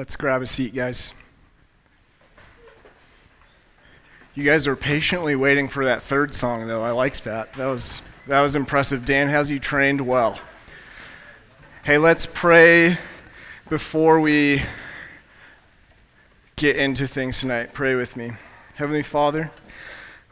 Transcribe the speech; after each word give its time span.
Let's 0.00 0.16
grab 0.16 0.40
a 0.40 0.46
seat, 0.46 0.74
guys. 0.74 1.12
You 4.34 4.42
guys 4.44 4.66
are 4.66 4.74
patiently 4.74 5.36
waiting 5.36 5.68
for 5.68 5.84
that 5.84 6.00
third 6.00 6.32
song, 6.32 6.66
though. 6.66 6.82
I 6.82 6.92
liked 6.92 7.22
that. 7.24 7.52
That 7.52 7.66
was 7.66 8.00
that 8.26 8.40
was 8.40 8.56
impressive. 8.56 9.04
Dan 9.04 9.28
has 9.28 9.50
you 9.50 9.58
trained 9.58 10.00
well. 10.00 10.40
Hey, 11.84 11.98
let's 11.98 12.24
pray 12.24 12.96
before 13.68 14.20
we 14.20 14.62
get 16.56 16.76
into 16.76 17.06
things 17.06 17.38
tonight. 17.38 17.74
Pray 17.74 17.94
with 17.94 18.16
me. 18.16 18.30
Heavenly 18.76 19.02
Father, 19.02 19.50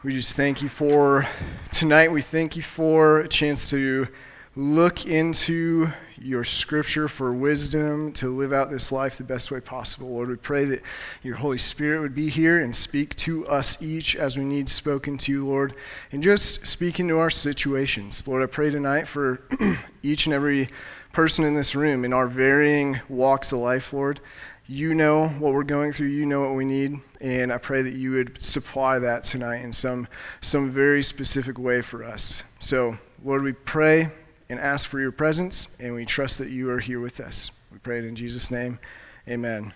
we 0.01 0.13
just 0.13 0.35
thank 0.35 0.63
you 0.63 0.69
for 0.69 1.27
tonight. 1.71 2.11
We 2.11 2.23
thank 2.23 2.55
you 2.55 2.63
for 2.63 3.19
a 3.19 3.27
chance 3.27 3.69
to 3.69 4.07
look 4.55 5.05
into 5.05 5.89
your 6.21 6.43
scripture 6.43 7.07
for 7.07 7.33
wisdom 7.33 8.11
to 8.13 8.27
live 8.27 8.51
out 8.51 8.69
this 8.69 8.91
life 8.91 9.17
the 9.17 9.23
best 9.23 9.51
way 9.51 9.59
possible. 9.59 10.09
Lord, 10.09 10.29
we 10.29 10.35
pray 10.35 10.65
that 10.65 10.81
your 11.23 11.35
Holy 11.35 11.57
Spirit 11.57 12.01
would 12.01 12.15
be 12.15 12.29
here 12.29 12.59
and 12.59 12.75
speak 12.75 13.15
to 13.17 13.47
us 13.47 13.81
each 13.81 14.15
as 14.15 14.37
we 14.37 14.43
need 14.43 14.69
spoken 14.69 15.17
to, 15.19 15.31
you, 15.31 15.45
Lord, 15.45 15.75
and 16.11 16.21
just 16.21 16.67
speak 16.67 16.99
into 16.99 17.17
our 17.19 17.29
situations. 17.29 18.27
Lord, 18.27 18.43
I 18.43 18.47
pray 18.47 18.69
tonight 18.69 19.07
for 19.07 19.41
each 20.03 20.25
and 20.25 20.33
every 20.33 20.69
person 21.13 21.45
in 21.45 21.55
this 21.55 21.75
room 21.75 22.05
in 22.05 22.13
our 22.13 22.27
varying 22.27 22.99
walks 23.09 23.51
of 23.51 23.59
life, 23.59 23.93
Lord. 23.93 24.19
You 24.67 24.93
know 24.93 25.29
what 25.29 25.53
we're 25.53 25.63
going 25.63 25.93
through, 25.93 26.09
you 26.09 26.25
know 26.27 26.41
what 26.41 26.55
we 26.55 26.63
need, 26.63 27.01
and 27.21 27.51
I 27.51 27.57
pray 27.57 27.81
that 27.81 27.93
you 27.93 28.11
would 28.11 28.41
supply 28.41 28.99
that 28.99 29.23
tonight 29.23 29.63
in 29.63 29.73
some, 29.73 30.07
some 30.41 30.69
very 30.69 31.01
specific 31.01 31.57
way 31.57 31.81
for 31.81 32.03
us. 32.03 32.43
So, 32.59 32.95
Lord, 33.23 33.41
we 33.41 33.53
pray 33.53 34.09
and 34.49 34.59
ask 34.59 34.89
for 34.89 34.99
your 34.99 35.11
presence, 35.11 35.67
and 35.79 35.93
we 35.93 36.05
trust 36.05 36.39
that 36.39 36.49
you 36.49 36.69
are 36.71 36.79
here 36.79 36.99
with 36.99 37.19
us. 37.19 37.51
We 37.71 37.77
pray 37.77 37.99
it 37.99 38.05
in 38.05 38.15
Jesus' 38.15 38.49
name. 38.49 38.79
Amen. 39.27 39.73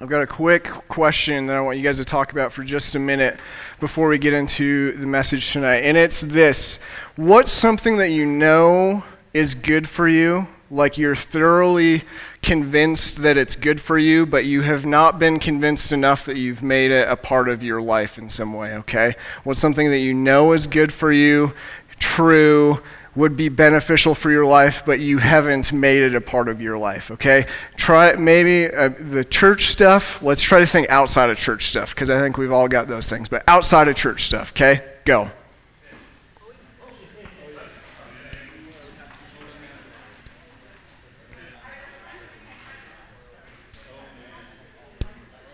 I've 0.00 0.08
got 0.08 0.22
a 0.22 0.26
quick 0.26 0.64
question 0.88 1.46
that 1.46 1.54
I 1.54 1.60
want 1.60 1.78
you 1.78 1.84
guys 1.84 1.98
to 1.98 2.04
talk 2.04 2.32
about 2.32 2.52
for 2.52 2.64
just 2.64 2.96
a 2.96 2.98
minute 2.98 3.38
before 3.78 4.08
we 4.08 4.18
get 4.18 4.32
into 4.32 4.90
the 4.92 5.06
message 5.06 5.52
tonight. 5.52 5.82
And 5.82 5.96
it's 5.96 6.22
this 6.22 6.80
What's 7.14 7.52
something 7.52 7.98
that 7.98 8.10
you 8.10 8.26
know 8.26 9.04
is 9.32 9.54
good 9.54 9.88
for 9.88 10.08
you? 10.08 10.48
Like 10.68 10.98
you're 10.98 11.14
thoroughly 11.14 12.02
convinced 12.42 13.22
that 13.22 13.36
it's 13.36 13.54
good 13.54 13.80
for 13.80 13.96
you, 13.96 14.26
but 14.26 14.44
you 14.44 14.62
have 14.62 14.84
not 14.84 15.20
been 15.20 15.38
convinced 15.38 15.92
enough 15.92 16.24
that 16.24 16.36
you've 16.36 16.64
made 16.64 16.90
it 16.90 17.08
a 17.08 17.14
part 17.14 17.48
of 17.48 17.62
your 17.62 17.80
life 17.80 18.18
in 18.18 18.28
some 18.28 18.52
way, 18.52 18.74
okay? 18.74 19.14
What's 19.44 19.60
something 19.60 19.90
that 19.90 20.00
you 20.00 20.12
know 20.12 20.52
is 20.52 20.66
good 20.66 20.92
for 20.92 21.12
you, 21.12 21.54
true, 22.00 22.82
would 23.16 23.36
be 23.36 23.48
beneficial 23.48 24.14
for 24.14 24.30
your 24.30 24.46
life, 24.46 24.84
but 24.84 25.00
you 25.00 25.18
haven't 25.18 25.72
made 25.72 26.02
it 26.02 26.14
a 26.14 26.20
part 26.20 26.48
of 26.48 26.60
your 26.60 26.76
life, 26.78 27.10
okay? 27.10 27.46
Try 27.76 28.14
maybe 28.14 28.72
uh, 28.72 28.90
the 28.98 29.24
church 29.24 29.66
stuff. 29.66 30.22
Let's 30.22 30.42
try 30.42 30.58
to 30.58 30.66
think 30.66 30.88
outside 30.90 31.30
of 31.30 31.36
church 31.36 31.66
stuff 31.66 31.94
because 31.94 32.10
I 32.10 32.18
think 32.18 32.38
we've 32.38 32.52
all 32.52 32.68
got 32.68 32.88
those 32.88 33.08
things, 33.08 33.28
but 33.28 33.44
outside 33.46 33.88
of 33.88 33.96
church 33.96 34.24
stuff, 34.24 34.50
okay? 34.52 34.84
Go. 35.04 35.30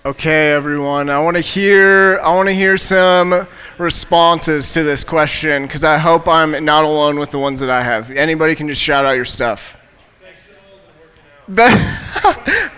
Okay, 0.03 0.53
everyone. 0.53 1.11
I 1.11 1.19
want 1.19 1.37
to 1.37 1.43
hear 1.43 2.19
I 2.21 2.35
want 2.35 2.49
to 2.49 2.55
hear 2.55 2.79
some 2.79 3.47
responses 3.77 4.73
to 4.73 4.83
this 4.83 5.05
question 5.05 5.69
cuz 5.69 5.85
I 5.85 5.99
hope 5.99 6.27
I'm 6.27 6.65
not 6.65 6.85
alone 6.85 7.19
with 7.19 7.33
the 7.33 7.39
ones 7.39 7.61
that 7.61 7.69
I 7.69 7.83
have. 7.83 8.11
Anybody 8.11 8.55
can 8.55 8.67
just 8.67 8.81
shout 8.81 9.05
out 9.05 9.17
your 9.17 9.27
stuff. 9.27 9.79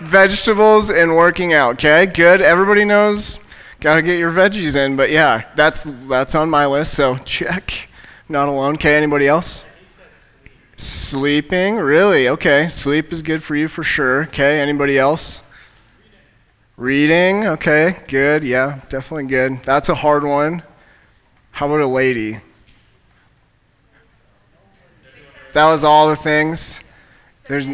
Vegetables 0.01 0.89
and 0.89 1.15
working 1.15 1.53
out. 1.53 1.75
Okay? 1.75 2.07
Good. 2.07 2.41
Everybody 2.41 2.83
knows 2.83 3.39
got 3.79 3.95
to 3.95 4.01
get 4.01 4.19
your 4.19 4.31
veggies 4.31 4.75
in, 4.75 4.97
but 4.97 5.09
yeah, 5.09 5.43
that's 5.55 5.83
that's 6.09 6.35
on 6.35 6.49
my 6.49 6.65
list, 6.65 6.93
so 6.93 7.15
check. 7.25 7.87
Not 8.27 8.49
alone. 8.49 8.73
Okay, 8.73 8.97
anybody 8.97 9.29
else? 9.29 9.63
Sleeping? 10.75 11.77
Really? 11.77 12.27
Okay. 12.27 12.67
Sleep 12.67 13.13
is 13.13 13.21
good 13.21 13.41
for 13.41 13.55
you 13.55 13.69
for 13.69 13.83
sure. 13.83 14.23
Okay, 14.23 14.59
anybody 14.59 14.97
else? 14.99 15.41
Reading, 16.83 17.47
okay, 17.47 17.95
good, 18.09 18.43
yeah, 18.43 18.81
definitely 18.89 19.27
good. 19.27 19.61
That's 19.61 19.87
a 19.87 19.95
hard 19.95 20.25
one. 20.25 20.63
How 21.51 21.67
about 21.67 21.79
a 21.79 21.87
lady? 21.87 22.41
That 25.53 25.65
was 25.67 25.85
all 25.85 26.09
the 26.09 26.17
things. 26.17 26.83
There's 27.47 27.67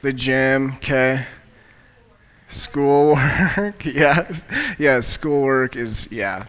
the 0.00 0.12
gym, 0.12 0.72
okay. 0.78 1.24
Schoolwork, 2.48 3.84
yeah, 3.84 4.28
yeah. 4.76 4.98
Schoolwork 4.98 5.76
is 5.76 6.10
yeah, 6.10 6.46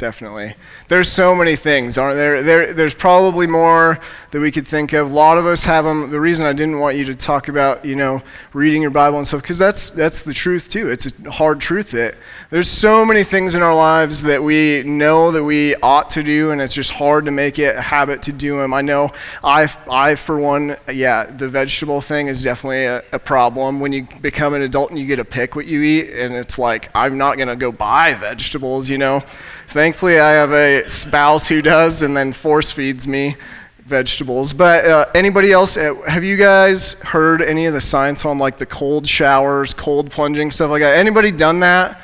definitely. 0.00 0.54
There's 0.88 1.08
so 1.08 1.34
many 1.34 1.54
things, 1.54 1.98
aren't 1.98 2.16
there? 2.16 2.42
there? 2.42 2.72
There's 2.72 2.94
probably 2.94 3.46
more 3.46 4.00
that 4.30 4.40
we 4.40 4.50
could 4.50 4.66
think 4.66 4.94
of. 4.94 5.10
A 5.10 5.12
lot 5.12 5.36
of 5.36 5.46
us 5.46 5.64
have 5.64 5.84
them. 5.84 6.10
The 6.10 6.18
reason 6.18 6.46
I 6.46 6.54
didn't 6.54 6.80
want 6.80 6.96
you 6.96 7.04
to 7.04 7.14
talk 7.14 7.48
about, 7.48 7.84
you 7.84 7.94
know, 7.94 8.22
reading 8.54 8.80
your 8.80 8.90
Bible 8.90 9.18
and 9.18 9.26
stuff, 9.26 9.42
because 9.42 9.58
that's 9.58 9.90
that's 9.90 10.22
the 10.22 10.32
truth 10.32 10.70
too. 10.70 10.88
It's 10.88 11.06
a 11.06 11.30
hard 11.30 11.60
truth 11.60 11.90
that 11.92 12.14
there's 12.48 12.68
so 12.68 13.04
many 13.04 13.22
things 13.22 13.54
in 13.54 13.62
our 13.62 13.74
lives 13.74 14.22
that 14.22 14.42
we 14.42 14.82
know 14.84 15.30
that 15.32 15.44
we 15.44 15.76
ought 15.76 16.08
to 16.10 16.22
do, 16.22 16.50
and 16.50 16.60
it's 16.60 16.74
just 16.74 16.92
hard 16.92 17.26
to 17.26 17.30
make 17.30 17.58
it 17.58 17.76
a 17.76 17.82
habit 17.82 18.22
to 18.22 18.32
do 18.32 18.58
them. 18.58 18.72
I 18.72 18.80
know 18.80 19.12
I, 19.44 19.70
I 19.88 20.14
for 20.14 20.38
one, 20.38 20.76
yeah, 20.90 21.26
the 21.26 21.46
vegetable 21.46 22.00
thing 22.00 22.28
is 22.28 22.42
definitely 22.42 22.86
a, 22.86 23.04
a 23.12 23.18
problem. 23.18 23.80
When 23.80 23.92
you 23.92 24.06
become 24.22 24.54
an 24.54 24.62
adult 24.62 24.90
and 24.90 24.98
you 24.98 25.04
get 25.04 25.16
to 25.16 25.24
pick 25.26 25.54
what 25.54 25.66
you 25.66 25.82
eat, 25.82 26.10
and 26.10 26.34
it's 26.34 26.58
like 26.58 26.88
I'm 26.94 27.18
not 27.18 27.36
gonna 27.36 27.54
go 27.54 27.70
buy 27.70 28.14
vegetables, 28.14 28.88
you 28.88 28.96
know. 28.96 29.22
Thankfully, 29.70 30.18
I 30.18 30.30
have 30.30 30.50
a 30.50 30.88
spouse 30.88 31.48
who 31.48 31.62
does 31.62 32.02
and 32.02 32.16
then 32.16 32.32
force 32.32 32.72
feeds 32.72 33.06
me 33.06 33.36
vegetables. 33.84 34.52
But 34.52 34.84
uh, 34.84 35.06
anybody 35.14 35.52
else, 35.52 35.76
uh, 35.76 35.94
have 36.08 36.24
you 36.24 36.36
guys 36.36 36.94
heard 37.02 37.40
any 37.40 37.66
of 37.66 37.74
the 37.74 37.80
science 37.80 38.24
on 38.24 38.36
like 38.36 38.56
the 38.56 38.66
cold 38.66 39.06
showers, 39.06 39.72
cold 39.72 40.10
plunging, 40.10 40.50
stuff 40.50 40.70
like 40.70 40.80
that? 40.82 40.96
Anybody 40.96 41.30
done 41.30 41.60
that? 41.60 42.00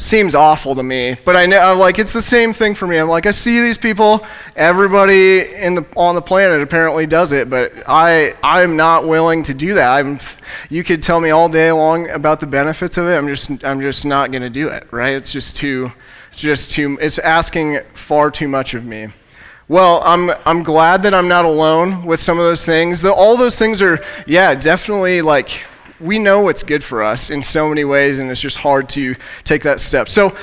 Seems 0.00 0.36
awful 0.36 0.76
to 0.76 0.82
me, 0.84 1.16
but 1.24 1.34
I 1.34 1.46
know 1.46 1.74
like 1.76 1.98
it's 1.98 2.12
the 2.12 2.22
same 2.22 2.52
thing 2.52 2.72
for 2.72 2.86
me. 2.86 2.98
I'm 2.98 3.08
like 3.08 3.26
I 3.26 3.32
see 3.32 3.60
these 3.60 3.78
people, 3.78 4.24
everybody 4.54 5.40
in 5.56 5.74
the 5.74 5.84
on 5.96 6.14
the 6.14 6.22
planet 6.22 6.60
apparently 6.60 7.04
does 7.04 7.32
it, 7.32 7.50
but 7.50 7.72
I 7.88 8.36
I'm 8.44 8.76
not 8.76 9.08
willing 9.08 9.42
to 9.42 9.54
do 9.54 9.74
that. 9.74 9.90
I'm 9.90 10.20
you 10.70 10.84
could 10.84 11.02
tell 11.02 11.18
me 11.18 11.30
all 11.30 11.48
day 11.48 11.72
long 11.72 12.08
about 12.10 12.38
the 12.38 12.46
benefits 12.46 12.96
of 12.96 13.08
it. 13.08 13.16
I'm 13.16 13.26
just 13.26 13.64
I'm 13.64 13.80
just 13.80 14.06
not 14.06 14.30
going 14.30 14.42
to 14.42 14.50
do 14.50 14.68
it, 14.68 14.86
right? 14.92 15.14
It's 15.14 15.32
just 15.32 15.56
too 15.56 15.90
just 16.38 16.70
too, 16.72 16.98
it's 17.00 17.18
asking 17.18 17.80
far 17.92 18.30
too 18.30 18.48
much 18.48 18.74
of 18.74 18.84
me. 18.84 19.08
Well, 19.68 20.00
I'm, 20.04 20.30
I'm 20.46 20.62
glad 20.62 21.02
that 21.02 21.12
I'm 21.12 21.28
not 21.28 21.44
alone 21.44 22.06
with 22.06 22.20
some 22.20 22.38
of 22.38 22.44
those 22.44 22.64
things. 22.64 23.02
The, 23.02 23.12
all 23.12 23.36
those 23.36 23.58
things 23.58 23.82
are, 23.82 23.98
yeah, 24.26 24.54
definitely 24.54 25.20
like, 25.20 25.66
we 26.00 26.18
know 26.18 26.48
it's 26.48 26.62
good 26.62 26.82
for 26.82 27.02
us 27.02 27.30
in 27.30 27.42
so 27.42 27.68
many 27.68 27.84
ways, 27.84 28.18
and 28.18 28.30
it's 28.30 28.40
just 28.40 28.58
hard 28.58 28.88
to 28.90 29.14
take 29.44 29.62
that 29.64 29.80
step. 29.80 30.08
So, 30.08 30.34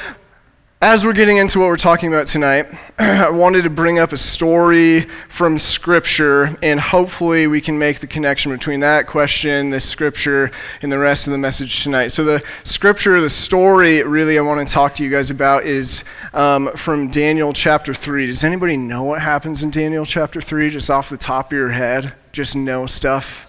as 0.81 1.05
we're 1.05 1.13
getting 1.13 1.37
into 1.37 1.59
what 1.59 1.67
we're 1.67 1.77
talking 1.77 2.09
about 2.09 2.27
tonight, 2.27 2.67
I 2.99 3.29
wanted 3.29 3.63
to 3.63 3.69
bring 3.69 3.97
up 3.97 4.11
a 4.11 4.17
story 4.17 5.01
from 5.29 5.57
Scripture, 5.57 6.57
and 6.61 6.79
hopefully 6.79 7.47
we 7.47 7.61
can 7.61 7.79
make 7.79 7.99
the 7.99 8.07
connection 8.07 8.51
between 8.51 8.81
that 8.81 9.07
question, 9.07 9.69
this 9.69 9.87
Scripture, 9.87 10.51
and 10.81 10.91
the 10.91 10.99
rest 10.99 11.27
of 11.27 11.31
the 11.31 11.37
message 11.37 11.81
tonight. 11.83 12.09
So, 12.09 12.25
the 12.25 12.43
Scripture, 12.65 13.21
the 13.21 13.29
story, 13.29 14.03
really, 14.03 14.37
I 14.37 14.41
want 14.41 14.67
to 14.67 14.73
talk 14.73 14.95
to 14.95 15.03
you 15.03 15.09
guys 15.09 15.29
about 15.31 15.63
is 15.63 16.03
um, 16.33 16.69
from 16.75 17.07
Daniel 17.07 17.53
chapter 17.53 17.93
3. 17.93 18.27
Does 18.27 18.43
anybody 18.43 18.75
know 18.75 19.03
what 19.03 19.21
happens 19.21 19.63
in 19.63 19.71
Daniel 19.71 20.05
chapter 20.05 20.41
3, 20.41 20.69
just 20.69 20.89
off 20.89 21.09
the 21.09 21.17
top 21.17 21.47
of 21.47 21.57
your 21.57 21.69
head? 21.69 22.13
Just 22.33 22.55
know 22.55 22.85
stuff? 22.85 23.47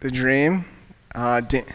The 0.00 0.10
dream? 0.10 0.64
Uh, 1.14 1.40
Dan- 1.40 1.66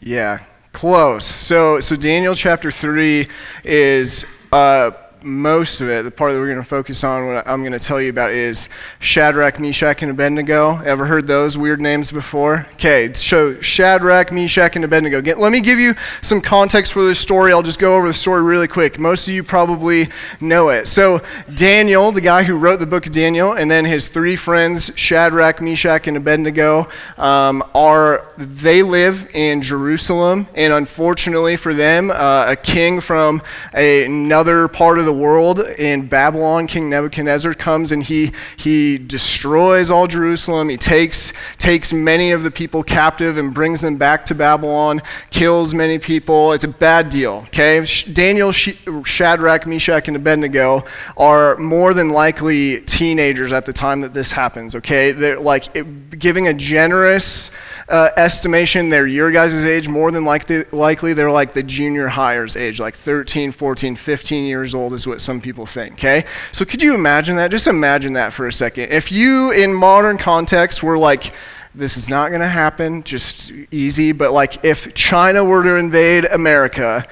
Yeah, 0.00 0.44
close. 0.72 1.24
So, 1.24 1.80
so 1.80 1.96
Daniel 1.96 2.34
chapter 2.34 2.70
3 2.70 3.28
is 3.64 4.24
uh, 4.52 4.92
most 5.22 5.80
of 5.80 5.88
it, 5.88 6.04
the 6.04 6.10
part 6.10 6.32
that 6.32 6.38
we're 6.38 6.46
going 6.46 6.58
to 6.58 6.62
focus 6.62 7.02
on, 7.02 7.26
what 7.26 7.46
I'm 7.46 7.62
going 7.62 7.72
to 7.72 7.78
tell 7.78 8.00
you 8.00 8.10
about 8.10 8.30
is 8.30 8.68
Shadrach, 9.00 9.58
Meshach, 9.58 10.02
and 10.02 10.10
Abednego. 10.10 10.80
Ever 10.82 11.06
heard 11.06 11.26
those 11.26 11.58
weird 11.58 11.80
names 11.80 12.12
before? 12.12 12.66
Okay, 12.74 13.12
so 13.14 13.60
Shadrach, 13.60 14.32
Meshach, 14.32 14.76
and 14.76 14.84
Abednego. 14.84 15.20
Let 15.38 15.52
me 15.52 15.60
give 15.60 15.78
you 15.78 15.94
some 16.22 16.40
context 16.40 16.92
for 16.92 17.04
this 17.04 17.18
story. 17.18 17.52
I'll 17.52 17.62
just 17.62 17.78
go 17.78 17.96
over 17.96 18.06
the 18.06 18.14
story 18.14 18.42
really 18.42 18.68
quick. 18.68 19.00
Most 19.00 19.26
of 19.26 19.34
you 19.34 19.42
probably 19.42 20.08
know 20.40 20.68
it. 20.68 20.86
So, 20.86 21.22
Daniel, 21.54 22.12
the 22.12 22.20
guy 22.20 22.44
who 22.44 22.56
wrote 22.56 22.78
the 22.78 22.86
book 22.86 23.06
of 23.06 23.12
Daniel, 23.12 23.52
and 23.52 23.70
then 23.70 23.84
his 23.84 24.08
three 24.08 24.36
friends, 24.36 24.92
Shadrach, 24.94 25.60
Meshach, 25.60 26.06
and 26.06 26.16
Abednego, 26.16 26.88
um, 27.16 27.64
are 27.74 28.26
they 28.36 28.82
live 28.82 29.28
in 29.34 29.60
Jerusalem, 29.60 30.46
and 30.54 30.72
unfortunately 30.72 31.56
for 31.56 31.74
them, 31.74 32.10
uh, 32.10 32.46
a 32.48 32.56
king 32.56 33.00
from 33.00 33.42
another 33.72 34.68
part 34.68 34.98
of 34.98 35.07
the 35.08 35.12
world 35.14 35.60
in 35.60 36.06
Babylon, 36.06 36.66
King 36.66 36.90
Nebuchadnezzar 36.90 37.54
comes 37.54 37.92
and 37.92 38.02
he, 38.02 38.30
he 38.58 38.98
destroys 38.98 39.90
all 39.90 40.06
Jerusalem. 40.06 40.68
He 40.68 40.76
takes, 40.76 41.32
takes 41.56 41.94
many 41.94 42.30
of 42.32 42.42
the 42.42 42.50
people 42.50 42.82
captive 42.82 43.38
and 43.38 43.54
brings 43.54 43.80
them 43.80 43.96
back 43.96 44.26
to 44.26 44.34
Babylon, 44.34 45.00
kills 45.30 45.72
many 45.72 45.98
people. 45.98 46.52
It's 46.52 46.64
a 46.64 46.68
bad 46.68 47.08
deal, 47.08 47.44
okay? 47.46 47.82
Daniel, 48.12 48.52
Shadrach, 48.52 49.66
Meshach, 49.66 50.08
and 50.08 50.16
Abednego 50.18 50.84
are 51.16 51.56
more 51.56 51.94
than 51.94 52.10
likely 52.10 52.82
teenagers 52.82 53.50
at 53.50 53.64
the 53.64 53.72
time 53.72 54.02
that 54.02 54.12
this 54.12 54.30
happens, 54.30 54.74
okay? 54.74 55.12
They're 55.12 55.40
like 55.40 55.74
it, 55.74 56.18
giving 56.18 56.48
a 56.48 56.52
generous 56.52 57.50
uh, 57.88 58.10
estimation, 58.18 58.90
they're 58.90 59.06
your 59.06 59.30
guys' 59.30 59.64
age, 59.64 59.88
more 59.88 60.10
than 60.10 60.26
likely, 60.26 60.64
likely 60.70 61.14
they're 61.14 61.32
like 61.32 61.54
the 61.54 61.62
junior 61.62 62.10
highers 62.10 62.60
age, 62.60 62.78
like 62.78 62.94
13, 62.94 63.52
14, 63.52 63.96
15 63.96 64.44
years 64.44 64.74
old 64.74 64.97
is 64.98 65.06
what 65.06 65.22
some 65.22 65.40
people 65.40 65.64
think, 65.64 65.94
okay? 65.94 66.24
So 66.52 66.64
could 66.64 66.82
you 66.82 66.94
imagine 66.94 67.36
that? 67.36 67.50
Just 67.50 67.66
imagine 67.66 68.12
that 68.14 68.32
for 68.32 68.46
a 68.46 68.52
second. 68.52 68.90
If 68.90 69.10
you, 69.12 69.52
in 69.52 69.72
modern 69.72 70.18
context, 70.18 70.82
were 70.82 70.98
like, 70.98 71.32
this 71.74 71.96
is 71.96 72.08
not 72.08 72.28
going 72.28 72.40
to 72.40 72.48
happen, 72.48 73.04
just 73.04 73.52
easy, 73.70 74.12
but 74.12 74.32
like 74.32 74.64
if 74.64 74.92
China 74.94 75.44
were 75.44 75.62
to 75.62 75.76
invade 75.76 76.24
America, 76.24 77.06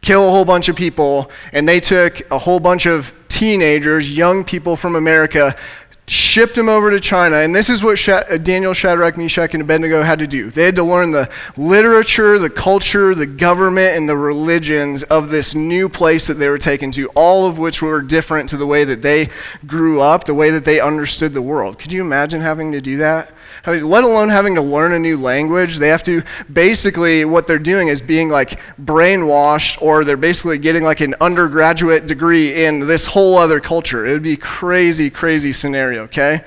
kill 0.00 0.28
a 0.28 0.30
whole 0.30 0.44
bunch 0.44 0.68
of 0.68 0.76
people, 0.76 1.30
and 1.52 1.68
they 1.68 1.80
took 1.80 2.20
a 2.30 2.38
whole 2.38 2.60
bunch 2.60 2.86
of 2.86 3.14
teenagers, 3.28 4.16
young 4.16 4.42
people 4.42 4.74
from 4.76 4.96
America, 4.96 5.54
shipped 6.10 6.56
him 6.56 6.68
over 6.68 6.90
to 6.90 7.00
China. 7.00 7.36
And 7.36 7.54
this 7.54 7.68
is 7.68 7.84
what 7.84 8.08
uh, 8.08 8.38
Daniel, 8.38 8.72
Shadrach, 8.72 9.16
Meshach, 9.16 9.54
and 9.54 9.62
Abednego 9.62 10.02
had 10.02 10.18
to 10.20 10.26
do. 10.26 10.50
They 10.50 10.64
had 10.64 10.76
to 10.76 10.84
learn 10.84 11.10
the 11.10 11.30
literature, 11.56 12.38
the 12.38 12.50
culture, 12.50 13.14
the 13.14 13.26
government, 13.26 13.96
and 13.96 14.08
the 14.08 14.16
religions 14.16 15.02
of 15.04 15.30
this 15.30 15.54
new 15.54 15.88
place 15.88 16.26
that 16.26 16.34
they 16.34 16.48
were 16.48 16.58
taken 16.58 16.90
to, 16.92 17.08
all 17.14 17.46
of 17.46 17.58
which 17.58 17.82
were 17.82 18.00
different 18.00 18.48
to 18.50 18.56
the 18.56 18.66
way 18.66 18.84
that 18.84 19.02
they 19.02 19.28
grew 19.66 20.00
up, 20.00 20.24
the 20.24 20.34
way 20.34 20.50
that 20.50 20.64
they 20.64 20.80
understood 20.80 21.34
the 21.34 21.42
world. 21.42 21.78
Could 21.78 21.92
you 21.92 22.00
imagine 22.00 22.40
having 22.40 22.72
to 22.72 22.80
do 22.80 22.96
that? 22.98 23.32
Let 23.68 24.04
alone 24.04 24.30
having 24.30 24.54
to 24.54 24.62
learn 24.62 24.92
a 24.92 24.98
new 24.98 25.18
language. 25.18 25.76
They 25.76 25.88
have 25.88 26.02
to 26.04 26.22
basically, 26.52 27.24
what 27.24 27.46
they're 27.46 27.58
doing 27.58 27.88
is 27.88 28.00
being 28.00 28.28
like 28.28 28.58
brainwashed, 28.82 29.82
or 29.82 30.04
they're 30.04 30.16
basically 30.16 30.58
getting 30.58 30.84
like 30.84 31.00
an 31.00 31.14
undergraduate 31.20 32.06
degree 32.06 32.64
in 32.64 32.86
this 32.86 33.06
whole 33.06 33.36
other 33.36 33.60
culture. 33.60 34.06
It 34.06 34.12
would 34.12 34.22
be 34.22 34.36
crazy, 34.36 35.10
crazy 35.10 35.52
scenario, 35.52 36.04
okay? 36.04 36.44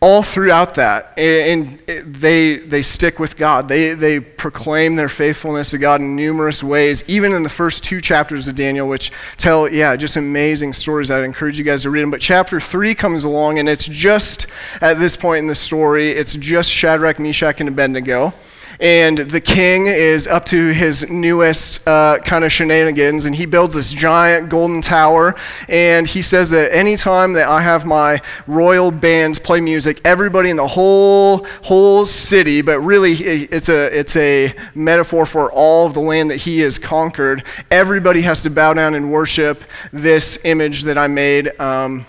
All 0.00 0.22
throughout 0.22 0.76
that, 0.76 1.12
and 1.18 1.78
they, 1.86 2.56
they 2.56 2.82
stick 2.82 3.18
with 3.18 3.36
God. 3.36 3.66
They, 3.66 3.94
they 3.94 4.20
proclaim 4.20 4.94
their 4.94 5.08
faithfulness 5.08 5.72
to 5.72 5.78
God 5.78 6.00
in 6.00 6.14
numerous 6.14 6.62
ways, 6.62 7.02
even 7.08 7.32
in 7.32 7.42
the 7.42 7.48
first 7.48 7.82
two 7.82 8.00
chapters 8.00 8.46
of 8.46 8.54
Daniel, 8.54 8.88
which 8.88 9.10
tell, 9.38 9.68
yeah, 9.68 9.96
just 9.96 10.16
amazing 10.16 10.72
stories. 10.72 11.10
I'd 11.10 11.24
encourage 11.24 11.58
you 11.58 11.64
guys 11.64 11.82
to 11.82 11.90
read 11.90 12.02
them. 12.02 12.12
But 12.12 12.20
chapter 12.20 12.60
three 12.60 12.94
comes 12.94 13.24
along, 13.24 13.58
and 13.58 13.68
it's 13.68 13.88
just 13.88 14.46
at 14.80 14.98
this 14.98 15.16
point 15.16 15.40
in 15.40 15.46
the 15.48 15.54
story, 15.54 16.10
it's 16.10 16.36
just 16.36 16.70
Shadrach, 16.70 17.18
Meshach, 17.18 17.58
and 17.58 17.68
Abednego 17.68 18.34
and 18.80 19.18
the 19.18 19.40
king 19.40 19.86
is 19.86 20.26
up 20.26 20.44
to 20.46 20.68
his 20.68 21.10
newest 21.10 21.86
uh, 21.86 22.18
kind 22.24 22.44
of 22.44 22.52
shenanigans, 22.52 23.26
and 23.26 23.34
he 23.34 23.46
builds 23.46 23.74
this 23.74 23.92
giant 23.92 24.48
golden 24.48 24.80
tower. 24.80 25.34
And 25.68 26.06
he 26.06 26.22
says 26.22 26.50
that 26.50 26.74
anytime 26.74 27.32
that 27.32 27.48
I 27.48 27.62
have 27.62 27.86
my 27.86 28.20
royal 28.46 28.90
bands 28.90 29.38
play 29.38 29.60
music, 29.60 30.00
everybody 30.04 30.50
in 30.50 30.56
the 30.56 30.68
whole 30.68 31.46
whole 31.64 32.04
city, 32.04 32.62
but 32.62 32.80
really 32.80 33.12
it's 33.12 33.68
a 33.68 33.98
it's 33.98 34.16
a 34.16 34.54
metaphor 34.74 35.26
for 35.26 35.50
all 35.50 35.86
of 35.86 35.94
the 35.94 36.00
land 36.00 36.30
that 36.30 36.42
he 36.42 36.60
has 36.60 36.78
conquered. 36.78 37.44
Everybody 37.70 38.22
has 38.22 38.42
to 38.44 38.50
bow 38.50 38.74
down 38.74 38.94
and 38.94 39.12
worship 39.12 39.64
this 39.92 40.38
image 40.44 40.82
that 40.84 40.96
I 40.96 41.06
made. 41.06 41.58
Um, 41.60 42.06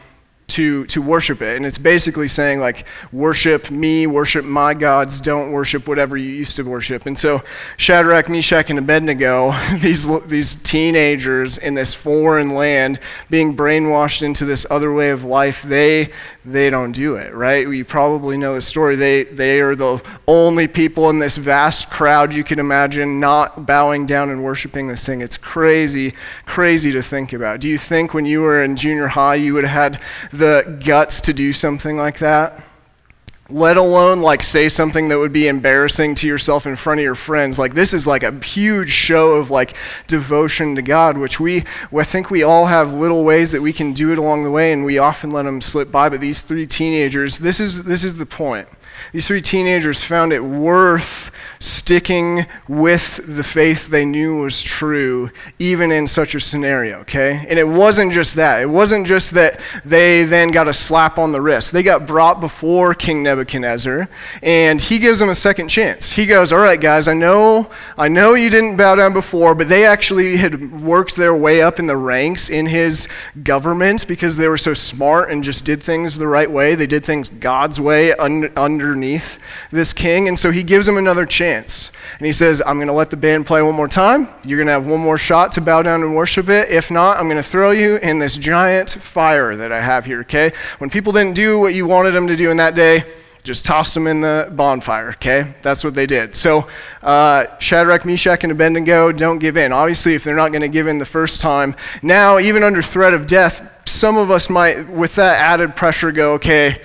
to, 0.49 0.85
to 0.87 1.01
worship 1.01 1.41
it. 1.41 1.57
And 1.57 1.65
it's 1.65 1.77
basically 1.77 2.27
saying, 2.27 2.59
like, 2.59 2.85
worship 3.11 3.71
me, 3.71 4.07
worship 4.07 4.45
my 4.45 4.73
gods, 4.73 5.21
don't 5.21 5.51
worship 5.51 5.87
whatever 5.87 6.17
you 6.17 6.29
used 6.29 6.55
to 6.57 6.63
worship. 6.63 7.05
And 7.05 7.17
so 7.17 7.43
Shadrach, 7.77 8.29
Meshach, 8.29 8.69
and 8.69 8.79
Abednego, 8.79 9.53
these, 9.79 10.07
these 10.27 10.61
teenagers 10.61 11.57
in 11.57 11.73
this 11.73 11.93
foreign 11.93 12.53
land 12.55 12.99
being 13.29 13.55
brainwashed 13.55 14.21
into 14.21 14.45
this 14.45 14.65
other 14.69 14.93
way 14.93 15.09
of 15.09 15.23
life, 15.23 15.63
they, 15.63 16.11
they 16.45 16.69
don't 16.69 16.91
do 16.91 17.15
it, 17.15 17.33
right? 17.33 17.67
You 17.67 17.85
probably 17.85 18.37
know 18.37 18.55
the 18.55 18.61
story. 18.61 18.95
They, 18.95 19.23
they 19.23 19.59
are 19.59 19.75
the 19.75 20.01
only 20.27 20.67
people 20.67 21.09
in 21.09 21.19
this 21.19 21.37
vast 21.37 21.89
crowd 21.89 22.33
you 22.33 22.43
can 22.43 22.59
imagine 22.59 23.19
not 23.19 23.65
bowing 23.65 24.05
down 24.05 24.29
and 24.29 24.43
worshiping 24.43 24.87
this 24.87 25.05
thing. 25.05 25.21
It's 25.21 25.37
crazy, 25.37 26.13
crazy 26.45 26.91
to 26.91 27.01
think 27.01 27.33
about. 27.33 27.59
Do 27.59 27.67
you 27.67 27.77
think 27.77 28.13
when 28.13 28.25
you 28.25 28.41
were 28.41 28.63
in 28.63 28.75
junior 28.75 29.07
high 29.07 29.35
you 29.35 29.53
would 29.53 29.65
have 29.65 29.93
had 29.93 30.01
the 30.39 30.81
guts 30.83 31.21
to 31.21 31.33
do 31.33 31.53
something 31.53 31.97
like 31.97 32.19
that? 32.19 32.63
let 33.51 33.77
alone 33.77 34.21
like 34.21 34.44
say 34.44 34.69
something 34.69 35.09
that 35.09 35.18
would 35.18 35.33
be 35.33 35.47
embarrassing 35.47 36.13
to 36.13 36.27
yourself 36.27 36.68
in 36.68 36.75
front 36.75 37.00
of 37.00 37.03
your 37.03 37.15
friends 37.15 37.57
like 37.57 37.74
this 37.74 37.94
is 37.94 38.06
like 38.06 38.21
a 38.21 38.31
huge 38.45 38.91
show 38.91 39.31
of 39.31 39.50
like 39.50 39.74
devotion 40.07 40.75
to 40.75 40.81
god 40.81 41.18
which 41.18 41.39
we 41.39 41.63
i 41.97 42.03
think 42.03 42.30
we 42.30 42.44
all 42.44 42.68
have 42.68 42.94
little 42.94 43.24
ways 43.24 43.51
that 43.51 43.62
we 43.62 43.74
can 43.74 43.91
do 43.91 44.12
it 44.12 44.19
along 44.19 44.44
the 44.44 44.51
way 44.51 44.71
and 44.71 44.86
we 44.86 45.00
often 45.00 45.31
let 45.31 45.44
them 45.44 45.62
slip 45.62 45.91
by 45.91 46.07
but 46.07 46.21
these 46.21 46.42
three 46.42 46.68
teenagers 46.68 47.39
this 47.39 47.59
is 47.59 47.83
this 47.83 48.03
is 48.03 48.18
the 48.18 48.25
point 48.25 48.68
these 49.11 49.27
three 49.27 49.41
teenagers 49.41 50.03
found 50.03 50.33
it 50.33 50.43
worth 50.43 51.31
sticking 51.59 52.45
with 52.67 53.19
the 53.25 53.43
faith 53.43 53.89
they 53.89 54.05
knew 54.05 54.39
was 54.39 54.63
true, 54.63 55.29
even 55.59 55.91
in 55.91 56.07
such 56.07 56.33
a 56.33 56.39
scenario, 56.39 56.99
okay? 56.99 57.45
And 57.49 57.59
it 57.59 57.67
wasn't 57.67 58.13
just 58.13 58.35
that. 58.35 58.61
It 58.61 58.69
wasn't 58.69 59.05
just 59.05 59.31
that 59.31 59.59
they 59.83 60.23
then 60.23 60.51
got 60.51 60.67
a 60.67 60.73
slap 60.73 61.17
on 61.17 61.31
the 61.31 61.41
wrist. 61.41 61.73
They 61.73 61.83
got 61.83 62.07
brought 62.07 62.39
before 62.39 62.93
King 62.93 63.23
Nebuchadnezzar, 63.23 64.07
and 64.41 64.79
he 64.79 64.99
gives 64.99 65.19
them 65.19 65.29
a 65.29 65.35
second 65.35 65.67
chance. 65.67 66.13
He 66.13 66.25
goes, 66.25 66.53
All 66.53 66.59
right, 66.59 66.79
guys, 66.79 67.07
I 67.07 67.13
know, 67.13 67.69
I 67.97 68.07
know 68.07 68.35
you 68.35 68.49
didn't 68.49 68.77
bow 68.77 68.95
down 68.95 69.13
before, 69.13 69.53
but 69.53 69.67
they 69.67 69.85
actually 69.85 70.37
had 70.37 70.81
worked 70.81 71.15
their 71.15 71.35
way 71.35 71.61
up 71.61 71.79
in 71.79 71.87
the 71.87 71.97
ranks 71.97 72.49
in 72.49 72.67
his 72.67 73.07
government 73.43 74.07
because 74.07 74.37
they 74.37 74.47
were 74.47 74.57
so 74.57 74.73
smart 74.73 75.29
and 75.29 75.44
just 75.44 75.65
did 75.65 75.81
things 75.81 76.18
the 76.18 76.27
right 76.27 76.49
way. 76.49 76.75
They 76.75 76.87
did 76.87 77.06
things 77.06 77.29
God's 77.29 77.81
way 77.81 78.13
un- 78.13 78.51
underneath 78.89 79.39
this 79.71 79.93
king, 79.93 80.27
and 80.27 80.37
so 80.37 80.51
he 80.51 80.63
gives 80.63 80.87
him 80.87 80.97
another 80.97 81.25
chance. 81.25 81.91
And 82.17 82.25
he 82.25 82.33
says, 82.33 82.61
I'm 82.65 82.77
going 82.77 82.87
to 82.87 82.93
let 82.93 83.09
the 83.09 83.17
band 83.17 83.45
play 83.45 83.61
one 83.61 83.75
more 83.75 83.87
time. 83.87 84.27
You're 84.43 84.57
going 84.57 84.67
to 84.67 84.73
have 84.73 84.87
one 84.87 84.99
more 84.99 85.17
shot 85.17 85.51
to 85.53 85.61
bow 85.61 85.81
down 85.83 86.01
and 86.01 86.15
worship 86.15 86.49
it. 86.49 86.69
If 86.69 86.89
not, 86.91 87.17
I'm 87.17 87.25
going 87.25 87.37
to 87.37 87.43
throw 87.43 87.71
you 87.71 87.97
in 87.97 88.19
this 88.19 88.37
giant 88.37 88.89
fire 88.89 89.55
that 89.55 89.71
I 89.71 89.81
have 89.81 90.05
here, 90.05 90.21
okay? 90.21 90.51
When 90.79 90.89
people 90.89 91.13
didn't 91.13 91.35
do 91.35 91.59
what 91.59 91.73
you 91.73 91.85
wanted 91.85 92.11
them 92.11 92.27
to 92.27 92.35
do 92.35 92.49
in 92.49 92.57
that 92.57 92.75
day, 92.75 93.03
just 93.43 93.65
toss 93.65 93.93
them 93.93 94.05
in 94.05 94.21
the 94.21 94.51
bonfire, 94.55 95.09
okay? 95.11 95.53
That's 95.61 95.83
what 95.83 95.93
they 95.93 96.05
did. 96.05 96.35
So, 96.35 96.67
uh, 97.01 97.45
Shadrach, 97.59 98.05
Meshach, 98.05 98.43
and 98.43 98.51
Abednego 98.51 99.11
don't 99.11 99.39
give 99.39 99.55
in. 99.55 99.71
Obviously, 99.71 100.13
if 100.13 100.23
they're 100.23 100.35
not 100.35 100.51
going 100.51 100.61
to 100.61 100.67
give 100.67 100.87
in 100.87 100.97
the 100.97 101.05
first 101.05 101.39
time, 101.39 101.75
now, 102.01 102.37
even 102.39 102.63
under 102.63 102.81
threat 102.81 103.13
of 103.13 103.27
death, 103.27 103.67
some 103.85 104.17
of 104.17 104.29
us 104.29 104.49
might, 104.49 104.89
with 104.89 105.15
that 105.15 105.39
added 105.39 105.75
pressure, 105.75 106.11
go, 106.11 106.33
okay, 106.33 106.81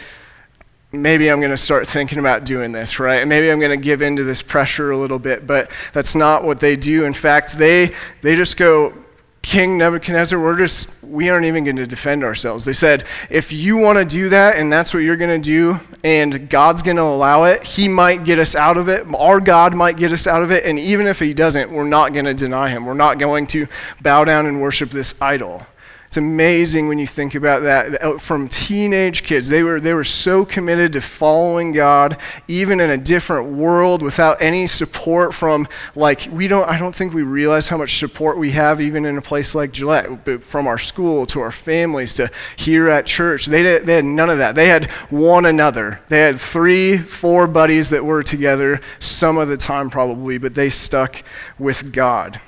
maybe 1.03 1.31
I'm 1.31 1.41
going 1.41 1.51
to 1.51 1.57
start 1.57 1.87
thinking 1.87 2.19
about 2.19 2.45
doing 2.45 2.73
this, 2.73 2.99
right? 2.99 3.17
And 3.17 3.29
maybe 3.29 3.51
I'm 3.51 3.61
going 3.61 3.71
to 3.71 3.83
give 3.83 4.03
into 4.03 4.25
this 4.25 4.43
pressure 4.43 4.91
a 4.91 4.99
little 4.99 5.19
bit, 5.19 5.47
but 5.47 5.71
that's 5.93 6.15
not 6.15 6.45
what 6.45 6.61
they 6.61 6.77
do. 6.77 7.05
In 7.05 7.13
fact, 7.13 7.57
they 7.59 7.95
they 8.21 8.35
just 8.35 8.57
go, 8.57 8.95
King 9.43 9.77
Nebuchadnezzar, 9.77 10.41
we're 10.41 10.57
just 10.57 10.95
we 11.03 11.29
aren't 11.29 11.45
even 11.45 11.65
going 11.65 11.77
to 11.77 11.87
defend 11.87 12.25
ourselves. 12.25 12.65
They 12.65 12.73
said, 12.73 13.05
if 13.29 13.53
you 13.53 13.77
want 13.77 13.99
to 13.99 14.05
do 14.05 14.31
that 14.31 14.57
and 14.57 14.73
that's 14.73 14.95
what 14.95 15.01
you're 15.01 15.19
going 15.19 15.43
to 15.43 15.49
do 15.49 15.79
and 16.03 16.49
God's 16.49 16.83
going 16.83 16.97
to 16.97 17.03
allow 17.03 17.45
it, 17.45 17.63
he 17.63 17.87
might 17.87 18.25
get 18.25 18.39
us 18.39 18.57
out 18.57 18.79
of 18.79 18.89
it. 18.89 19.07
Our 19.15 19.41
God 19.41 19.75
might 19.75 19.99
get 19.99 20.13
us 20.13 20.27
out 20.27 20.43
of 20.43 20.51
it, 20.51 20.65
and 20.65 20.79
even 20.79 21.07
if 21.07 21.21
he 21.21 21.35
doesn't, 21.35 21.71
we're 21.71 21.85
not 21.85 22.13
going 22.13 22.25
to 22.25 22.35
deny 22.35 22.71
him. 22.71 22.87
We're 22.87 22.95
not 22.95 23.19
going 23.19 23.47
to 23.49 23.67
bow 24.03 24.25
down 24.25 24.47
and 24.47 24.63
worship 24.63 24.91
this 24.91 25.15
idol. 25.21 25.67
It's 26.15 26.19
amazing 26.19 26.87
when 26.87 27.01
you 27.01 27.09
think 27.09 27.35
about 27.35 27.63
that. 27.63 28.01
Oh, 28.01 28.19
from 28.19 28.49
teenage 28.49 29.25
kids, 29.25 29.49
they 29.49 29.65
were, 29.65 29.81
they 29.81 29.95
were 29.95 30.05
so 30.05 30.45
committed 30.45 30.93
to 30.93 31.01
following 31.01 31.73
God, 31.73 32.19
even 32.47 32.79
in 32.79 32.89
a 32.89 32.97
different 32.97 33.49
world, 33.49 34.01
without 34.01 34.41
any 34.41 34.69
support 34.69 35.35
from, 35.35 35.67
like, 35.97 36.29
we 36.31 36.47
don't, 36.47 36.69
I 36.69 36.79
don't 36.79 36.95
think 36.95 37.15
we 37.15 37.25
realize 37.25 37.67
how 37.67 37.79
much 37.79 37.99
support 37.99 38.39
we 38.39 38.53
have, 38.53 38.81
even 38.81 39.07
in 39.07 39.19
a 39.19 39.21
place 39.21 39.57
like 39.57 39.73
Gillette, 39.73 40.45
from 40.45 40.69
our 40.69 40.79
school 40.79 41.27
to 41.27 41.41
our 41.41 41.51
families 41.51 42.15
to 42.15 42.31
here 42.55 42.89
at 42.89 43.07
church. 43.07 43.47
They, 43.47 43.65
did, 43.65 43.83
they 43.85 43.97
had 43.97 44.05
none 44.05 44.31
of 44.31 44.39
that. 44.39 44.55
They 44.55 44.69
had 44.69 44.85
one 45.11 45.45
another. 45.45 45.99
They 46.11 46.21
had 46.21 46.39
three, 46.39 46.97
four 46.97 47.49
buddies 47.49 47.91
that 47.91 48.05
were 48.05 48.23
together 48.23 48.81
some 49.01 49.37
of 49.37 49.49
the 49.49 49.57
time, 49.57 49.91
probably, 49.91 50.39
but 50.39 50.55
they 50.55 50.71
stuck 50.71 51.25
with 51.59 51.93
God. 51.93 52.41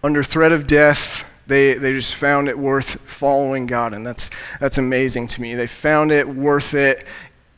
Under 0.00 0.22
threat 0.22 0.52
of 0.52 0.68
death, 0.68 1.24
they, 1.48 1.74
they 1.74 1.92
just 1.92 2.14
found 2.14 2.48
it 2.48 2.58
worth 2.58 3.00
following 3.00 3.66
God, 3.66 3.94
and 3.94 4.06
that's, 4.06 4.30
that's 4.60 4.78
amazing 4.78 5.26
to 5.28 5.40
me. 5.40 5.54
They 5.54 5.66
found 5.66 6.12
it 6.12 6.28
worth 6.28 6.74
it 6.74 7.06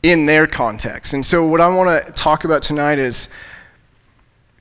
in 0.01 0.25
their 0.25 0.47
context. 0.47 1.13
And 1.13 1.25
so, 1.25 1.45
what 1.45 1.61
I 1.61 1.67
want 1.75 2.05
to 2.05 2.11
talk 2.13 2.43
about 2.43 2.61
tonight 2.63 2.97
is 2.97 3.29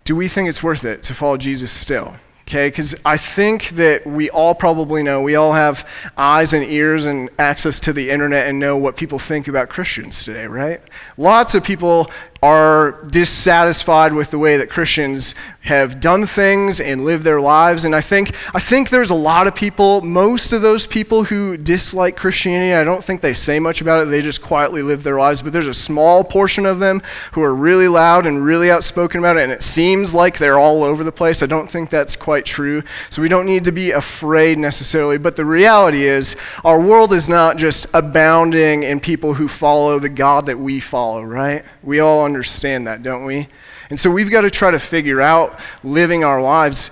do 0.04 0.16
we 0.16 0.28
think 0.28 0.48
it's 0.48 0.62
worth 0.62 0.84
it 0.84 1.02
to 1.04 1.14
follow 1.14 1.36
Jesus 1.36 1.70
still? 1.70 2.16
Okay, 2.48 2.66
because 2.66 2.96
I 3.04 3.16
think 3.16 3.68
that 3.70 4.04
we 4.04 4.28
all 4.28 4.56
probably 4.56 5.04
know, 5.04 5.22
we 5.22 5.36
all 5.36 5.52
have 5.52 5.86
eyes 6.16 6.52
and 6.52 6.64
ears 6.64 7.06
and 7.06 7.30
access 7.38 7.78
to 7.80 7.92
the 7.92 8.10
internet 8.10 8.48
and 8.48 8.58
know 8.58 8.76
what 8.76 8.96
people 8.96 9.20
think 9.20 9.46
about 9.46 9.68
Christians 9.68 10.24
today, 10.24 10.46
right? 10.46 10.80
Lots 11.16 11.54
of 11.54 11.62
people 11.62 12.10
are 12.42 13.02
dissatisfied 13.10 14.14
with 14.14 14.30
the 14.30 14.38
way 14.38 14.56
that 14.56 14.70
Christians 14.70 15.34
have 15.62 16.00
done 16.00 16.24
things 16.24 16.80
and 16.80 17.04
lived 17.04 17.22
their 17.22 17.40
lives. 17.40 17.84
And 17.84 17.94
I 17.94 18.00
think, 18.00 18.34
I 18.54 18.58
think 18.58 18.88
there's 18.88 19.10
a 19.10 19.14
lot 19.14 19.46
of 19.46 19.54
people, 19.54 20.00
most 20.00 20.54
of 20.54 20.62
those 20.62 20.86
people 20.86 21.24
who 21.24 21.58
dislike 21.58 22.16
Christianity, 22.16 22.72
I 22.72 22.82
don't 22.82 23.04
think 23.04 23.20
they 23.20 23.34
say 23.34 23.58
much 23.58 23.82
about 23.82 24.02
it, 24.02 24.06
they 24.06 24.22
just 24.22 24.40
quietly 24.40 24.82
live 24.82 25.02
their 25.02 25.18
lives. 25.18 25.42
But 25.42 25.52
there's 25.52 25.66
a 25.66 25.74
small 25.74 26.24
portion 26.24 26.64
of 26.64 26.78
them 26.78 27.02
who 27.32 27.42
are 27.42 27.54
really 27.54 27.88
loud 27.88 28.24
and 28.24 28.42
really 28.42 28.70
outspoken 28.70 29.20
about 29.20 29.36
it, 29.36 29.42
and 29.42 29.52
it 29.52 29.62
seems 29.62 30.14
like 30.14 30.38
they're 30.38 30.58
all 30.58 30.82
over 30.82 31.04
the 31.04 31.12
place. 31.12 31.42
I 31.42 31.46
don't 31.46 31.70
think 31.70 31.90
that's 31.90 32.16
quite 32.16 32.46
true. 32.46 32.82
So 33.10 33.20
we 33.20 33.28
don't 33.28 33.46
need 33.46 33.66
to 33.66 33.72
be 33.72 33.90
afraid 33.90 34.58
necessarily. 34.58 35.18
But 35.18 35.36
the 35.36 35.44
reality 35.44 36.04
is, 36.04 36.36
our 36.64 36.80
world 36.80 37.12
is 37.12 37.28
not 37.28 37.58
just 37.58 37.86
abounding 37.92 38.82
in 38.82 38.98
people 38.98 39.34
who 39.34 39.46
follow 39.46 39.98
the 39.98 40.08
God 40.08 40.46
that 40.46 40.58
we 40.58 40.80
follow, 40.80 41.22
right? 41.22 41.64
We 41.82 42.00
all 42.00 42.24
understand 42.24 42.86
that, 42.86 43.02
don't 43.02 43.24
we? 43.24 43.48
And 43.90 43.98
so 43.98 44.10
we've 44.10 44.30
got 44.30 44.42
to 44.42 44.50
try 44.50 44.70
to 44.70 44.78
figure 44.78 45.20
out 45.20 45.58
living 45.82 46.22
our 46.22 46.40
lives. 46.40 46.90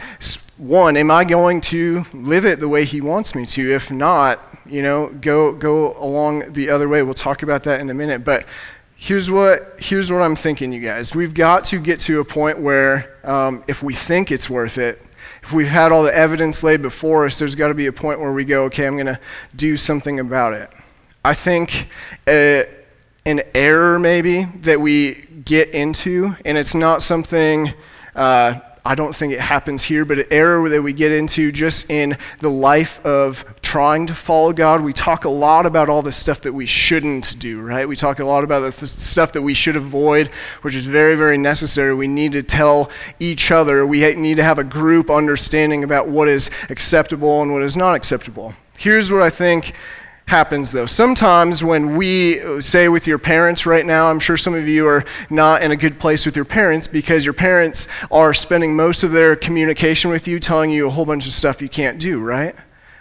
One, 0.56 0.96
am 0.96 1.10
I 1.10 1.24
going 1.24 1.60
to 1.62 2.04
live 2.12 2.44
it 2.44 2.58
the 2.58 2.68
way 2.68 2.84
He 2.84 3.00
wants 3.00 3.34
me 3.34 3.46
to? 3.46 3.70
If 3.72 3.92
not, 3.92 4.44
you 4.66 4.82
know, 4.82 5.08
go 5.20 5.52
go 5.52 5.96
along 5.98 6.52
the 6.52 6.70
other 6.70 6.88
way. 6.88 7.02
We'll 7.02 7.14
talk 7.14 7.42
about 7.42 7.62
that 7.64 7.80
in 7.80 7.90
a 7.90 7.94
minute. 7.94 8.24
But 8.24 8.46
here's 8.96 9.30
what 9.30 9.76
here's 9.78 10.10
what 10.10 10.22
I'm 10.22 10.34
thinking, 10.34 10.72
you 10.72 10.80
guys. 10.80 11.14
We've 11.14 11.34
got 11.34 11.64
to 11.64 11.78
get 11.78 12.00
to 12.00 12.18
a 12.18 12.24
point 12.24 12.58
where, 12.58 13.16
um, 13.22 13.62
if 13.68 13.82
we 13.82 13.94
think 13.94 14.32
it's 14.32 14.50
worth 14.50 14.78
it, 14.78 15.00
if 15.42 15.52
we've 15.52 15.68
had 15.68 15.92
all 15.92 16.02
the 16.02 16.14
evidence 16.14 16.64
laid 16.64 16.82
before 16.82 17.26
us, 17.26 17.38
there's 17.38 17.54
got 17.54 17.68
to 17.68 17.74
be 17.74 17.86
a 17.86 17.92
point 17.92 18.18
where 18.18 18.32
we 18.32 18.44
go, 18.44 18.64
okay, 18.64 18.86
I'm 18.86 18.96
going 18.96 19.06
to 19.06 19.20
do 19.54 19.76
something 19.76 20.18
about 20.18 20.54
it. 20.54 20.70
I 21.24 21.34
think. 21.34 21.88
Uh, 22.26 22.62
an 23.28 23.42
error 23.54 23.98
maybe 23.98 24.44
that 24.62 24.80
we 24.80 25.14
get 25.44 25.68
into, 25.70 26.34
and 26.46 26.56
it's 26.56 26.74
not 26.74 27.02
something. 27.02 27.74
Uh, 28.16 28.58
I 28.86 28.94
don't 28.94 29.14
think 29.14 29.34
it 29.34 29.40
happens 29.40 29.84
here, 29.84 30.06
but 30.06 30.20
an 30.20 30.24
error 30.30 30.66
that 30.70 30.80
we 30.80 30.94
get 30.94 31.12
into 31.12 31.52
just 31.52 31.90
in 31.90 32.16
the 32.38 32.48
life 32.48 33.04
of 33.04 33.44
trying 33.60 34.06
to 34.06 34.14
follow 34.14 34.54
God. 34.54 34.80
We 34.80 34.94
talk 34.94 35.26
a 35.26 35.28
lot 35.28 35.66
about 35.66 35.90
all 35.90 36.00
the 36.00 36.10
stuff 36.10 36.40
that 36.40 36.54
we 36.54 36.64
shouldn't 36.64 37.38
do, 37.38 37.60
right? 37.60 37.86
We 37.86 37.96
talk 37.96 38.18
a 38.18 38.24
lot 38.24 38.44
about 38.44 38.60
the 38.60 38.72
th- 38.72 38.88
stuff 38.88 39.32
that 39.32 39.42
we 39.42 39.52
should 39.52 39.76
avoid, 39.76 40.28
which 40.62 40.74
is 40.74 40.86
very, 40.86 41.14
very 41.14 41.36
necessary. 41.36 41.94
We 41.94 42.08
need 42.08 42.32
to 42.32 42.42
tell 42.42 42.88
each 43.20 43.50
other, 43.50 43.86
we 43.86 44.00
ha- 44.02 44.18
need 44.18 44.36
to 44.36 44.42
have 44.42 44.58
a 44.58 44.64
group 44.64 45.10
understanding 45.10 45.84
about 45.84 46.08
what 46.08 46.28
is 46.28 46.50
acceptable 46.70 47.42
and 47.42 47.52
what 47.52 47.62
is 47.62 47.76
not 47.76 47.94
acceptable. 47.94 48.54
Here's 48.78 49.12
what 49.12 49.20
I 49.20 49.28
think 49.28 49.74
happens 50.28 50.72
though. 50.72 50.84
Sometimes 50.84 51.64
when 51.64 51.96
we 51.96 52.60
say 52.60 52.88
with 52.88 53.06
your 53.06 53.18
parents 53.18 53.64
right 53.64 53.84
now, 53.84 54.10
I'm 54.10 54.18
sure 54.18 54.36
some 54.36 54.54
of 54.54 54.68
you 54.68 54.86
are 54.86 55.02
not 55.30 55.62
in 55.62 55.70
a 55.70 55.76
good 55.76 55.98
place 55.98 56.26
with 56.26 56.36
your 56.36 56.44
parents 56.44 56.86
because 56.86 57.24
your 57.24 57.32
parents 57.32 57.88
are 58.10 58.34
spending 58.34 58.76
most 58.76 59.02
of 59.02 59.10
their 59.10 59.36
communication 59.36 60.10
with 60.10 60.28
you 60.28 60.38
telling 60.38 60.70
you 60.70 60.86
a 60.86 60.90
whole 60.90 61.06
bunch 61.06 61.26
of 61.26 61.32
stuff 61.32 61.62
you 61.62 61.68
can't 61.70 61.98
do, 61.98 62.20
right? 62.20 62.54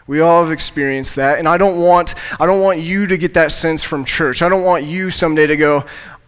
We 0.07 0.21
all 0.21 0.41
have 0.41 0.53
experienced 0.53 1.17
that. 1.17 1.37
And 1.37 1.49
I 1.49 1.57
don't 1.57 1.81
want 1.81 2.15
I 2.39 2.45
don't 2.45 2.61
want 2.61 2.79
you 2.79 3.05
to 3.07 3.17
get 3.17 3.33
that 3.33 3.51
sense 3.51 3.83
from 3.83 4.05
church. 4.05 4.41
I 4.41 4.47
don't 4.47 4.63
want 4.63 4.85
you 4.85 5.09
someday 5.09 5.47
to 5.47 5.57
go, 5.57 5.83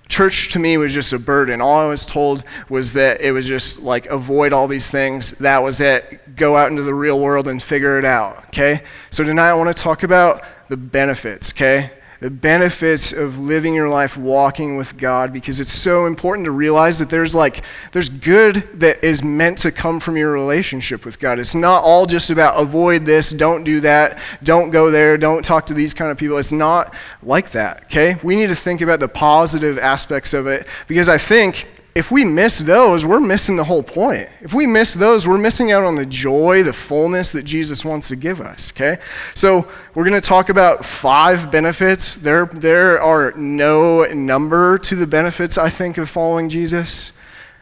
church 0.09 0.51
to 0.51 0.59
me 0.59 0.77
was 0.77 0.93
just 0.93 1.13
a 1.13 1.19
burden. 1.19 1.61
All 1.61 1.79
I 1.79 1.87
was 1.87 2.05
told 2.05 2.43
was 2.67 2.91
that 2.93 3.21
it 3.21 3.31
was 3.31 3.47
just 3.47 3.79
like 3.81 4.07
avoid 4.07 4.51
all 4.51 4.67
these 4.67 4.91
things. 4.91 5.31
That 5.37 5.59
was 5.59 5.79
it. 5.79 6.35
Go 6.35 6.57
out 6.57 6.69
into 6.69 6.83
the 6.83 6.93
real 6.93 7.21
world 7.21 7.47
and 7.47 7.63
figure 7.63 7.97
it 7.97 8.03
out. 8.03 8.43
Okay? 8.47 8.83
So 9.11 9.23
tonight 9.23 9.51
I 9.51 9.53
want 9.53 9.73
to 9.73 9.81
talk 9.81 10.03
about 10.03 10.43
the 10.69 10.77
benefits, 10.77 11.51
okay? 11.53 11.91
The 12.21 12.29
benefits 12.29 13.13
of 13.13 13.39
living 13.39 13.73
your 13.73 13.87
life 13.87 14.17
walking 14.17 14.75
with 14.75 14.97
God 14.97 15.31
because 15.31 15.61
it's 15.61 15.71
so 15.71 16.05
important 16.05 16.45
to 16.45 16.51
realize 16.51 16.99
that 16.99 17.09
there's 17.09 17.33
like 17.33 17.63
there's 17.93 18.09
good 18.09 18.67
that 18.73 19.01
is 19.01 19.23
meant 19.23 19.57
to 19.59 19.71
come 19.71 20.01
from 20.01 20.17
your 20.17 20.33
relationship 20.33 21.05
with 21.05 21.17
God. 21.17 21.39
It's 21.39 21.55
not 21.55 21.83
all 21.85 22.05
just 22.05 22.29
about 22.29 22.59
avoid 22.59 23.05
this, 23.05 23.31
don't 23.31 23.63
do 23.63 23.79
that, 23.81 24.19
don't 24.43 24.69
go 24.69 24.91
there, 24.91 25.17
don't 25.17 25.45
talk 25.45 25.65
to 25.67 25.73
these 25.73 25.93
kind 25.93 26.11
of 26.11 26.17
people. 26.17 26.37
It's 26.37 26.51
not 26.51 26.93
like 27.23 27.51
that, 27.51 27.85
okay? 27.85 28.17
We 28.21 28.35
need 28.35 28.49
to 28.49 28.55
think 28.55 28.81
about 28.81 28.99
the 28.99 29.07
positive 29.07 29.79
aspects 29.79 30.33
of 30.33 30.45
it 30.45 30.67
because 30.87 31.07
I 31.07 31.17
think 31.17 31.69
if 31.95 32.11
we 32.11 32.23
miss 32.23 32.59
those, 32.59 33.05
we're 33.05 33.19
missing 33.19 33.55
the 33.55 33.63
whole 33.63 33.83
point. 33.83 34.29
If 34.41 34.53
we 34.53 34.67
miss 34.67 34.93
those, 34.93 35.27
we're 35.27 35.39
missing 35.39 35.71
out 35.71 35.83
on 35.83 35.95
the 35.95 36.05
joy, 36.05 36.61
the 36.63 36.73
fullness 36.73 37.31
that 37.31 37.43
Jesus 37.43 37.83
wants 37.83 38.07
to 38.09 38.15
give 38.15 38.41
us, 38.41 38.71
okay? 38.71 39.01
So 39.33 39.67
we're 39.95 40.07
going 40.07 40.19
to 40.19 40.27
talk 40.27 40.49
about 40.49 40.85
five 40.85 41.51
benefits. 41.51 42.15
There, 42.15 42.45
there 42.45 43.01
are 43.01 43.31
no 43.31 44.05
number 44.05 44.77
to 44.77 44.95
the 44.95 45.07
benefits, 45.07 45.57
I 45.57 45.69
think, 45.69 45.97
of 45.97 46.09
following 46.09 46.47
Jesus. 46.47 47.11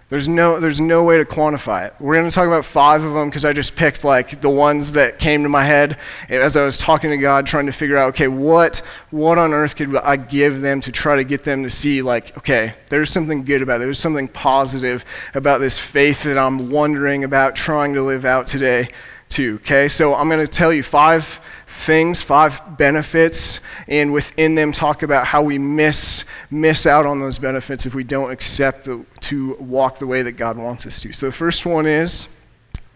There's 0.10 0.30
no, 0.30 0.58
there's 0.62 0.80
no 0.80 1.04
way 1.04 1.18
to 1.18 1.26
quantify 1.26 1.88
it. 1.88 1.94
We're 2.00 2.16
going 2.16 2.30
to 2.30 2.34
talk 2.34 2.48
about 2.48 2.64
five 2.64 3.04
of 3.04 3.14
them 3.14 3.28
because 3.28 3.44
I 3.44 3.52
just 3.52 3.76
picked 3.76 4.06
like 4.06 4.40
the 4.40 4.50
ones 4.50 4.94
that 4.94 5.20
came 5.20 5.44
to 5.44 5.50
my 5.50 5.66
head 5.66 5.98
as 6.30 6.56
I 6.56 6.64
was 6.64 6.78
talking 6.78 7.10
to 7.10 7.18
God, 7.18 7.46
trying 7.46 7.66
to 7.66 7.74
figure 7.74 7.98
out, 7.98 8.10
okay, 8.10 8.30
what, 8.30 8.82
what 9.12 9.38
on 9.38 9.54
earth 9.54 9.76
could 9.76 9.94
I 9.98 10.16
give 10.16 10.62
them 10.62 10.80
to 10.82 10.94
try 10.94 11.18
to 11.18 11.26
get 11.26 11.44
them 11.44 11.62
to 11.64 11.70
see, 11.70 12.02
like, 12.02 12.38
okay, 12.38 12.74
there's 12.88 13.10
something 13.10 13.44
good 13.44 13.62
about 13.62 13.78
it. 13.78 13.80
There's 13.80 14.00
something 14.00 14.30
positive 14.30 15.04
about 15.34 15.60
this 15.60 15.78
faith 15.78 16.24
that 16.24 16.38
I'm 16.38 16.70
wondering 16.70 17.26
about 17.26 17.58
trying 17.58 17.94
to 17.96 18.02
live 18.02 18.24
out 18.24 18.48
today, 18.48 18.88
too. 19.28 19.56
Okay, 19.62 19.90
so 19.90 20.16
I'm 20.16 20.30
going 20.30 20.46
to 20.46 20.52
tell 20.52 20.72
you 20.72 20.84
five 20.84 21.42
things, 21.77 22.22
five 22.22 22.77
benefits, 22.77 23.62
and 23.88 24.12
within 24.12 24.55
them 24.55 24.72
talk 24.72 25.03
about 25.03 25.27
how 25.27 25.43
we 25.43 25.57
miss, 25.57 26.25
miss 26.50 26.88
out 26.88 27.05
on 27.05 27.19
those 27.19 27.38
benefits 27.38 27.86
if 27.86 27.93
we 27.93 28.03
don't 28.03 28.31
accept 28.31 28.86
the, 28.86 29.05
to 29.22 29.53
walk 29.55 30.00
the 30.00 30.07
way 30.07 30.24
that 30.24 30.34
God 30.34 30.57
wants 30.57 30.88
us 30.88 31.00
to. 31.01 31.13
So 31.13 31.27
the 31.27 31.31
first 31.31 31.65
one 31.65 31.86
is, 31.86 32.36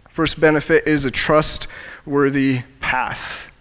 first 0.09 0.41
benefit 0.41 0.87
is 0.87 1.05
a 1.05 1.11
trustworthy 1.11 2.63
path. 2.79 3.51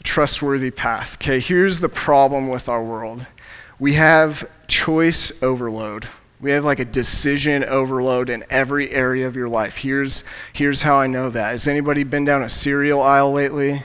A 0.00 0.02
trustworthy 0.02 0.70
path. 0.70 1.16
Okay, 1.18 1.38
here's 1.38 1.80
the 1.80 1.90
problem 1.90 2.48
with 2.48 2.68
our 2.68 2.82
world. 2.82 3.26
We 3.78 3.92
have 3.94 4.48
choice 4.68 5.32
overload. 5.42 6.08
We 6.40 6.50
have 6.52 6.64
like 6.64 6.80
a 6.80 6.84
decision 6.84 7.62
overload 7.62 8.30
in 8.30 8.44
every 8.48 8.90
area 8.90 9.26
of 9.26 9.36
your 9.36 9.48
life. 9.48 9.76
Here's, 9.76 10.24
here's 10.52 10.82
how 10.82 10.96
I 10.96 11.06
know 11.06 11.28
that. 11.30 11.50
Has 11.50 11.68
anybody 11.68 12.04
been 12.04 12.24
down 12.24 12.42
a 12.42 12.48
cereal 12.48 13.02
aisle 13.02 13.32
lately? 13.32 13.82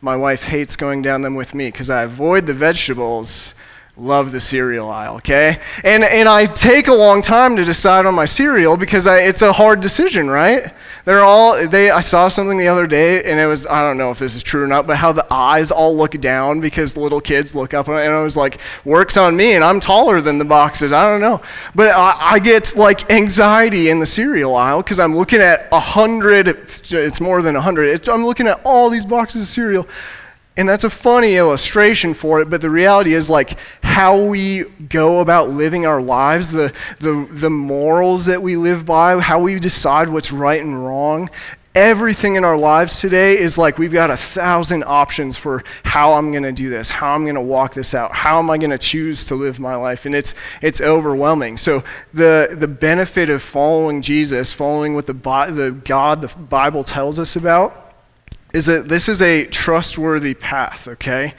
My 0.00 0.14
wife 0.14 0.44
hates 0.44 0.76
going 0.76 1.02
down 1.02 1.22
them 1.22 1.34
with 1.34 1.54
me 1.54 1.68
because 1.68 1.88
I 1.88 2.02
avoid 2.02 2.46
the 2.46 2.54
vegetables, 2.54 3.54
love 3.98 4.30
the 4.30 4.40
cereal 4.40 4.90
aisle, 4.90 5.16
okay? 5.16 5.58
And, 5.82 6.04
and 6.04 6.28
I 6.28 6.44
take 6.44 6.88
a 6.88 6.92
long 6.92 7.22
time 7.22 7.56
to 7.56 7.64
decide 7.64 8.04
on 8.04 8.14
my 8.14 8.26
cereal 8.26 8.76
because 8.76 9.06
I, 9.06 9.20
it's 9.20 9.40
a 9.40 9.54
hard 9.54 9.80
decision, 9.80 10.28
right? 10.28 10.70
They're 11.06 11.24
all, 11.24 11.66
they, 11.66 11.90
I 11.90 12.00
saw 12.00 12.28
something 12.28 12.58
the 12.58 12.68
other 12.68 12.86
day, 12.86 13.22
and 13.22 13.40
it 13.40 13.46
was, 13.46 13.66
I 13.66 13.80
don't 13.80 13.96
know 13.96 14.10
if 14.10 14.18
this 14.18 14.34
is 14.34 14.42
true 14.42 14.64
or 14.64 14.66
not, 14.66 14.86
but 14.86 14.96
how 14.96 15.12
the 15.12 15.26
eyes 15.32 15.70
all 15.70 15.96
look 15.96 16.20
down 16.20 16.60
because 16.60 16.92
the 16.92 17.00
little 17.00 17.22
kids 17.22 17.54
look 17.54 17.72
up, 17.72 17.88
and 17.88 17.96
I 17.96 18.22
was 18.22 18.36
like, 18.36 18.58
works 18.84 19.16
on 19.16 19.34
me, 19.34 19.54
and 19.54 19.64
I'm 19.64 19.80
taller 19.80 20.20
than 20.20 20.36
the 20.36 20.44
boxes. 20.44 20.92
I 20.92 21.10
don't 21.10 21.22
know. 21.22 21.40
But 21.74 21.88
I, 21.88 22.16
I 22.20 22.38
get 22.38 22.76
like 22.76 23.10
anxiety 23.10 23.88
in 23.88 23.98
the 23.98 24.06
cereal 24.06 24.56
aisle 24.56 24.82
because 24.82 25.00
I'm 25.00 25.16
looking 25.16 25.40
at 25.40 25.68
a 25.72 25.80
hundred, 25.80 26.48
it's 26.48 27.20
more 27.20 27.40
than 27.40 27.56
a 27.56 27.60
hundred, 27.62 28.08
I'm 28.08 28.26
looking 28.26 28.46
at 28.46 28.60
all 28.64 28.90
these 28.90 29.06
boxes 29.06 29.42
of 29.42 29.48
cereal. 29.48 29.88
And 30.56 30.68
that's 30.68 30.84
a 30.84 30.90
funny 30.90 31.36
illustration 31.36 32.14
for 32.14 32.40
it, 32.40 32.48
but 32.48 32.60
the 32.60 32.70
reality 32.70 33.12
is 33.12 33.28
like 33.28 33.58
how 33.82 34.24
we 34.24 34.64
go 34.88 35.20
about 35.20 35.50
living 35.50 35.84
our 35.84 36.00
lives, 36.00 36.50
the, 36.50 36.72
the, 36.98 37.28
the 37.30 37.50
morals 37.50 38.26
that 38.26 38.40
we 38.40 38.56
live 38.56 38.86
by, 38.86 39.18
how 39.20 39.40
we 39.40 39.58
decide 39.58 40.08
what's 40.08 40.32
right 40.32 40.62
and 40.62 40.84
wrong, 40.84 41.28
everything 41.76 42.36
in 42.36 42.44
our 42.44 42.56
lives 42.56 43.00
today 43.00 43.38
is 43.38 43.58
like 43.58 43.76
we've 43.76 43.92
got 43.92 44.10
a 44.10 44.16
thousand 44.16 44.82
options 44.84 45.36
for 45.36 45.62
how 45.84 46.14
I'm 46.14 46.30
going 46.30 46.42
to 46.44 46.52
do 46.52 46.70
this, 46.70 46.88
how 46.88 47.12
I'm 47.14 47.24
going 47.24 47.34
to 47.34 47.42
walk 47.42 47.74
this 47.74 47.94
out, 47.94 48.12
how 48.12 48.38
am 48.38 48.48
I 48.48 48.56
going 48.56 48.70
to 48.70 48.78
choose 48.78 49.26
to 49.26 49.34
live 49.34 49.60
my 49.60 49.76
life, 49.76 50.06
and 50.06 50.14
it's 50.14 50.34
it's 50.62 50.80
overwhelming. 50.80 51.58
So 51.58 51.84
the 52.14 52.56
the 52.58 52.66
benefit 52.66 53.28
of 53.28 53.42
following 53.42 54.00
Jesus, 54.00 54.54
following 54.54 54.94
what 54.94 55.06
the 55.06 55.12
the 55.12 55.78
God 55.84 56.22
the 56.22 56.28
Bible 56.28 56.82
tells 56.82 57.18
us 57.18 57.36
about, 57.36 57.85
is 58.52 58.66
that 58.66 58.88
this 58.88 59.08
is 59.08 59.22
a 59.22 59.44
trustworthy 59.46 60.34
path. 60.34 60.88
Okay. 60.88 61.34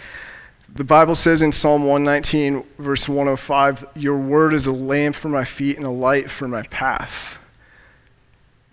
The 0.69 0.83
Bible 0.83 1.15
says 1.15 1.41
in 1.41 1.51
Psalm 1.51 1.85
119, 1.85 2.63
verse 2.77 3.09
105, 3.09 3.87
Your 3.95 4.17
word 4.17 4.53
is 4.53 4.67
a 4.67 4.71
lamp 4.71 5.15
for 5.15 5.29
my 5.29 5.43
feet 5.43 5.77
and 5.77 5.85
a 5.85 5.91
light 5.91 6.29
for 6.29 6.47
my 6.47 6.61
path. 6.63 7.39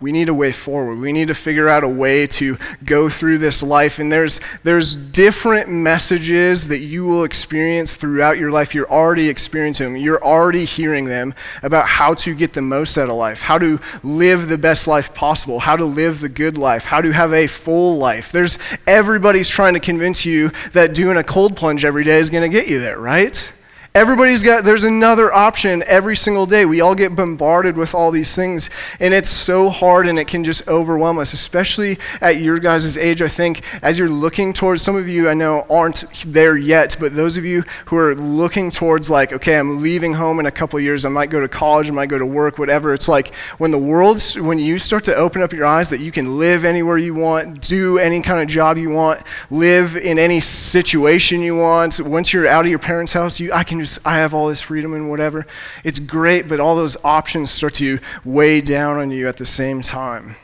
We 0.05 0.11
need 0.11 0.29
a 0.29 0.35
way 0.35 0.51
forward. 0.51 0.99
We 0.99 1.11
need 1.11 1.29
to 1.29 1.33
figure 1.33 1.67
out 1.67 1.83
a 1.83 1.89
way 1.89 2.27
to 2.27 2.59
go 2.83 3.09
through 3.09 3.39
this 3.39 3.63
life. 3.63 3.97
And 3.97 4.11
there's, 4.11 4.39
there's 4.61 4.93
different 4.93 5.67
messages 5.67 6.67
that 6.67 6.77
you 6.77 7.05
will 7.05 7.23
experience 7.23 7.95
throughout 7.95 8.37
your 8.37 8.51
life. 8.51 8.75
You're 8.75 8.87
already 8.87 9.29
experiencing 9.29 9.93
them. 9.93 9.95
You're 9.95 10.23
already 10.23 10.63
hearing 10.63 11.05
them 11.05 11.33
about 11.63 11.87
how 11.87 12.13
to 12.13 12.35
get 12.35 12.53
the 12.53 12.61
most 12.61 12.99
out 12.99 13.09
of 13.09 13.15
life, 13.15 13.41
how 13.41 13.57
to 13.57 13.79
live 14.03 14.47
the 14.47 14.59
best 14.59 14.87
life 14.87 15.11
possible, 15.15 15.57
how 15.57 15.75
to 15.75 15.85
live 15.85 16.19
the 16.19 16.29
good 16.29 16.55
life, 16.55 16.85
how 16.85 17.01
to 17.01 17.11
have 17.11 17.33
a 17.33 17.47
full 17.47 17.97
life. 17.97 18.31
There's 18.31 18.59
everybody's 18.85 19.49
trying 19.49 19.73
to 19.73 19.79
convince 19.79 20.23
you 20.23 20.51
that 20.73 20.93
doing 20.93 21.17
a 21.17 21.23
cold 21.23 21.55
plunge 21.55 21.83
every 21.83 22.03
day 22.03 22.19
is 22.19 22.29
going 22.29 22.43
to 22.43 22.55
get 22.55 22.67
you 22.67 22.79
there, 22.79 22.99
right? 22.99 23.51
Everybody's 23.95 24.43
got, 24.43 24.65
there's 24.65 24.83
another 24.83 25.33
option 25.33 25.81
every 25.87 26.17
single 26.17 26.45
day. 26.45 26.65
We 26.65 26.81
all 26.81 26.95
get 26.95 27.15
bombarded 27.15 27.77
with 27.77 27.95
all 27.95 28.11
these 28.11 28.35
things, 28.35 28.69
and 28.99 29.13
it's 29.13 29.29
so 29.29 29.69
hard 29.69 30.05
and 30.05 30.19
it 30.19 30.27
can 30.27 30.43
just 30.43 30.67
overwhelm 30.67 31.17
us, 31.17 31.31
especially 31.31 31.97
at 32.19 32.41
your 32.41 32.59
guys' 32.59 32.97
age. 32.97 33.21
I 33.21 33.29
think 33.29 33.61
as 33.81 33.97
you're 33.97 34.09
looking 34.09 34.51
towards, 34.51 34.81
some 34.81 34.97
of 34.97 35.07
you 35.07 35.29
I 35.29 35.33
know 35.33 35.65
aren't 35.69 36.03
there 36.27 36.57
yet, 36.57 36.97
but 36.99 37.15
those 37.15 37.37
of 37.37 37.45
you 37.45 37.63
who 37.85 37.95
are 37.95 38.13
looking 38.15 38.69
towards, 38.69 39.09
like, 39.09 39.31
okay, 39.31 39.57
I'm 39.57 39.81
leaving 39.81 40.13
home 40.13 40.41
in 40.41 40.45
a 40.45 40.51
couple 40.51 40.77
years, 40.77 41.05
I 41.05 41.09
might 41.09 41.29
go 41.29 41.39
to 41.39 41.47
college, 41.47 41.87
I 41.87 41.93
might 41.93 42.09
go 42.09 42.19
to 42.19 42.25
work, 42.25 42.57
whatever. 42.57 42.93
It's 42.93 43.07
like 43.07 43.33
when 43.59 43.71
the 43.71 43.77
world's, 43.77 44.37
when 44.37 44.59
you 44.59 44.77
start 44.77 45.05
to 45.05 45.15
open 45.15 45.41
up 45.41 45.53
your 45.53 45.65
eyes 45.65 45.89
that 45.91 46.01
you 46.01 46.11
can 46.11 46.37
live 46.37 46.65
anywhere 46.65 46.97
you 46.97 47.13
want, 47.13 47.61
do 47.61 47.97
any 47.97 48.21
kind 48.21 48.41
of 48.41 48.49
job 48.49 48.77
you 48.77 48.89
want, 48.89 49.21
live 49.49 49.95
in 49.95 50.19
any 50.19 50.41
situation 50.41 51.39
you 51.39 51.55
want. 51.55 52.01
Once 52.01 52.33
you're 52.33 52.45
out 52.45 52.65
of 52.65 52.69
your 52.69 52.77
parents' 52.77 53.13
house, 53.13 53.39
you, 53.39 53.53
I 53.53 53.63
can 53.63 53.84
just, 53.85 54.05
I 54.05 54.17
have 54.17 54.33
all 54.33 54.47
this 54.47 54.61
freedom 54.61 54.93
and 54.93 55.09
whatever. 55.09 55.45
It's 55.83 55.99
great, 55.99 56.47
but 56.47 56.59
all 56.59 56.75
those 56.75 56.97
options 57.03 57.51
start 57.51 57.75
to 57.75 57.99
weigh 58.23 58.61
down 58.61 58.97
on 58.97 59.11
you 59.11 59.27
at 59.27 59.37
the 59.37 59.45
same 59.45 59.81
time. 59.81 60.35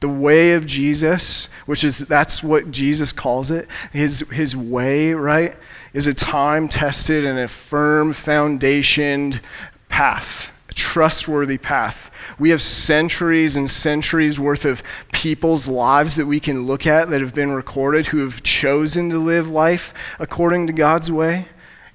The 0.00 0.08
way 0.08 0.52
of 0.52 0.66
Jesus, 0.66 1.48
which 1.66 1.84
is 1.84 1.98
that's 1.98 2.42
what 2.42 2.70
Jesus 2.70 3.12
calls 3.12 3.50
it, 3.50 3.68
his, 3.92 4.20
his 4.30 4.56
way, 4.56 5.12
right, 5.12 5.54
is 5.92 6.06
a 6.06 6.14
time 6.14 6.68
tested 6.68 7.24
and 7.24 7.38
a 7.38 7.48
firm 7.48 8.12
foundationed 8.12 9.40
path, 9.88 10.52
trustworthy 10.74 11.58
path. 11.58 12.10
We 12.38 12.50
have 12.50 12.62
centuries 12.62 13.56
and 13.56 13.70
centuries 13.70 14.40
worth 14.40 14.64
of 14.64 14.82
people's 15.12 15.68
lives 15.68 16.16
that 16.16 16.26
we 16.26 16.40
can 16.40 16.66
look 16.66 16.86
at 16.86 17.10
that 17.10 17.20
have 17.20 17.34
been 17.34 17.50
recorded 17.50 18.06
who 18.06 18.18
have 18.18 18.42
chosen 18.42 19.10
to 19.10 19.18
live 19.18 19.50
life 19.50 19.92
according 20.18 20.66
to 20.68 20.72
God's 20.72 21.12
way 21.12 21.46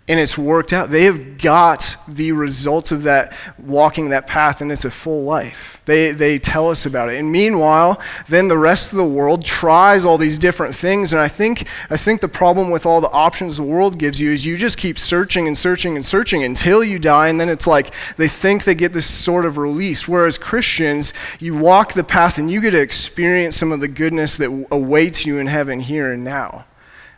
and 0.08 0.20
it's 0.20 0.38
worked 0.38 0.72
out. 0.72 0.92
They 0.92 1.06
have 1.06 1.40
got 1.40 1.98
the 2.08 2.32
results 2.32 2.92
of 2.92 3.04
that 3.04 3.34
walking 3.58 4.10
that 4.10 4.28
path, 4.28 4.62
and 4.62 4.72
it's 4.72 4.86
a 4.86 4.92
full 4.92 5.24
life. 5.24 5.82
They, 5.86 6.12
they 6.12 6.38
tell 6.38 6.70
us 6.70 6.86
about 6.86 7.10
it. 7.10 7.20
And 7.20 7.32
meanwhile, 7.32 8.00
then 8.28 8.48
the 8.48 8.58
rest 8.58 8.92
of 8.92 8.98
the 8.98 9.06
world 9.06 9.44
tries 9.44 10.06
all 10.06 10.20
these 10.20 10.38
different 10.38 10.76
things. 10.76 11.12
And 11.12 11.20
I 11.20 11.28
think, 11.28 11.68
I 11.90 11.98
think 11.98 12.22
the 12.22 12.28
problem 12.28 12.70
with 12.70 12.86
all 12.86 13.02
the 13.02 13.10
options 13.10 13.58
the 13.58 13.64
world 13.64 13.98
gives 13.98 14.22
you 14.22 14.32
is 14.32 14.46
you 14.46 14.58
just 14.58 14.78
keep 14.78 15.00
searching 15.00 15.48
and 15.48 15.58
searching 15.58 15.96
and 15.96 16.06
searching 16.06 16.44
until 16.44 16.84
you 16.84 17.00
die. 17.00 17.28
And 17.28 17.40
then 17.40 17.50
it's 17.50 17.68
like 17.68 17.92
they 18.18 18.28
think 18.28 18.64
they 18.64 18.76
get 18.76 18.94
this 18.94 19.08
sort 19.08 19.46
of 19.46 19.58
release. 19.58 20.08
Whereas 20.08 20.38
Christians, 20.38 21.14
you 21.40 21.56
walk 21.56 21.94
the 21.94 22.04
path 22.04 22.38
and 22.38 22.52
you 22.52 22.62
get 22.62 22.72
to 22.72 22.82
experience 22.82 23.56
some 23.56 23.72
of 23.72 23.80
the 23.80 23.88
goodness 23.88 24.38
that 24.38 24.68
awaits 24.70 25.26
you 25.26 25.40
in 25.40 25.48
heaven 25.48 25.80
here 25.80 26.12
and 26.12 26.24
now. 26.24 26.66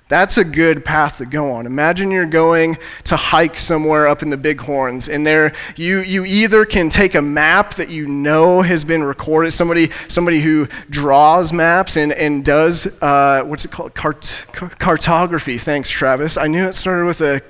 That's 0.09 0.37
a 0.37 0.45
good 0.45 0.85
path 0.85 1.17
to 1.17 1.25
go 1.25 1.51
on. 1.51 1.65
Imagine 1.65 2.11
you're 2.11 2.25
going 2.25 2.77
to 3.05 3.17
hike 3.17 3.57
somewhere 3.57 4.07
up 4.07 4.23
in 4.23 4.29
the 4.29 4.37
Bighorns, 4.37 5.09
and 5.09 5.27
there 5.27 5.53
you, 5.75 5.99
you 5.99 6.23
either 6.23 6.63
can 6.63 6.89
take 6.89 7.15
a 7.15 7.21
map 7.21 7.73
that 7.73 7.89
you 7.89 8.07
know 8.07 8.61
has 8.61 8.85
been 8.85 9.03
recorded, 9.03 9.51
somebody, 9.51 9.89
somebody 10.07 10.39
who 10.39 10.67
draws 10.89 11.51
maps 11.51 11.97
and, 11.97 12.13
and 12.13 12.45
does, 12.45 13.01
uh, 13.01 13.43
what's 13.45 13.65
it 13.65 13.71
called? 13.71 13.93
Cart, 13.93 14.45
cartography. 14.53 15.57
Thanks, 15.57 15.89
Travis. 15.89 16.37
I 16.37 16.47
knew 16.47 16.65
it 16.67 16.73
started 16.73 17.05
with 17.05 17.19
a, 17.19 17.41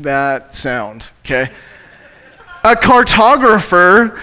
that 0.00 0.54
sound, 0.54 1.10
okay? 1.20 1.50
A 2.64 2.74
cartographer 2.74 4.18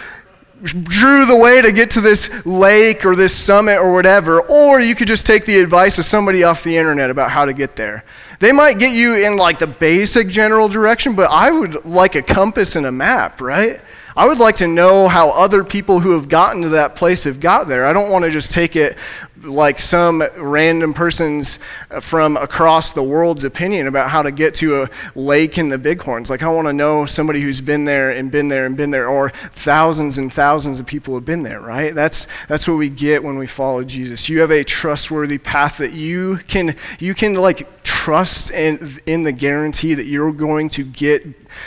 drew 0.63 1.26
the 1.26 1.36
way 1.36 1.62
to 1.62 1.72
get 1.72 1.91
to 1.91 2.02
this 2.02 2.46
lake 2.46 3.06
or 3.06 3.15
this 3.15 3.36
summit 3.36 3.78
or 3.78 3.93
whatever, 3.93 4.41
or 4.41 4.80
you 4.80 4.96
could 4.96 5.08
just 5.08 5.28
take 5.28 5.46
the 5.46 5.60
advice 5.60 6.00
of 6.00 6.06
somebody 6.06 6.43
off 6.43 6.63
the 6.63 6.76
internet 6.78 7.10
about 7.10 7.32
how 7.32 7.46
to 7.46 7.54
get 7.54 7.76
there. 7.76 8.04
They 8.39 8.52
might 8.52 8.80
get 8.80 8.93
you 8.93 9.15
in 9.15 9.38
like 9.38 9.60
the 9.60 9.67
basic 9.67 10.28
general 10.28 10.67
direction, 10.67 11.15
but 11.15 11.30
I 11.32 11.52
would 11.52 11.86
like 11.86 12.15
a 12.15 12.22
compass 12.22 12.76
and 12.76 12.86
a 12.86 12.91
map, 12.91 13.41
right? 13.41 13.82
I 14.15 14.28
would 14.28 14.39
like 14.39 14.56
to 14.58 14.67
know 14.67 15.08
how 15.08 15.30
other 15.30 15.63
people 15.63 16.00
who 16.00 16.12
have 16.12 16.28
gotten 16.28 16.63
to 16.63 16.70
that 16.70 16.96
place 16.96 17.26
have 17.26 17.39
got 17.39 17.67
there. 17.67 17.86
I 17.86 17.93
don't 17.93 18.10
want 18.10 18.26
to 18.26 18.32
just 18.32 18.52
take 18.52 18.76
it 18.76 18.98
like 19.43 19.80
some 19.80 20.23
random 20.38 20.93
person's 20.93 21.60
uh, 21.91 22.00
from 22.00 22.38
across 22.38 22.93
the 22.93 23.04
world's 23.04 23.43
opinion 23.43 23.88
about 23.88 24.10
how 24.10 24.21
to 24.21 24.32
get 24.32 24.56
to 24.56 24.84
a 24.84 24.89
lake 25.15 25.58
in 25.58 25.69
the 25.69 25.78
Bighorns. 25.78 26.30
Like, 26.30 26.43
I 26.43 26.50
want 26.50 26.67
to 26.67 26.73
know 26.73 27.06
somebody 27.06 27.41
who's 27.41 27.62
been 27.62 27.86
there 27.86 28.12
and 28.12 28.32
been 28.32 28.47
there 28.47 28.65
and 28.65 28.76
been 28.76 28.91
there, 28.91 29.08
or 29.08 29.32
thousands 29.52 30.17
and 30.17 30.32
thousands 30.32 30.80
of 30.80 30.86
people 30.86 31.13
have 31.15 31.26
been 31.26 31.43
there, 31.43 31.62
right? 31.62 31.93
That's, 31.93 32.28
that's 32.47 32.67
what 32.67 32.76
we 32.76 32.89
get 32.89 33.23
when 33.23 33.38
we 33.38 33.47
follow 33.47 33.84
Jesus. 33.84 34.30
You 34.30 34.39
have 34.41 34.52
a 34.52 34.63
trustworthy 34.63 35.38
path 35.38 35.78
that 35.78 35.93
you 35.93 36.38
can, 36.47 36.76
you 37.00 37.13
can 37.13 37.36
like 37.36 37.67
trust 37.84 38.52
in, 38.52 39.00
in 39.06 39.23
the 39.23 39.32
guarantee 39.32 39.93
that 39.93 40.06
you're 40.06 40.32
going 40.32 40.69
to 40.69 40.84
get 40.84 41.26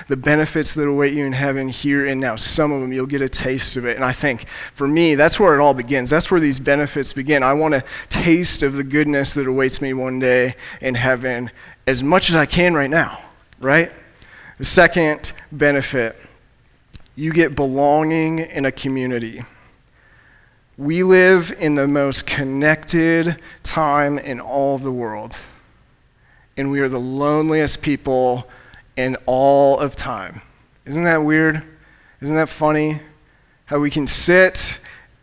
the 0.08 0.16
benefits 0.16 0.74
that 0.74 0.86
await 0.86 1.14
you 1.14 1.24
in 1.24 1.32
heaven 1.32 1.68
here 1.68 2.06
and 2.06 2.20
now. 2.20 2.36
Some 2.36 2.72
of 2.72 2.80
them, 2.80 2.92
you'll 2.92 3.06
get 3.06 3.22
a 3.22 3.28
taste 3.28 3.76
of 3.76 3.86
it. 3.86 3.96
And 3.96 4.04
I 4.04 4.12
think 4.12 4.46
for 4.74 4.86
me, 4.86 5.14
that's 5.14 5.40
where 5.40 5.54
it 5.54 5.60
all 5.60 5.74
begins. 5.74 6.10
That's 6.10 6.30
where 6.30 6.40
these 6.40 6.60
benefits 6.60 7.12
begin. 7.12 7.42
I 7.42 7.54
want 7.60 7.74
a 7.74 7.84
taste 8.08 8.62
of 8.62 8.72
the 8.72 8.82
goodness 8.82 9.34
that 9.34 9.46
awaits 9.46 9.80
me 9.80 9.92
one 9.92 10.18
day 10.18 10.56
in 10.80 10.94
heaven 10.94 11.50
as 11.86 12.02
much 12.02 12.28
as 12.28 12.36
I 12.36 12.46
can 12.46 12.74
right 12.74 12.90
now, 12.90 13.20
right? 13.60 13.92
The 14.58 14.64
second 14.64 15.32
benefit, 15.52 16.18
you 17.14 17.32
get 17.32 17.54
belonging 17.54 18.40
in 18.40 18.64
a 18.64 18.72
community. 18.72 19.42
We 20.76 21.02
live 21.02 21.54
in 21.58 21.74
the 21.74 21.86
most 21.86 22.26
connected 22.26 23.40
time 23.62 24.18
in 24.18 24.40
all 24.40 24.74
of 24.74 24.82
the 24.82 24.90
world. 24.90 25.38
And 26.56 26.70
we 26.70 26.80
are 26.80 26.88
the 26.88 26.98
loneliest 26.98 27.82
people 27.82 28.48
in 28.96 29.16
all 29.26 29.78
of 29.78 29.94
time. 29.96 30.42
Isn't 30.86 31.04
that 31.04 31.18
weird? 31.18 31.62
Isn't 32.20 32.36
that 32.36 32.48
funny? 32.48 33.00
How 33.66 33.78
we 33.78 33.90
can 33.90 34.06
sit 34.06 34.79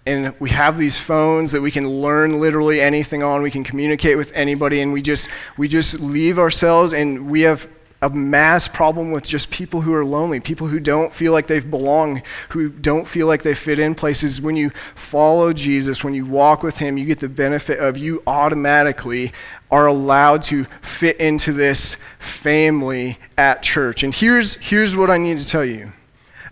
and 0.07 0.33
we 0.39 0.49
have 0.49 0.77
these 0.77 0.97
phones 0.97 1.51
that 1.51 1.61
we 1.61 1.69
can 1.69 1.87
learn 1.87 2.39
literally 2.39 2.79
anything 2.79 3.21
on 3.21 3.41
we 3.41 3.51
can 3.51 3.63
communicate 3.63 4.17
with 4.17 4.31
anybody 4.33 4.81
and 4.81 4.93
we 4.93 5.01
just 5.01 5.29
we 5.57 5.67
just 5.67 5.99
leave 5.99 6.39
ourselves 6.39 6.93
and 6.93 7.29
we 7.29 7.41
have 7.41 7.67
a 8.01 8.09
mass 8.09 8.67
problem 8.67 9.11
with 9.11 9.27
just 9.27 9.49
people 9.49 9.81
who 9.81 9.91
are 9.91 10.05
lonely, 10.05 10.39
people 10.39 10.67
who 10.67 10.79
don't 10.79 11.11
feel 11.11 11.33
like 11.33 11.47
they've 11.47 11.69
belonged, 11.69 12.21
who 12.49 12.69
don't 12.69 13.07
feel 13.07 13.25
like 13.25 13.41
they 13.41 13.55
fit 13.55 13.79
in 13.79 13.95
places. 13.95 14.39
When 14.39 14.55
you 14.55 14.69
follow 14.93 15.51
Jesus, 15.51 16.03
when 16.03 16.13
you 16.13 16.25
walk 16.25 16.61
with 16.61 16.77
Him, 16.77 16.97
you 16.97 17.05
get 17.05 17.19
the 17.19 17.29
benefit 17.29 17.79
of 17.79 17.97
you 17.97 18.21
automatically 18.27 19.33
are 19.71 19.87
allowed 19.87 20.43
to 20.43 20.65
fit 20.81 21.17
into 21.17 21.51
this 21.51 21.95
family 22.19 23.17
at 23.35 23.63
church. 23.63 24.03
And 24.03 24.13
here's, 24.13 24.55
here's 24.57 24.95
what 24.95 25.09
I 25.09 25.17
need 25.17 25.39
to 25.39 25.47
tell 25.47 25.65
you. 25.65 25.91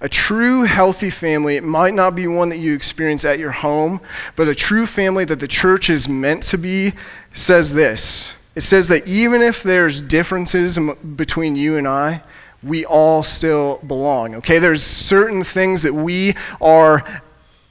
A 0.06 0.08
true 0.08 0.66
healthy 0.66 1.10
family, 1.10 1.56
it 1.56 1.64
might 1.64 1.96
not 1.96 2.14
be 2.14 2.28
one 2.28 2.50
that 2.50 2.60
you 2.60 2.76
experience 2.76 3.26
at 3.26 3.40
your 3.40 3.50
home, 3.50 4.00
but 4.36 4.48
a 4.48 4.54
true 4.54 4.86
family 4.86 5.26
that 5.26 5.40
the 5.40 5.48
church 5.48 5.90
is 5.90 6.08
meant 6.08 6.44
to 6.44 6.60
be 6.60 6.94
says 7.34 7.74
this 7.74 8.36
it 8.54 8.62
says 8.62 8.88
that 8.90 9.08
even 9.08 9.42
if 9.42 9.64
there's 9.64 10.04
differences 10.04 10.78
between 11.16 11.56
you 11.56 11.78
and 11.78 11.88
I, 11.88 12.22
we 12.62 12.86
all 12.86 13.24
still 13.24 13.80
belong. 13.80 14.36
Okay, 14.36 14.60
there's 14.60 14.84
certain 14.84 15.44
things 15.44 15.82
that 15.82 15.94
we 15.94 16.36
are 16.62 17.04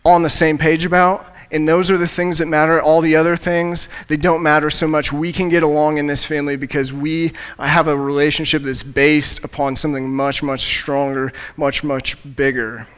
on 0.05 0.25
the 0.25 0.29
same 0.29 0.59
page 0.59 0.85
about, 0.85 1.34
and 1.55 1.69
those 1.69 1.89
are 1.89 1.97
the 1.97 2.09
things 2.09 2.39
that 2.39 2.47
matter. 2.47 2.83
All 2.83 3.01
the 3.01 3.15
other 3.15 3.37
things, 3.37 3.89
they 4.09 4.17
don't 4.17 4.43
matter 4.43 4.71
so 4.71 4.89
much. 4.89 5.13
We 5.13 5.31
can 5.31 5.49
get 5.49 5.63
along 5.63 5.99
in 5.99 6.09
this 6.09 6.25
family 6.25 6.57
because 6.57 6.93
we 6.93 7.33
uh, 7.61 7.69
have 7.69 7.87
a 7.87 7.97
relationship 7.97 8.63
that's 8.63 8.83
based 8.83 9.45
upon 9.45 9.77
something 9.77 10.13
much, 10.13 10.43
much 10.43 10.63
stronger, 10.63 11.33
much, 11.57 11.85
much 11.85 12.17
bigger. 12.35 12.89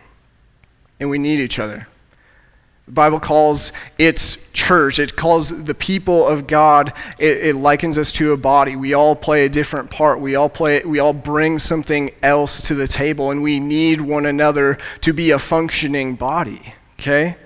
And 0.98 1.10
we 1.10 1.18
need 1.18 1.38
each 1.38 1.58
other. 1.58 1.86
The 2.86 2.92
Bible 2.92 3.20
calls 3.20 3.74
its 3.98 4.50
church, 4.52 5.00
it 5.00 5.16
calls 5.16 5.64
the 5.64 5.74
people 5.74 6.26
of 6.26 6.46
God, 6.46 6.94
it, 7.18 7.48
it, 7.48 7.56
likens 7.56 7.98
us 7.98 8.10
to 8.12 8.32
a 8.32 8.36
body. 8.38 8.74
We 8.74 8.94
all 8.94 9.14
play 9.14 9.44
a 9.44 9.50
different 9.50 9.90
part. 9.90 10.20
We 10.20 10.36
all 10.36 10.48
play 10.48 10.82
we 10.82 11.00
all 11.00 11.12
bring 11.12 11.58
something 11.58 12.10
else 12.22 12.62
to 12.62 12.74
the 12.74 12.86
table, 12.86 13.32
and 13.32 13.42
we 13.42 13.60
need 13.60 14.00
one 14.00 14.24
another 14.24 14.78
to 15.00 15.12
be 15.12 15.32
a 15.32 15.38
functioning 15.38 16.14
body. 16.14 16.74
Okay? 16.98 17.36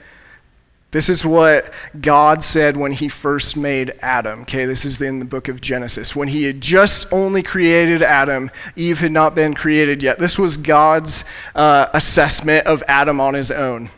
This 0.92 1.08
is 1.08 1.24
what 1.24 1.72
God 2.00 2.42
said 2.42 2.76
when 2.76 2.90
he 2.92 3.08
first 3.08 3.56
made 3.56 3.94
Adam. 4.02 4.42
Okay, 4.42 4.64
this 4.64 4.84
is 4.84 5.00
in 5.00 5.20
the 5.20 5.24
book 5.24 5.46
of 5.46 5.60
Genesis. 5.60 6.16
When 6.16 6.28
he 6.28 6.44
had 6.44 6.60
just 6.60 7.12
only 7.12 7.42
created 7.42 8.02
Adam, 8.02 8.50
Eve 8.74 8.98
had 8.98 9.12
not 9.12 9.36
been 9.36 9.54
created 9.54 10.02
yet. 10.02 10.18
This 10.18 10.38
was 10.38 10.56
God's 10.56 11.24
uh, 11.54 11.86
assessment 11.94 12.66
of 12.66 12.82
Adam 12.88 13.20
on 13.20 13.34
his 13.34 13.52
own. 13.52 13.90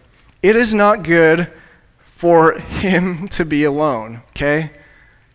It 0.42 0.55
is 0.55 0.74
not 0.74 1.02
good 1.02 1.50
for 2.02 2.59
him 2.59 3.26
to 3.28 3.44
be 3.44 3.64
alone, 3.64 4.22
okay? 4.31 4.70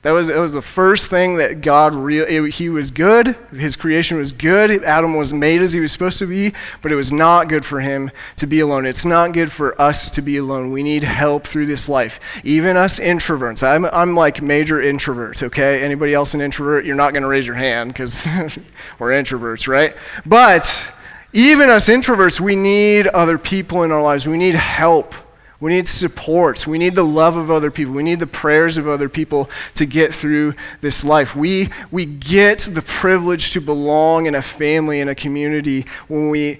That 0.04 0.12
was, 0.12 0.30
it 0.30 0.38
was 0.38 0.54
the 0.54 0.62
first 0.62 1.10
thing 1.10 1.38
that 1.38 1.62
God, 1.62 1.96
really, 1.96 2.52
he 2.52 2.70
was 2.70 2.92
good. 2.92 3.36
His 3.52 3.76
creation 3.76 4.18
was 4.18 4.32
good. 4.32 4.84
Adam 4.84 5.18
was 5.18 5.34
made 5.34 5.62
as 5.62 5.74
he 5.74 5.80
was 5.80 5.92
supposed 5.92 6.20
to 6.20 6.28
be, 6.28 6.54
but 6.84 6.92
it 6.92 6.96
was 6.96 7.12
not 7.12 7.50
good 7.50 7.66
for 7.66 7.80
him 7.80 8.12
to 8.36 8.46
be 8.46 8.60
alone. 8.60 8.86
It's 8.86 9.06
not 9.06 9.34
good 9.34 9.52
for 9.52 9.80
us 9.82 10.12
to 10.12 10.22
be 10.22 10.38
alone. 10.38 10.72
We 10.72 10.84
need 10.84 11.04
help 11.04 11.46
through 11.46 11.66
this 11.66 11.90
life. 11.90 12.20
Even 12.44 12.78
us 12.78 13.00
introverts. 13.00 13.68
I'm, 13.68 13.86
I'm 13.86 14.16
like 14.16 14.42
major 14.42 14.80
introvert, 14.80 15.42
okay? 15.42 15.84
Anybody 15.84 16.14
else 16.14 16.36
an 16.36 16.42
introvert? 16.42 16.86
You're 16.86 16.96
not 16.96 17.14
going 17.14 17.24
to 17.24 17.30
raise 17.30 17.48
your 17.48 17.56
hand 17.56 17.92
because 17.92 18.26
we're 19.00 19.10
introverts, 19.10 19.68
right? 19.68 19.96
But 20.28 20.94
even 21.34 21.70
us 21.70 21.90
introverts, 21.90 22.40
we 22.40 22.56
need 22.56 23.08
other 23.08 23.40
people 23.40 23.82
in 23.82 23.92
our 23.92 24.02
lives. 24.02 24.28
We 24.28 24.38
need 24.38 24.56
help 24.56 25.16
we 25.60 25.72
need 25.72 25.88
support. 25.88 26.68
We 26.68 26.78
need 26.78 26.94
the 26.94 27.04
love 27.04 27.36
of 27.36 27.50
other 27.50 27.72
people. 27.72 27.94
We 27.94 28.04
need 28.04 28.20
the 28.20 28.28
prayers 28.28 28.78
of 28.78 28.88
other 28.88 29.10
people 29.10 29.50
to 29.74 29.86
get 29.86 30.14
through 30.14 30.54
this 30.82 31.04
life. 31.04 31.36
We, 31.36 31.70
we 31.90 32.06
get 32.06 32.60
the 32.60 32.84
privilege 32.84 33.52
to 33.54 33.62
belong 33.62 34.28
in 34.28 34.36
a 34.36 34.42
family, 34.42 35.00
in 35.00 35.10
a 35.10 35.16
community, 35.16 35.86
when 36.08 36.30
we 36.30 36.60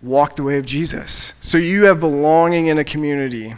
walk 0.00 0.36
the 0.36 0.42
way 0.42 0.56
of 0.56 0.64
Jesus. 0.64 1.34
So 1.42 1.58
you 1.58 1.84
have 1.84 2.00
belonging 2.00 2.68
in 2.68 2.78
a 2.78 2.84
community. 2.84 3.54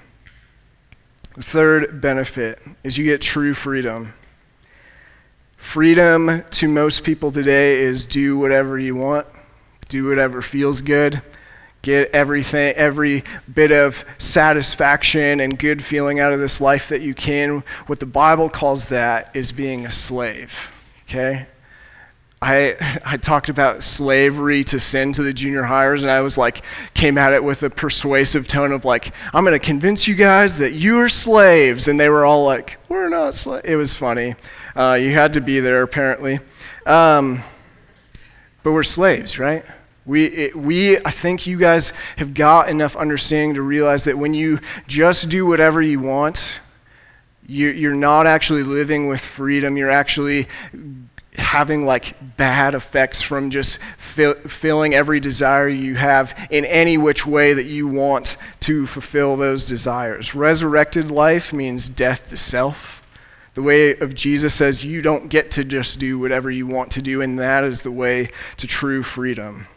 The 1.36 1.42
third 1.42 2.00
benefit 2.00 2.58
is 2.82 2.98
you 2.98 3.04
get 3.04 3.20
true 3.20 3.54
freedom. 3.54 4.14
Freedom 5.56 6.42
to 6.50 6.68
most 6.68 7.04
people 7.04 7.30
today 7.30 7.80
is 7.80 8.06
do 8.06 8.38
whatever 8.38 8.76
you 8.78 8.96
want, 8.96 9.26
do 9.88 10.08
whatever 10.08 10.42
feels 10.42 10.80
good 10.80 11.22
Get 11.82 12.10
everything, 12.10 12.74
every 12.76 13.24
bit 13.52 13.72
of 13.72 14.04
satisfaction 14.18 15.40
and 15.40 15.58
good 15.58 15.82
feeling 15.82 16.20
out 16.20 16.32
of 16.32 16.38
this 16.38 16.60
life 16.60 16.88
that 16.90 17.00
you 17.00 17.14
can. 17.14 17.64
What 17.86 18.00
the 18.00 18.06
Bible 18.06 18.50
calls 18.50 18.88
that 18.88 19.30
is 19.34 19.50
being 19.50 19.86
a 19.86 19.90
slave. 19.90 20.72
Okay? 21.04 21.46
I, 22.42 22.76
I 23.04 23.16
talked 23.16 23.48
about 23.48 23.82
slavery 23.82 24.64
to 24.64 24.80
sin 24.80 25.12
to 25.14 25.22
the 25.22 25.32
junior 25.32 25.62
highers, 25.62 26.02
and 26.02 26.10
I 26.10 26.20
was 26.20 26.38
like, 26.38 26.62
came 26.94 27.18
at 27.18 27.32
it 27.32 27.42
with 27.42 27.62
a 27.62 27.70
persuasive 27.70 28.48
tone 28.48 28.72
of 28.72 28.84
like, 28.84 29.12
I'm 29.32 29.44
going 29.44 29.58
to 29.58 29.64
convince 29.64 30.08
you 30.08 30.14
guys 30.14 30.58
that 30.58 30.72
you 30.72 30.98
are 30.98 31.08
slaves. 31.08 31.88
And 31.88 31.98
they 31.98 32.08
were 32.08 32.24
all 32.24 32.44
like, 32.44 32.78
we're 32.88 33.08
not 33.08 33.34
slaves. 33.34 33.64
It 33.64 33.76
was 33.76 33.94
funny. 33.94 34.34
Uh, 34.74 34.98
you 35.00 35.10
had 35.12 35.34
to 35.34 35.40
be 35.40 35.60
there, 35.60 35.82
apparently. 35.82 36.40
Um, 36.86 37.42
but 38.62 38.72
we're 38.72 38.82
slaves, 38.82 39.38
right? 39.38 39.64
We, 40.10 40.50
we, 40.56 40.98
I 40.98 41.12
think 41.12 41.46
you 41.46 41.56
guys 41.56 41.92
have 42.16 42.34
got 42.34 42.68
enough 42.68 42.96
understanding 42.96 43.54
to 43.54 43.62
realize 43.62 44.06
that 44.06 44.18
when 44.18 44.34
you 44.34 44.58
just 44.88 45.28
do 45.28 45.46
whatever 45.46 45.80
you 45.80 46.00
want, 46.00 46.58
you're, 47.46 47.72
you're 47.72 47.94
not 47.94 48.26
actually 48.26 48.64
living 48.64 49.06
with 49.06 49.20
freedom. 49.20 49.76
You're 49.76 49.88
actually 49.88 50.48
having 51.34 51.86
like 51.86 52.16
bad 52.36 52.74
effects 52.74 53.22
from 53.22 53.50
just 53.50 53.78
fill, 53.98 54.34
filling 54.34 54.94
every 54.94 55.20
desire 55.20 55.68
you 55.68 55.94
have 55.94 56.36
in 56.50 56.64
any 56.64 56.98
which 56.98 57.24
way 57.24 57.52
that 57.52 57.66
you 57.66 57.86
want 57.86 58.36
to 58.58 58.88
fulfill 58.88 59.36
those 59.36 59.64
desires. 59.64 60.34
Resurrected 60.34 61.08
life 61.12 61.52
means 61.52 61.88
death 61.88 62.26
to 62.30 62.36
self. 62.36 63.06
The 63.54 63.62
way 63.62 63.96
of 63.96 64.16
Jesus 64.16 64.54
says 64.54 64.84
you 64.84 65.02
don't 65.02 65.28
get 65.28 65.52
to 65.52 65.62
just 65.62 66.00
do 66.00 66.18
whatever 66.18 66.50
you 66.50 66.66
want 66.66 66.90
to 66.92 67.02
do, 67.02 67.22
and 67.22 67.38
that 67.38 67.62
is 67.62 67.82
the 67.82 67.92
way 67.92 68.30
to 68.56 68.66
true 68.66 69.04
freedom. 69.04 69.68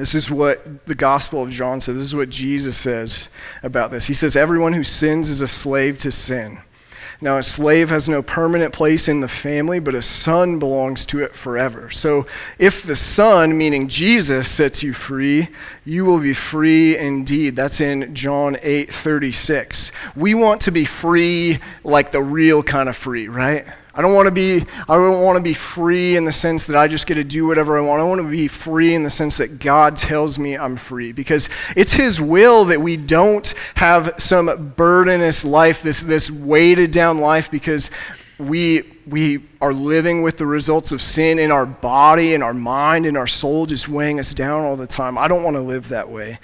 This 0.00 0.14
is 0.14 0.30
what 0.30 0.86
the 0.86 0.94
Gospel 0.94 1.42
of 1.42 1.50
John 1.50 1.78
says. 1.78 1.94
This 1.94 2.04
is 2.04 2.16
what 2.16 2.30
Jesus 2.30 2.78
says 2.78 3.28
about 3.62 3.90
this. 3.90 4.06
He 4.06 4.14
says, 4.14 4.34
Everyone 4.34 4.72
who 4.72 4.82
sins 4.82 5.28
is 5.28 5.42
a 5.42 5.46
slave 5.46 5.98
to 5.98 6.10
sin. 6.10 6.60
Now, 7.20 7.36
a 7.36 7.42
slave 7.42 7.90
has 7.90 8.08
no 8.08 8.22
permanent 8.22 8.72
place 8.72 9.08
in 9.08 9.20
the 9.20 9.28
family, 9.28 9.78
but 9.78 9.94
a 9.94 10.00
son 10.00 10.58
belongs 10.58 11.04
to 11.04 11.22
it 11.22 11.34
forever. 11.34 11.90
So, 11.90 12.26
if 12.58 12.82
the 12.82 12.96
son, 12.96 13.58
meaning 13.58 13.88
Jesus, 13.88 14.48
sets 14.48 14.82
you 14.82 14.94
free, 14.94 15.48
you 15.84 16.06
will 16.06 16.20
be 16.20 16.32
free 16.32 16.96
indeed. 16.96 17.54
That's 17.54 17.82
in 17.82 18.14
John 18.14 18.56
8 18.62 18.90
36. 18.90 19.92
We 20.16 20.32
want 20.32 20.62
to 20.62 20.70
be 20.70 20.86
free 20.86 21.58
like 21.84 22.10
the 22.10 22.22
real 22.22 22.62
kind 22.62 22.88
of 22.88 22.96
free, 22.96 23.28
right? 23.28 23.66
I 24.00 24.02
don't 24.02 24.14
want 24.14 24.28
to 24.28 24.32
be 24.32 24.64
I 24.88 24.96
don't 24.96 25.22
want 25.22 25.36
to 25.36 25.42
be 25.42 25.52
free 25.52 26.16
in 26.16 26.24
the 26.24 26.32
sense 26.32 26.64
that 26.64 26.74
I 26.74 26.88
just 26.88 27.06
get 27.06 27.16
to 27.16 27.22
do 27.22 27.46
whatever 27.46 27.76
I 27.76 27.82
want. 27.82 28.00
I 28.00 28.04
want 28.04 28.22
to 28.22 28.26
be 28.26 28.48
free 28.48 28.94
in 28.94 29.02
the 29.02 29.10
sense 29.10 29.36
that 29.36 29.58
God 29.58 29.94
tells 29.94 30.38
me 30.38 30.56
I'm 30.56 30.78
free 30.78 31.12
because 31.12 31.50
it's 31.76 31.92
his 31.92 32.18
will 32.18 32.64
that 32.64 32.80
we 32.80 32.96
don't 32.96 33.52
have 33.74 34.14
some 34.16 34.72
burdenous 34.74 35.44
life, 35.44 35.82
this 35.82 36.02
this 36.02 36.30
weighted 36.30 36.92
down 36.92 37.18
life 37.18 37.50
because 37.50 37.90
we 38.38 38.90
we 39.06 39.44
are 39.60 39.74
living 39.74 40.22
with 40.22 40.38
the 40.38 40.46
results 40.46 40.92
of 40.92 41.02
sin 41.02 41.38
in 41.38 41.52
our 41.52 41.66
body, 41.66 42.32
in 42.32 42.42
our 42.42 42.54
mind, 42.54 43.04
in 43.04 43.18
our 43.18 43.26
soul 43.26 43.66
just 43.66 43.86
weighing 43.86 44.18
us 44.18 44.32
down 44.32 44.64
all 44.64 44.76
the 44.76 44.86
time. 44.86 45.18
I 45.18 45.28
don't 45.28 45.44
want 45.44 45.56
to 45.56 45.60
live 45.60 45.90
that 45.90 46.08
way. 46.08 46.38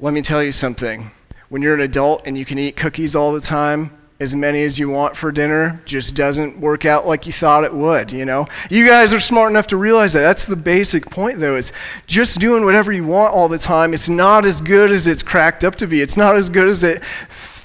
Let 0.00 0.14
me 0.14 0.22
tell 0.22 0.42
you 0.42 0.50
something. 0.50 1.10
When 1.50 1.60
you're 1.60 1.74
an 1.74 1.80
adult 1.82 2.22
and 2.24 2.38
you 2.38 2.46
can 2.46 2.58
eat 2.58 2.74
cookies 2.74 3.14
all 3.14 3.34
the 3.34 3.40
time, 3.42 3.90
as 4.18 4.34
many 4.34 4.62
as 4.62 4.78
you 4.78 4.88
want 4.88 5.14
for 5.14 5.30
dinner 5.30 5.80
just 5.84 6.16
doesn't 6.16 6.58
work 6.58 6.86
out 6.86 7.06
like 7.06 7.26
you 7.26 7.32
thought 7.32 7.64
it 7.64 7.74
would 7.74 8.12
you 8.12 8.24
know? 8.24 8.46
You 8.70 8.88
guys 8.88 9.12
are 9.12 9.20
smart 9.20 9.50
enough 9.50 9.66
to 9.68 9.76
realize 9.76 10.14
that. 10.14 10.20
That's 10.20 10.46
the 10.46 10.56
basic 10.56 11.10
point 11.10 11.38
though 11.38 11.56
is 11.56 11.72
just 12.06 12.40
doing 12.40 12.64
whatever 12.64 12.92
you 12.92 13.04
want 13.04 13.34
all 13.34 13.48
the 13.48 13.58
time. 13.58 13.92
It's 13.92 14.08
not 14.08 14.46
as 14.46 14.60
good 14.60 14.90
as 14.90 15.06
it's 15.06 15.22
cracked 15.22 15.64
up 15.64 15.76
to 15.76 15.86
be. 15.86 16.00
It's 16.00 16.16
not 16.16 16.36
as 16.36 16.48
good 16.48 16.68
as 16.68 16.82
it 16.82 17.02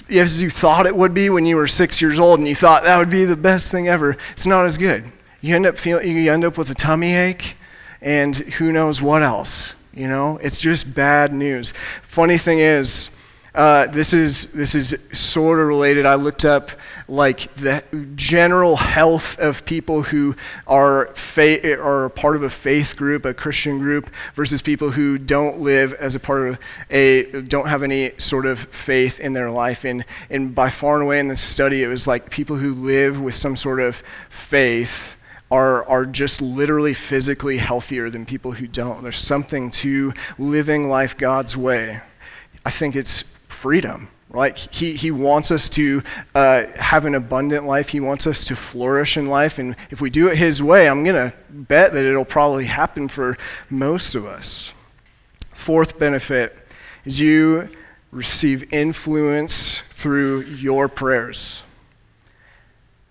as 0.09 0.41
you 0.41 0.49
thought 0.49 0.85
it 0.85 0.95
would 0.95 1.13
be 1.13 1.29
when 1.29 1.45
you 1.45 1.55
were 1.55 1.67
six 1.67 2.01
years 2.01 2.19
old 2.19 2.39
and 2.39 2.47
you 2.47 2.55
thought 2.55 2.83
that 2.83 2.97
would 2.97 3.09
be 3.09 3.23
the 3.23 3.37
best 3.37 3.71
thing 3.71 3.87
ever. 3.87 4.17
It's 4.33 4.45
not 4.45 4.65
as 4.65 4.77
good. 4.77 5.05
You 5.39 5.55
end 5.55 5.65
up 5.65 5.77
feeling 5.77 6.07
you 6.07 6.31
end 6.31 6.43
up 6.43 6.57
with 6.57 6.69
a 6.69 6.75
tummy 6.75 7.15
ache 7.15 7.55
and 8.01 8.35
who 8.35 8.71
knows 8.71 9.01
what 9.01 9.23
else 9.23 9.75
you 9.93 10.07
know? 10.07 10.37
It's 10.41 10.61
just 10.61 10.93
bad 10.93 11.33
news. 11.33 11.73
Funny 12.01 12.37
thing 12.37 12.59
is 12.59 13.11
uh, 13.53 13.87
this 13.87 14.13
is 14.13 14.53
this 14.53 14.75
is 14.75 14.97
sort 15.11 15.59
of 15.59 15.67
related. 15.67 16.05
I 16.05 16.15
looked 16.15 16.45
up 16.45 16.71
like 17.09 17.53
the 17.55 17.83
general 18.15 18.77
health 18.77 19.37
of 19.39 19.65
people 19.65 20.03
who 20.03 20.37
are 20.67 21.07
fa- 21.07 21.81
are 21.81 22.09
part 22.09 22.37
of 22.37 22.43
a 22.43 22.49
faith 22.49 22.95
group, 22.95 23.25
a 23.25 23.33
Christian 23.33 23.79
group, 23.79 24.09
versus 24.35 24.61
people 24.61 24.91
who 24.91 25.17
don't 25.17 25.59
live 25.59 25.93
as 25.95 26.15
a 26.15 26.19
part 26.19 26.47
of 26.47 26.59
a 26.89 27.23
don't 27.41 27.67
have 27.67 27.83
any 27.83 28.11
sort 28.17 28.45
of 28.45 28.57
faith 28.57 29.19
in 29.19 29.33
their 29.33 29.51
life. 29.51 29.83
And 29.83 30.05
and 30.29 30.55
by 30.55 30.69
far 30.69 30.95
and 30.95 31.03
away 31.03 31.19
in 31.19 31.27
this 31.27 31.41
study, 31.41 31.83
it 31.83 31.87
was 31.87 32.07
like 32.07 32.29
people 32.29 32.55
who 32.55 32.73
live 32.73 33.19
with 33.19 33.35
some 33.35 33.57
sort 33.57 33.81
of 33.81 34.01
faith. 34.29 35.17
Are, 35.53 35.85
are 35.89 36.05
just 36.05 36.41
literally 36.41 36.93
physically 36.93 37.57
healthier 37.57 38.09
than 38.09 38.25
people 38.25 38.53
who 38.53 38.67
don't. 38.67 39.03
There's 39.03 39.17
something 39.17 39.69
to 39.71 40.13
living 40.39 40.87
life 40.87 41.17
God's 41.17 41.57
way. 41.57 41.99
I 42.65 42.69
think 42.69 42.95
it's 42.95 43.25
freedom. 43.61 44.07
Like 44.33 44.57
he, 44.57 44.93
he 44.93 45.11
wants 45.11 45.51
us 45.51 45.69
to 45.71 46.01
uh, 46.33 46.63
have 46.75 47.05
an 47.05 47.13
abundant 47.13 47.65
life. 47.65 47.89
He 47.89 47.99
wants 47.99 48.25
us 48.25 48.43
to 48.45 48.55
flourish 48.55 49.17
in 49.17 49.27
life. 49.27 49.59
And 49.59 49.75
if 49.91 50.01
we 50.01 50.09
do 50.09 50.29
it 50.29 50.37
his 50.37 50.63
way, 50.63 50.89
I'm 50.89 51.03
going 51.03 51.29
to 51.29 51.35
bet 51.49 51.93
that 51.93 52.03
it'll 52.03 52.25
probably 52.25 52.65
happen 52.65 53.07
for 53.07 53.37
most 53.69 54.15
of 54.15 54.25
us. 54.25 54.73
Fourth 55.53 55.99
benefit 55.99 56.57
is 57.05 57.19
you 57.19 57.69
receive 58.11 58.73
influence 58.73 59.81
through 59.81 60.41
your 60.41 60.87
prayers. 60.87 61.63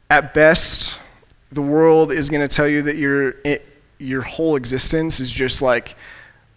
At 0.09 0.35
best, 0.35 0.99
the 1.53 1.63
world 1.63 2.11
is 2.11 2.29
going 2.29 2.47
to 2.47 2.53
tell 2.53 2.67
you 2.67 2.83
that 2.83 2.97
your, 2.97 3.37
your 3.99 4.23
whole 4.23 4.57
existence 4.57 5.21
is 5.21 5.33
just 5.33 5.63
like 5.63 5.95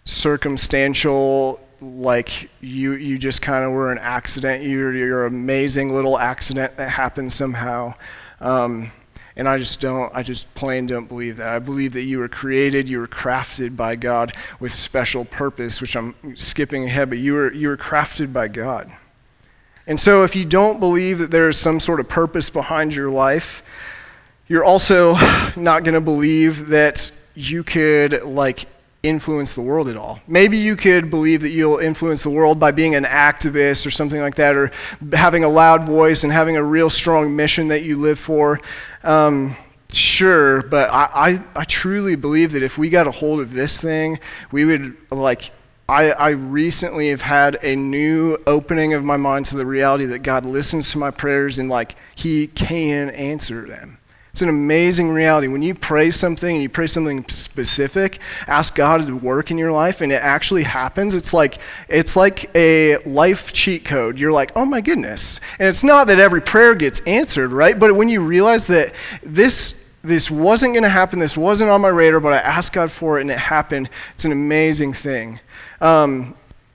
circumstantial 0.04 1.63
like 1.80 2.50
you 2.60 2.92
you 2.92 3.18
just 3.18 3.42
kind 3.42 3.64
of 3.64 3.72
were 3.72 3.92
an 3.92 3.98
accident. 3.98 4.62
You're 4.62 4.94
you're 4.94 5.26
an 5.26 5.34
amazing 5.34 5.92
little 5.92 6.18
accident 6.18 6.76
that 6.76 6.90
happened 6.90 7.32
somehow. 7.32 7.94
Um, 8.40 8.90
and 9.36 9.48
I 9.48 9.58
just 9.58 9.80
don't, 9.80 10.14
I 10.14 10.22
just 10.22 10.54
plain 10.54 10.86
don't 10.86 11.06
believe 11.06 11.38
that. 11.38 11.48
I 11.48 11.58
believe 11.58 11.92
that 11.94 12.02
you 12.02 12.18
were 12.18 12.28
created, 12.28 12.88
you 12.88 13.00
were 13.00 13.08
crafted 13.08 13.74
by 13.74 13.96
God 13.96 14.32
with 14.60 14.72
special 14.72 15.24
purpose, 15.24 15.80
which 15.80 15.96
I'm 15.96 16.14
skipping 16.36 16.84
ahead, 16.84 17.08
but 17.08 17.18
you 17.18 17.32
were, 17.32 17.52
you 17.52 17.68
were 17.68 17.76
crafted 17.76 18.32
by 18.32 18.48
God. 18.48 18.92
And 19.86 19.98
so, 20.00 20.24
if 20.24 20.34
you 20.34 20.44
don't 20.44 20.80
believe 20.80 21.18
that 21.18 21.30
there 21.30 21.48
is 21.48 21.58
some 21.58 21.78
sort 21.78 22.00
of 22.00 22.08
purpose 22.08 22.48
behind 22.48 22.94
your 22.94 23.10
life, 23.10 23.62
you're 24.46 24.64
also 24.64 25.14
not 25.56 25.84
going 25.84 25.94
to 25.94 26.00
believe 26.00 26.68
that 26.68 27.10
you 27.34 27.64
could, 27.64 28.22
like, 28.22 28.66
influence 29.04 29.54
the 29.54 29.60
world 29.60 29.86
at 29.88 29.96
all. 29.96 30.18
Maybe 30.26 30.56
you 30.56 30.74
could 30.74 31.10
believe 31.10 31.42
that 31.42 31.50
you'll 31.50 31.78
influence 31.78 32.22
the 32.22 32.30
world 32.30 32.58
by 32.58 32.72
being 32.72 32.94
an 32.94 33.04
activist 33.04 33.86
or 33.86 33.90
something 33.90 34.20
like 34.20 34.34
that, 34.36 34.56
or 34.56 34.72
having 35.12 35.44
a 35.44 35.48
loud 35.48 35.84
voice 35.84 36.24
and 36.24 36.32
having 36.32 36.56
a 36.56 36.64
real 36.64 36.90
strong 36.90 37.36
mission 37.36 37.68
that 37.68 37.82
you 37.82 37.96
live 37.96 38.18
for. 38.18 38.60
Um, 39.02 39.56
sure, 39.92 40.62
but 40.62 40.90
I, 40.90 41.08
I, 41.14 41.44
I 41.54 41.64
truly 41.64 42.16
believe 42.16 42.52
that 42.52 42.62
if 42.62 42.78
we 42.78 42.88
got 42.88 43.06
a 43.06 43.10
hold 43.10 43.40
of 43.40 43.52
this 43.52 43.80
thing, 43.80 44.18
we 44.50 44.64
would, 44.64 44.96
like, 45.10 45.52
I, 45.86 46.12
I 46.12 46.30
recently 46.30 47.10
have 47.10 47.20
had 47.20 47.58
a 47.62 47.76
new 47.76 48.38
opening 48.46 48.94
of 48.94 49.04
my 49.04 49.18
mind 49.18 49.44
to 49.46 49.56
the 49.56 49.66
reality 49.66 50.06
that 50.06 50.20
God 50.20 50.46
listens 50.46 50.90
to 50.92 50.98
my 50.98 51.10
prayers 51.10 51.58
and, 51.58 51.68
like, 51.68 51.94
He 52.14 52.46
can 52.46 53.10
answer 53.10 53.66
them. 53.66 53.98
It's 54.34 54.42
an 54.42 54.48
amazing 54.48 55.10
reality. 55.10 55.46
When 55.46 55.62
you 55.62 55.76
pray 55.76 56.10
something 56.10 56.56
and 56.56 56.60
you 56.60 56.68
pray 56.68 56.88
something 56.88 57.24
specific, 57.28 58.18
ask 58.48 58.74
God 58.74 59.06
to 59.06 59.14
work 59.14 59.52
in 59.52 59.58
your 59.58 59.70
life 59.70 60.00
and 60.00 60.10
it 60.10 60.20
actually 60.20 60.64
happens. 60.64 61.14
It's 61.14 61.32
like 61.32 61.58
it's 61.88 62.16
like 62.16 62.50
a 62.56 62.96
life 63.06 63.52
cheat 63.52 63.84
code. 63.84 64.18
You're 64.18 64.32
like, 64.32 64.50
"Oh 64.56 64.64
my 64.64 64.80
goodness." 64.80 65.38
And 65.60 65.68
it's 65.68 65.84
not 65.84 66.08
that 66.08 66.18
every 66.18 66.40
prayer 66.40 66.74
gets 66.74 66.98
answered, 67.06 67.52
right? 67.52 67.78
But 67.78 67.94
when 67.94 68.08
you 68.08 68.24
realize 68.24 68.66
that 68.66 68.92
this 69.22 69.86
this 70.02 70.32
wasn't 70.32 70.72
going 70.72 70.82
to 70.82 70.88
happen, 70.88 71.20
this 71.20 71.36
wasn't 71.36 71.70
on 71.70 71.80
my 71.80 71.88
radar, 71.90 72.18
but 72.18 72.32
I 72.32 72.38
asked 72.38 72.72
God 72.72 72.90
for 72.90 73.18
it 73.18 73.20
and 73.20 73.30
it 73.30 73.38
happened, 73.38 73.88
it's 74.14 74.24
an 74.24 74.32
amazing 74.32 74.94
thing. 74.94 75.38
Um, 75.80 76.34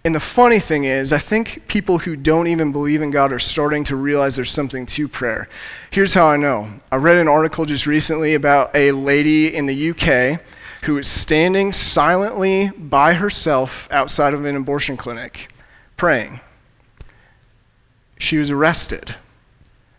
and 0.10 0.15
the 0.15 0.19
funny 0.19 0.58
thing 0.58 0.86
is, 0.86 1.13
I 1.13 1.19
think 1.19 1.67
people 1.67 2.00
who 2.00 2.15
don't 2.15 2.48
even 2.48 2.72
believe 2.72 3.04
in 3.04 3.12
God 3.12 3.32
are 3.32 3.38
starting 3.38 3.84
to 3.84 3.95
realize 3.95 4.36
there's 4.36 4.50
something 4.50 4.88
to 4.88 5.08
prayer. 5.08 5.48
Here's 5.91 6.15
how 6.15 6.26
I 6.26 6.36
know. 6.36 6.67
I 6.91 6.95
read 6.95 7.17
an 7.17 7.28
article 7.28 7.63
just 7.63 7.86
recently 7.86 8.34
about 8.34 8.76
a 8.76 8.91
lady 8.91 9.56
in 9.56 9.67
the 9.67 9.91
UK 9.91 10.41
who 10.86 10.95
was 10.95 11.08
standing 11.08 11.72
silently 11.72 12.72
by 12.76 13.13
herself 13.13 13.88
outside 13.91 14.34
of 14.34 14.45
an 14.45 14.56
abortion 14.56 14.98
clinic 14.98 15.54
praying. 15.95 16.39
She 18.17 18.39
was 18.39 18.50
arrested 18.50 19.13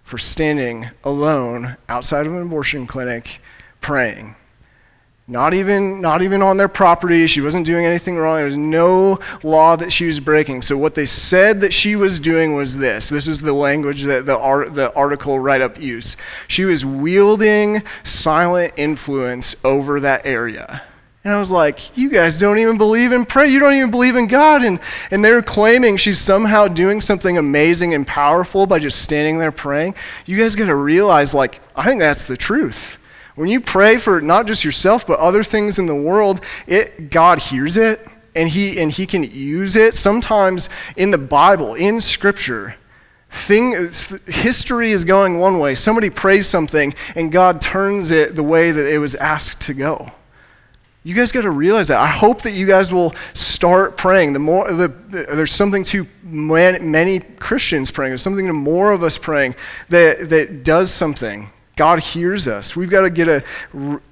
for 0.03 0.19
standing 0.19 0.89
alone 1.05 1.77
outside 1.89 2.27
of 2.27 2.35
an 2.35 2.43
abortion 2.43 2.89
clinic 2.89 3.41
praying. 3.81 4.35
Not 5.31 5.55
even, 5.55 6.01
not 6.01 6.23
even 6.23 6.43
on 6.43 6.57
their 6.57 6.67
property. 6.67 7.25
She 7.29 7.41
wasn't 7.41 7.65
doing 7.65 7.87
anything 7.87 8.17
wrong. 8.17 8.39
There 8.39 8.47
was 8.47 8.57
no 8.57 9.21
law 9.45 9.77
that 9.77 9.93
she 9.93 10.05
was 10.07 10.19
breaking. 10.19 10.63
So, 10.63 10.77
what 10.77 10.97
they 10.97 11.07
said 11.07 11.61
that 11.61 11.73
she 11.73 11.95
was 11.95 12.19
doing 12.19 12.57
was 12.57 12.79
this. 12.79 13.09
This 13.09 13.29
was 13.29 13.41
the 13.41 13.53
language 13.53 14.03
that 14.03 14.27
the, 14.27 14.37
art, 14.37 14.75
the 14.75 14.93
article 14.93 15.39
write 15.39 15.61
up 15.61 15.81
used. 15.81 16.19
She 16.49 16.65
was 16.65 16.85
wielding 16.85 17.85
silent 18.03 18.73
influence 18.77 19.55
over 19.63 20.01
that 20.01 20.27
area. 20.27 20.83
And 21.23 21.33
I 21.33 21.39
was 21.39 21.53
like, 21.53 21.97
you 21.97 22.11
guys 22.11 22.37
don't 22.41 22.59
even 22.59 22.77
believe 22.77 23.13
in 23.13 23.25
prayer. 23.25 23.47
You 23.47 23.61
don't 23.61 23.75
even 23.75 23.93
believe 23.93 24.17
in 24.17 24.27
God. 24.27 24.65
And, 24.65 24.81
and 25.13 25.25
they're 25.25 25.43
claiming 25.43 25.97
she's 25.97 26.19
somehow 26.19 26.67
doing 26.67 27.01
something 27.01 27.39
amazing 27.39 27.95
and 27.95 28.05
powerful 28.05 28.67
by 28.67 28.81
just 28.81 29.01
standing 29.01 29.39
there 29.39 29.53
praying. 29.53 29.95
You 30.27 30.37
guys 30.37 30.57
got 30.57 30.67
to 30.67 30.75
realize, 30.75 31.35
like, 31.35 31.61
I 31.77 31.85
think 31.85 32.01
that's 32.01 32.25
the 32.25 32.37
truth. 32.37 32.97
When 33.41 33.49
you 33.49 33.63
pray 33.63 33.97
for 33.97 34.21
not 34.21 34.47
just 34.47 34.67
yourself, 34.67 35.07
but 35.07 35.19
other 35.19 35.43
things 35.43 35.79
in 35.79 35.87
the 35.87 35.95
world, 35.95 36.43
it, 36.67 37.09
God 37.09 37.39
hears 37.39 37.79
it 37.79 38.07
and 38.35 38.51
he, 38.51 38.79
and 38.79 38.93
he 38.93 39.07
can 39.07 39.25
use 39.25 39.77
it. 39.77 39.95
Sometimes 39.95 40.69
in 40.95 41.11
the 41.11 41.17
Bible, 41.17 41.75
in 41.75 42.03
Scripture, 42.03 42.77
thing, 43.31 43.91
history 44.27 44.91
is 44.91 45.07
going 45.07 45.39
one 45.39 45.59
way. 45.59 45.75
Somebody 45.75 46.11
prays 46.11 46.49
something 46.49 46.93
and 47.17 47.33
God 47.33 47.63
turns 47.63 48.11
it 48.11 48.35
the 48.35 48.43
way 48.43 48.73
that 48.73 48.93
it 48.93 48.99
was 48.99 49.15
asked 49.15 49.63
to 49.63 49.73
go. 49.73 50.13
You 51.03 51.15
guys 51.15 51.33
got 51.33 51.41
to 51.41 51.51
realize 51.51 51.89
that. 51.89 51.99
I 51.99 52.09
hope 52.09 52.43
that 52.43 52.53
you 52.53 52.67
guys 52.67 52.93
will 52.93 53.15
start 53.33 53.97
praying. 53.97 54.35
The 54.35 54.39
more 54.39 54.71
the, 54.71 54.89
the, 54.89 55.27
there's 55.35 55.51
something 55.51 55.83
to 55.85 56.07
man, 56.23 56.91
many 56.91 57.21
Christians 57.21 57.91
praying. 57.91 58.11
There's 58.11 58.21
something 58.21 58.49
to 58.49 58.53
more 58.53 58.93
of 58.93 59.03
us 59.03 59.17
praying 59.17 59.55
that 59.89 60.29
that 60.29 60.63
does 60.63 60.91
something 60.91 61.49
God 61.77 62.01
hears 62.01 62.47
us. 62.47 62.77
We've 62.77 62.91
got 62.91 63.03
to 63.03 63.11
get 63.11 63.29
a, 63.29 63.45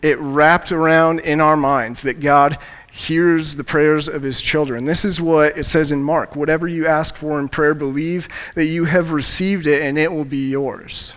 it 0.01 0.19
wrapped 0.19 0.73
around 0.73 1.21
in 1.21 1.41
our 1.41 1.57
minds 1.57 2.03
that 2.03 2.21
God 2.21 2.59
hears 2.91 3.55
the 3.55 3.65
prayers 3.65 4.09
of 4.09 4.23
his 4.23 4.43
children. 4.43 4.85
This 4.85 5.05
is 5.05 5.21
what 5.21 5.57
it 5.57 5.65
says 5.65 5.93
in 5.93 6.03
Mark 6.03 6.35
whatever 6.35 6.67
you 6.67 6.87
ask 6.87 7.15
for 7.17 7.39
in 7.39 7.49
prayer, 7.49 7.75
believe 7.75 8.29
that 8.55 8.67
you 8.67 8.87
have 8.87 9.13
received 9.13 9.67
it 9.67 9.83
and 9.83 9.99
it 9.99 10.13
will 10.13 10.25
be 10.25 10.49
yours. 10.49 11.13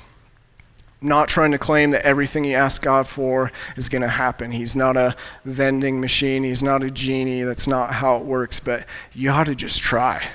not 1.02 1.28
trying 1.28 1.52
to 1.52 1.58
claim 1.58 1.90
that 1.92 2.06
everything 2.06 2.44
you 2.46 2.56
ask 2.56 2.84
God 2.84 3.08
for 3.08 3.52
is 3.76 3.90
going 3.90 4.04
to 4.04 4.08
happen. 4.08 4.52
He's 4.52 4.76
not 4.76 4.96
a 4.96 5.16
vending 5.46 6.00
machine, 6.00 6.44
He's 6.44 6.62
not 6.62 6.84
a 6.84 6.92
genie. 6.92 7.42
That's 7.42 7.68
not 7.68 7.94
how 7.94 8.18
it 8.18 8.24
works, 8.24 8.60
but 8.60 8.86
you 9.14 9.32
ought 9.32 9.46
to 9.46 9.56
just 9.56 9.82
try. 9.82 10.28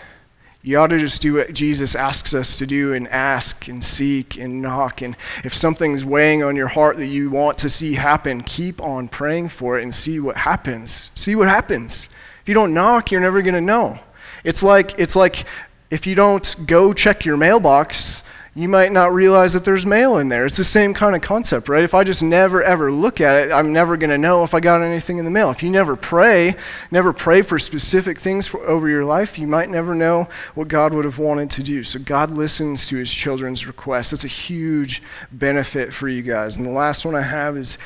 You 0.66 0.81
ought 0.81 0.88
to 0.88 0.98
just 0.98 1.22
do 1.22 1.35
what 1.35 1.55
Jesus 1.55 1.94
asks 1.94 2.35
us 2.35 2.57
to 2.57 2.66
do 2.66 2.92
and 2.92 3.07
ask 3.07 3.68
and 3.68 3.85
seek 3.85 4.37
and 4.37 4.61
knock. 4.61 5.00
And 5.00 5.16
if 5.44 5.55
something's 5.55 6.05
weighing 6.05 6.42
on 6.42 6.57
your 6.57 6.66
heart 6.66 6.96
that 6.96 7.07
you 7.07 7.31
want 7.31 7.57
to 7.59 7.70
see 7.70 7.94
happen, 7.94 8.40
keep 8.40 8.83
on 8.83 9.07
praying 9.07 9.50
for 9.50 9.79
it 9.79 9.85
and 9.85 9.94
see 9.94 10.18
what 10.18 10.38
happens. 10.38 11.12
See 11.14 11.37
what 11.37 11.46
happens. 11.46 12.09
If 12.42 12.48
you 12.48 12.55
don't 12.55 12.74
knock, 12.74 13.12
you're 13.12 13.20
never 13.20 13.42
going 13.42 13.55
to 13.55 13.61
know. 13.61 14.00
It's 14.42 14.64
like, 14.64 14.98
it's 14.98 15.14
like 15.14 15.44
if 15.88 16.05
you 16.05 16.16
don't 16.16 16.57
go 16.66 16.92
check 16.92 17.24
your 17.24 17.37
mailbox, 17.37 18.24
you 18.57 18.71
might 18.71 18.90
not 18.90 19.12
realize 19.12 19.53
that 19.53 19.66
there's 19.66 19.85
mail 19.85 20.16
in 20.16 20.31
there. 20.31 20.47
It's 20.47 20.57
the 20.57 20.64
same 20.64 20.95
kind 20.95 21.14
of 21.14 21.21
concept, 21.21 21.69
right? 21.69 21.85
If 21.85 21.92
I 21.92 22.05
just 22.05 22.23
never 22.23 22.62
ever 22.62 22.90
look 22.90 23.21
at 23.21 23.37
it, 23.37 23.53
I'm 23.53 23.71
never 23.71 23.99
going 23.99 24.09
to 24.09 24.16
know 24.16 24.45
if 24.45 24.55
I 24.55 24.61
got 24.61 24.81
anything 24.81 25.19
in 25.19 25.27
the 25.27 25.31
mail. 25.31 25.51
If 25.51 25.62
you 25.62 25.69
never 25.69 25.95
pray, 25.95 26.57
never 26.90 27.12
pray 27.12 27.42
for 27.42 27.59
specific 27.59 28.19
things 28.19 28.47
for, 28.47 28.61
over 28.66 28.88
your 28.88 29.05
life, 29.05 29.38
you 29.38 29.47
might 29.47 29.69
never 29.69 29.95
know 29.95 30.27
what 30.55 30.69
God 30.69 30.95
would 30.95 31.05
have 31.05 31.19
wanted 31.19 31.51
to 31.51 31.62
do. 31.62 31.83
So 31.85 31.99
God 31.99 32.31
listens 32.31 32.88
to 32.88 32.97
his 32.97 33.12
children's 33.12 33.66
requests. 33.66 34.14
It's 34.14 34.25
a 34.25 34.29
huge 34.29 35.03
benefit 35.31 35.92
for 35.92 36.09
you 36.09 36.23
guys. 36.23 36.57
And 36.57 36.66
the 36.66 36.71
last 36.71 37.05
one 37.05 37.14
I 37.14 37.23
have 37.23 37.59
is 37.59 37.77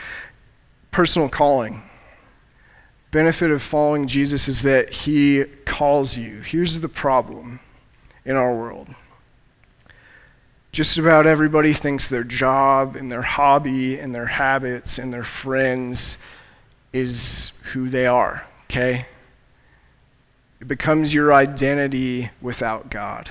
personal 0.93 1.29
calling. 1.29 1.83
Benefit 3.11 3.51
of 3.51 3.61
following 3.61 4.07
Jesus 4.07 4.47
is 4.47 4.63
that 4.63 4.91
he 4.91 5.47
calls 5.65 6.17
you. 6.17 6.43
Here's 6.43 6.79
the 6.79 6.89
problem 6.89 7.59
in 8.25 8.37
our 8.37 8.55
world 8.55 8.95
just 10.73 10.99
about 10.99 11.27
everybody 11.27 11.73
thinks 11.73 12.09
their 12.09 12.25
job 12.25 12.95
and 12.95 13.11
their 13.11 13.23
hobby 13.23 13.99
and 13.99 14.15
their 14.15 14.27
habits 14.27 14.99
and 14.99 15.13
their 15.13 15.25
friends 15.25 16.17
is 16.93 17.53
who 17.73 17.89
they 17.89 18.07
are, 18.07 18.47
okay? 18.65 19.07
It 20.61 20.69
becomes 20.69 21.13
your 21.13 21.33
identity 21.33 22.31
without 22.41 22.91
God. 22.91 23.31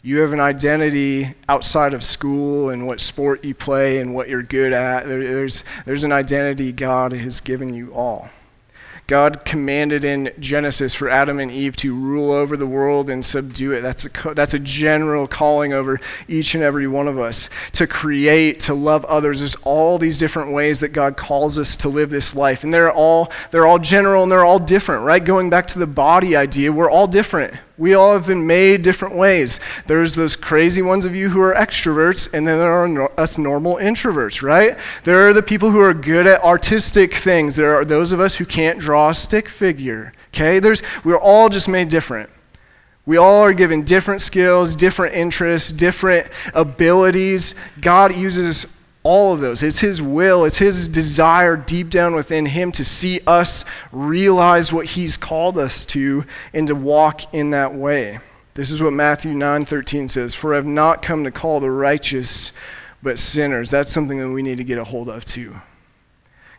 You 0.00 0.20
have 0.20 0.32
an 0.32 0.40
identity 0.40 1.34
outside 1.48 1.92
of 1.92 2.04
school 2.04 2.70
and 2.70 2.86
what 2.86 3.00
sport 3.00 3.44
you 3.44 3.54
play 3.54 3.98
and 3.98 4.14
what 4.14 4.28
you're 4.28 4.42
good 4.42 4.72
at. 4.72 5.06
There's, 5.06 5.64
there's 5.84 6.04
an 6.04 6.12
identity 6.12 6.72
God 6.72 7.12
has 7.12 7.40
given 7.40 7.74
you 7.74 7.92
all. 7.92 8.30
God 9.08 9.46
commanded 9.46 10.04
in 10.04 10.30
Genesis 10.38 10.92
for 10.92 11.08
Adam 11.08 11.40
and 11.40 11.50
Eve 11.50 11.74
to 11.76 11.94
rule 11.94 12.30
over 12.30 12.58
the 12.58 12.66
world 12.66 13.08
and 13.08 13.24
subdue 13.24 13.72
it. 13.72 13.80
That's 13.80 14.04
a, 14.04 14.34
that's 14.34 14.52
a 14.52 14.58
general 14.58 15.26
calling 15.26 15.72
over 15.72 15.98
each 16.28 16.54
and 16.54 16.62
every 16.62 16.86
one 16.86 17.08
of 17.08 17.18
us. 17.18 17.48
To 17.72 17.86
create, 17.86 18.60
to 18.60 18.74
love 18.74 19.06
others. 19.06 19.38
There's 19.38 19.54
all 19.62 19.96
these 19.96 20.18
different 20.18 20.52
ways 20.52 20.80
that 20.80 20.90
God 20.90 21.16
calls 21.16 21.58
us 21.58 21.74
to 21.78 21.88
live 21.88 22.10
this 22.10 22.36
life. 22.36 22.64
And 22.64 22.74
they're 22.74 22.92
all, 22.92 23.32
they're 23.50 23.66
all 23.66 23.78
general 23.78 24.24
and 24.24 24.30
they're 24.30 24.44
all 24.44 24.58
different, 24.58 25.06
right? 25.06 25.24
Going 25.24 25.48
back 25.48 25.68
to 25.68 25.78
the 25.78 25.86
body 25.86 26.36
idea, 26.36 26.70
we're 26.70 26.90
all 26.90 27.06
different. 27.06 27.54
We 27.78 27.94
all 27.94 28.12
have 28.12 28.26
been 28.26 28.44
made 28.44 28.82
different 28.82 29.14
ways. 29.14 29.60
There's 29.86 30.16
those 30.16 30.34
crazy 30.34 30.82
ones 30.82 31.04
of 31.04 31.14
you 31.14 31.30
who 31.30 31.40
are 31.40 31.54
extroverts, 31.54 32.32
and 32.34 32.46
then 32.46 32.58
there 32.58 32.72
are 32.72 32.88
no, 32.88 33.06
us 33.16 33.38
normal 33.38 33.76
introverts, 33.76 34.42
right? 34.42 34.76
There 35.04 35.28
are 35.28 35.32
the 35.32 35.44
people 35.44 35.70
who 35.70 35.80
are 35.80 35.94
good 35.94 36.26
at 36.26 36.42
artistic 36.42 37.14
things. 37.14 37.54
There 37.54 37.74
are 37.74 37.84
those 37.84 38.10
of 38.10 38.18
us 38.18 38.36
who 38.36 38.44
can't 38.44 38.80
draw 38.80 39.10
a 39.10 39.14
stick 39.14 39.48
figure. 39.48 40.12
Okay? 40.34 40.58
There's, 40.58 40.82
we're 41.04 41.18
all 41.18 41.48
just 41.48 41.68
made 41.68 41.88
different. 41.88 42.30
We 43.06 43.16
all 43.16 43.42
are 43.42 43.54
given 43.54 43.84
different 43.84 44.20
skills, 44.20 44.74
different 44.74 45.14
interests, 45.14 45.72
different 45.72 46.28
abilities. 46.52 47.54
God 47.80 48.14
uses 48.14 48.66
all 49.08 49.32
of 49.32 49.40
those. 49.40 49.62
It's 49.62 49.78
His 49.78 50.02
will, 50.02 50.44
it's 50.44 50.58
His 50.58 50.86
desire 50.86 51.56
deep 51.56 51.88
down 51.88 52.14
within 52.14 52.44
Him 52.44 52.70
to 52.72 52.84
see 52.84 53.20
us 53.26 53.64
realize 53.90 54.70
what 54.70 54.84
He's 54.84 55.16
called 55.16 55.56
us 55.56 55.86
to 55.86 56.26
and 56.52 56.66
to 56.66 56.74
walk 56.74 57.32
in 57.32 57.48
that 57.50 57.74
way. 57.74 58.18
This 58.52 58.70
is 58.70 58.82
what 58.82 58.92
Matthew 58.92 59.32
9:13 59.32 60.08
says, 60.08 60.34
"For 60.34 60.52
I 60.52 60.56
have 60.56 60.66
not 60.66 61.00
come 61.00 61.24
to 61.24 61.30
call 61.30 61.58
the 61.58 61.70
righteous, 61.70 62.52
but 63.02 63.18
sinners." 63.18 63.70
That's 63.70 63.90
something 63.90 64.18
that 64.18 64.28
we 64.28 64.42
need 64.42 64.58
to 64.58 64.64
get 64.64 64.76
a 64.76 64.84
hold 64.84 65.08
of 65.08 65.24
too. 65.24 65.54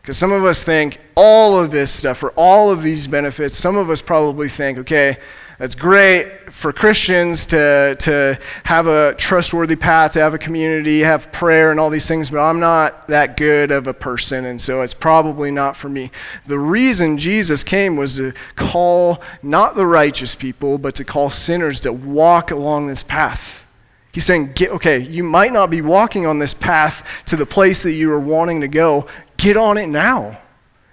Because 0.02 0.18
some 0.18 0.32
of 0.32 0.44
us 0.44 0.64
think 0.64 0.98
all 1.14 1.56
of 1.56 1.70
this 1.70 1.92
stuff, 1.92 2.20
or 2.24 2.30
all 2.30 2.68
of 2.68 2.82
these 2.82 3.06
benefits, 3.06 3.56
some 3.56 3.76
of 3.76 3.90
us 3.90 4.02
probably 4.02 4.48
think, 4.48 4.76
okay, 4.78 5.18
that's 5.60 5.74
great 5.74 6.50
for 6.50 6.72
Christians 6.72 7.44
to, 7.44 7.94
to 8.00 8.38
have 8.64 8.86
a 8.86 9.14
trustworthy 9.18 9.76
path, 9.76 10.12
to 10.12 10.20
have 10.20 10.32
a 10.32 10.38
community, 10.38 11.00
have 11.00 11.30
prayer 11.32 11.70
and 11.70 11.78
all 11.78 11.90
these 11.90 12.08
things, 12.08 12.30
but 12.30 12.38
I'm 12.38 12.60
not 12.60 13.08
that 13.08 13.36
good 13.36 13.70
of 13.70 13.86
a 13.86 13.92
person, 13.92 14.46
and 14.46 14.60
so 14.60 14.80
it's 14.80 14.94
probably 14.94 15.50
not 15.50 15.76
for 15.76 15.90
me. 15.90 16.10
The 16.46 16.58
reason 16.58 17.18
Jesus 17.18 17.62
came 17.62 17.96
was 17.96 18.16
to 18.16 18.32
call 18.56 19.20
not 19.42 19.74
the 19.74 19.84
righteous 19.84 20.34
people, 20.34 20.78
but 20.78 20.94
to 20.94 21.04
call 21.04 21.28
sinners 21.28 21.78
to 21.80 21.92
walk 21.92 22.50
along 22.50 22.86
this 22.86 23.02
path. 23.02 23.68
He's 24.12 24.24
saying, 24.24 24.52
get, 24.54 24.70
okay, 24.70 24.98
you 24.98 25.22
might 25.22 25.52
not 25.52 25.68
be 25.68 25.82
walking 25.82 26.24
on 26.24 26.38
this 26.38 26.54
path 26.54 27.06
to 27.26 27.36
the 27.36 27.44
place 27.44 27.82
that 27.82 27.92
you 27.92 28.10
are 28.12 28.18
wanting 28.18 28.62
to 28.62 28.68
go. 28.68 29.06
Get 29.36 29.58
on 29.58 29.76
it 29.76 29.88
now. 29.88 30.38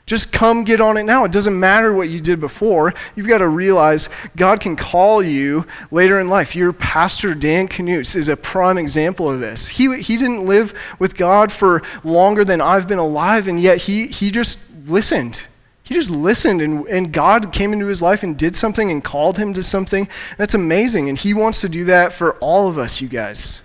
Just 0.08 0.32
come 0.32 0.64
get 0.64 0.80
on 0.80 0.96
it 0.96 1.04
now. 1.04 1.26
It 1.26 1.34
doesn't 1.34 1.60
matter 1.60 1.94
what 1.94 2.08
you 2.08 2.22
did 2.22 2.40
before. 2.40 2.94
You've 3.16 3.28
got 3.28 3.40
to 3.40 3.48
realize 3.50 4.10
God 4.38 4.62
can 4.62 4.78
call 4.78 5.22
you 5.22 5.68
later 5.92 6.18
in 6.22 6.30
life. 6.30 6.56
Your 6.56 6.72
pastor, 6.72 7.36
Dan 7.36 7.68
Knutz, 7.68 8.16
is 8.16 8.30
a 8.30 8.38
prime 8.38 8.78
example 8.78 9.30
of 9.30 9.42
this. 9.42 9.68
He, 9.68 10.02
he 10.02 10.16
didn't 10.16 10.46
live 10.46 10.74
with 10.98 11.18
God 11.18 11.52
for 11.52 11.84
longer 12.06 12.46
than 12.46 12.62
I've 12.62 12.88
been 12.88 12.98
alive, 12.98 13.50
and 13.50 13.60
yet 13.60 13.80
he, 13.80 14.08
he 14.08 14.32
just 14.32 14.60
listened. 14.86 15.46
He 15.84 15.94
just 15.94 16.10
listened, 16.10 16.62
and, 16.62 16.88
and 16.88 17.12
God 17.12 17.52
came 17.52 17.74
into 17.74 17.88
his 17.88 18.02
life 18.02 18.24
and 18.24 18.38
did 18.38 18.56
something 18.56 18.90
and 18.90 19.04
called 19.04 19.38
him 19.38 19.54
to 19.54 19.64
something. 19.64 20.08
That's 20.38 20.54
amazing, 20.54 21.10
and 21.10 21.18
he 21.18 21.34
wants 21.34 21.60
to 21.62 21.70
do 21.70 21.84
that 21.84 22.14
for 22.14 22.36
all 22.36 22.70
of 22.70 22.78
us, 22.78 23.02
you 23.02 23.10
guys. 23.10 23.62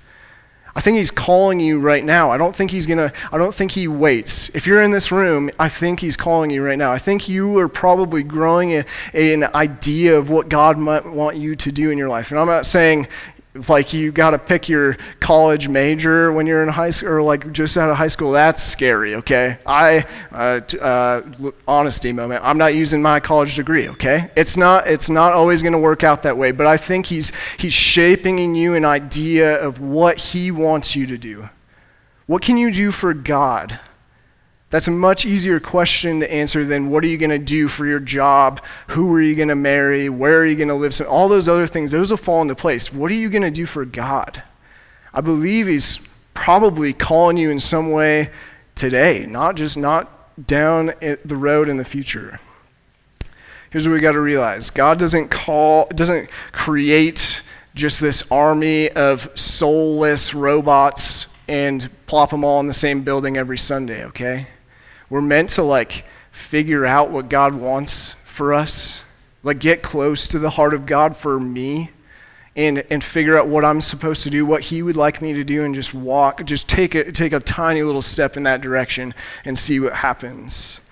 I 0.75 0.81
think 0.81 0.97
he's 0.97 1.11
calling 1.11 1.61
you 1.61 1.81
right 1.81 2.05
now. 2.05 2.31
I 2.31 2.39
don't 2.39 2.57
think 2.57 2.71
he's 2.71 2.87
going 2.87 2.99
to, 2.99 3.13
I 3.31 3.39
don't 3.39 3.55
think 3.55 3.73
he 3.73 3.89
waits. 3.89 4.49
If 4.55 4.67
you're 4.67 4.83
in 4.83 4.91
this 4.91 5.13
room, 5.13 5.51
I 5.59 5.69
think 5.69 6.01
he's 6.01 6.17
calling 6.17 6.51
you 6.51 6.65
right 6.65 6.79
now. 6.79 6.93
I 6.93 6.99
think 6.99 7.29
you 7.29 7.59
are 7.59 7.69
probably 7.69 8.23
growing 8.23 8.73
a, 8.73 8.85
a, 9.13 9.35
an 9.35 9.45
idea 9.55 10.17
of 10.17 10.31
what 10.31 10.49
God 10.49 10.79
might 10.79 11.05
want 11.05 11.37
you 11.37 11.55
to 11.55 11.73
do 11.73 11.91
in 11.91 11.99
your 11.99 12.09
life. 12.09 12.31
And 12.31 12.41
I'm 12.41 12.47
not 12.47 12.65
saying 12.65 13.07
like 13.69 13.93
you 13.93 14.13
got 14.13 14.31
to 14.31 14.39
pick 14.39 14.69
your 14.69 14.97
college 15.21 15.69
major 15.69 16.33
when 16.33 16.47
you're 16.47 16.63
in 16.63 16.71
high 16.71 16.91
school 16.91 17.13
or 17.13 17.23
like 17.23 17.53
just 17.53 17.77
out 17.77 17.91
of 17.91 17.97
high 17.97 18.07
school. 18.07 18.33
That's 18.33 18.63
scary 18.63 19.15
okay? 19.17 19.59
I 19.67 20.05
uh, 20.31 20.61
uh, 20.81 21.23
honesty 21.69 22.13
moment. 22.13 22.43
I'm 22.45 22.57
not 22.57 22.75
using 22.75 23.03
my 23.03 23.21
college 23.21 23.57
degree 23.57 23.89
okay? 23.89 24.31
It's 24.37 24.57
not 24.57 24.87
it's 24.87 25.11
not 25.11 25.35
always 25.35 25.63
going 25.63 25.75
to 25.75 25.79
work 25.79 26.03
out 26.03 26.23
that 26.23 26.37
way 26.37 26.53
but 26.53 26.67
i 26.67 26.77
think 26.77 27.07
he's 27.07 27.33
he's 27.59 27.73
shaping 27.73 28.39
in 28.39 28.55
you 28.55 28.75
an 28.75 28.85
idea 28.85 29.61
of 29.61 29.81
what 29.81 30.19
he 30.19 30.51
wants 30.51 30.97
you 30.97 31.07
to 31.07 31.19
do. 31.19 31.49
What 32.27 32.43
can 32.43 32.57
you 32.57 32.73
do 32.73 32.91
for 32.91 33.13
god 33.13 33.79
that's 34.73 34.89
a 34.89 34.91
much 34.91 35.27
easier 35.27 35.61
question 35.61 36.21
to 36.21 36.33
answer 36.33 36.65
than 36.65 36.89
what 36.89 37.05
are 37.05 37.07
you 37.07 37.19
going 37.19 37.29
to 37.29 37.39
do 37.39 37.69
for 37.69 37.85
your 37.85 38.01
job? 38.01 38.63
Who 38.87 39.13
are 39.13 39.21
you 39.21 39.35
going 39.35 39.49
to 39.49 39.55
marry? 39.55 40.09
Where 40.09 40.41
are 40.41 40.47
you 40.47 40.57
going 40.57 40.69
to 40.69 40.75
live? 40.75 40.95
So 40.95 41.05
all 41.05 41.29
those 41.29 41.47
other 41.47 41.67
things, 41.67 41.91
those 41.91 42.11
will 42.11 42.17
fall 42.17 42.41
into 42.41 42.55
place. 42.55 42.91
What 42.91 43.11
are 43.11 43.15
you 43.15 43.29
going 43.29 43.43
to 43.43 43.51
do 43.51 43.67
for 43.67 43.85
God? 43.85 44.43
I 45.13 45.21
believe 45.21 45.67
He's 45.67 46.09
probably 46.33 46.95
calling 46.95 47.37
you 47.37 47.51
in 47.51 47.61
some 47.61 47.91
way 47.93 48.31
today, 48.75 49.27
not 49.29 49.57
just 49.57 49.77
not 49.77 50.47
down 50.47 50.95
the 51.01 51.37
road 51.37 51.69
in 51.69 51.77
the 51.77 51.85
future. 51.85 52.41
Here's 53.69 53.87
what 53.87 53.93
we 53.93 54.01
got 54.01 54.13
to 54.13 54.23
realize 54.23 54.71
God 54.71 54.99
doesn't 54.99 55.29
call, 55.29 55.87
doesn't 55.89 56.31
create 56.53 57.43
just 57.75 58.01
this 58.01 58.25
army 58.33 58.89
of 58.93 59.29
soulless 59.35 60.33
robots 60.33 61.27
and 61.47 61.91
plop 62.07 62.31
them 62.31 62.43
all 62.43 62.59
in 62.61 62.69
the 62.69 62.73
same 62.73 63.03
building 63.03 63.37
every 63.37 63.59
Sunday, 63.59 64.07
okay? 64.07 64.47
We're 65.13 65.21
meant 65.21 65.51
to 65.51 65.63
like 65.63 66.07
figure 66.31 66.87
out 66.87 67.11
what 67.11 67.29
God 67.29 67.53
wants 67.53 68.13
for 68.25 68.55
us, 68.55 69.03
like 69.43 69.59
get 69.59 69.83
close 69.83 70.27
to 70.29 70.39
the 70.39 70.49
heart 70.49 70.73
of 70.73 70.87
God 70.87 71.19
for 71.19 71.39
me. 71.39 71.91
And, 72.55 72.85
and 72.91 73.03
figure 73.03 73.39
out 73.39 73.49
what 73.49 73.65
I'm 73.65 73.81
supposed 73.81 74.25
to 74.25 74.31
do, 74.31 74.45
what 74.45 74.63
He 74.63 74.83
would 74.83 74.97
like 74.97 75.23
me 75.23 75.33
to 75.33 75.43
do, 75.43 75.65
and 75.65 75.75
just 75.75 75.95
walk, 75.95 76.45
just 76.45 76.69
take 76.69 76.95
a, 76.95 77.11
take 77.11 77.33
a 77.33 77.41
tiny 77.41 77.83
little 77.83 78.03
step 78.03 78.37
in 78.37 78.43
that 78.43 78.61
direction 78.61 79.15
and 79.47 79.59
see 79.59 79.81
what 79.81 79.95
happens. 79.95 80.83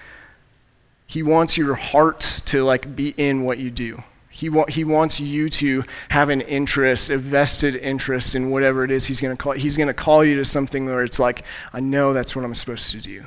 He 1.07 1.23
wants 1.23 1.59
your 1.59 1.75
heart 1.75 2.21
to 2.47 2.65
like 2.65 2.97
be 2.97 3.11
in 3.17 3.43
what 3.45 3.59
you 3.59 3.71
do. 3.71 4.03
He, 4.31 4.49
wa- 4.49 4.69
he 4.69 4.85
wants 4.85 5.21
you 5.21 5.51
to 5.51 5.85
have 6.09 6.31
an 6.31 6.41
interest, 6.43 7.11
a 7.11 7.19
vested 7.19 7.77
interest 7.77 8.35
in 8.35 8.51
whatever 8.51 8.85
it 8.85 8.91
is 8.91 9.07
he's 9.07 9.21
going 9.21 9.37
to 9.37 9.43
call. 9.43 9.53
He's 9.53 9.77
going 9.77 9.89
to 9.89 9.95
call 9.95 10.25
you 10.25 10.37
to 10.37 10.47
something 10.47 10.87
where 10.87 11.05
it's 11.05 11.21
like, 11.21 11.45
I 11.75 11.81
know 11.81 12.15
that's 12.15 12.35
what 12.35 12.45
I'm 12.45 12.55
supposed 12.55 12.91
to 12.93 13.01
do. 13.03 13.25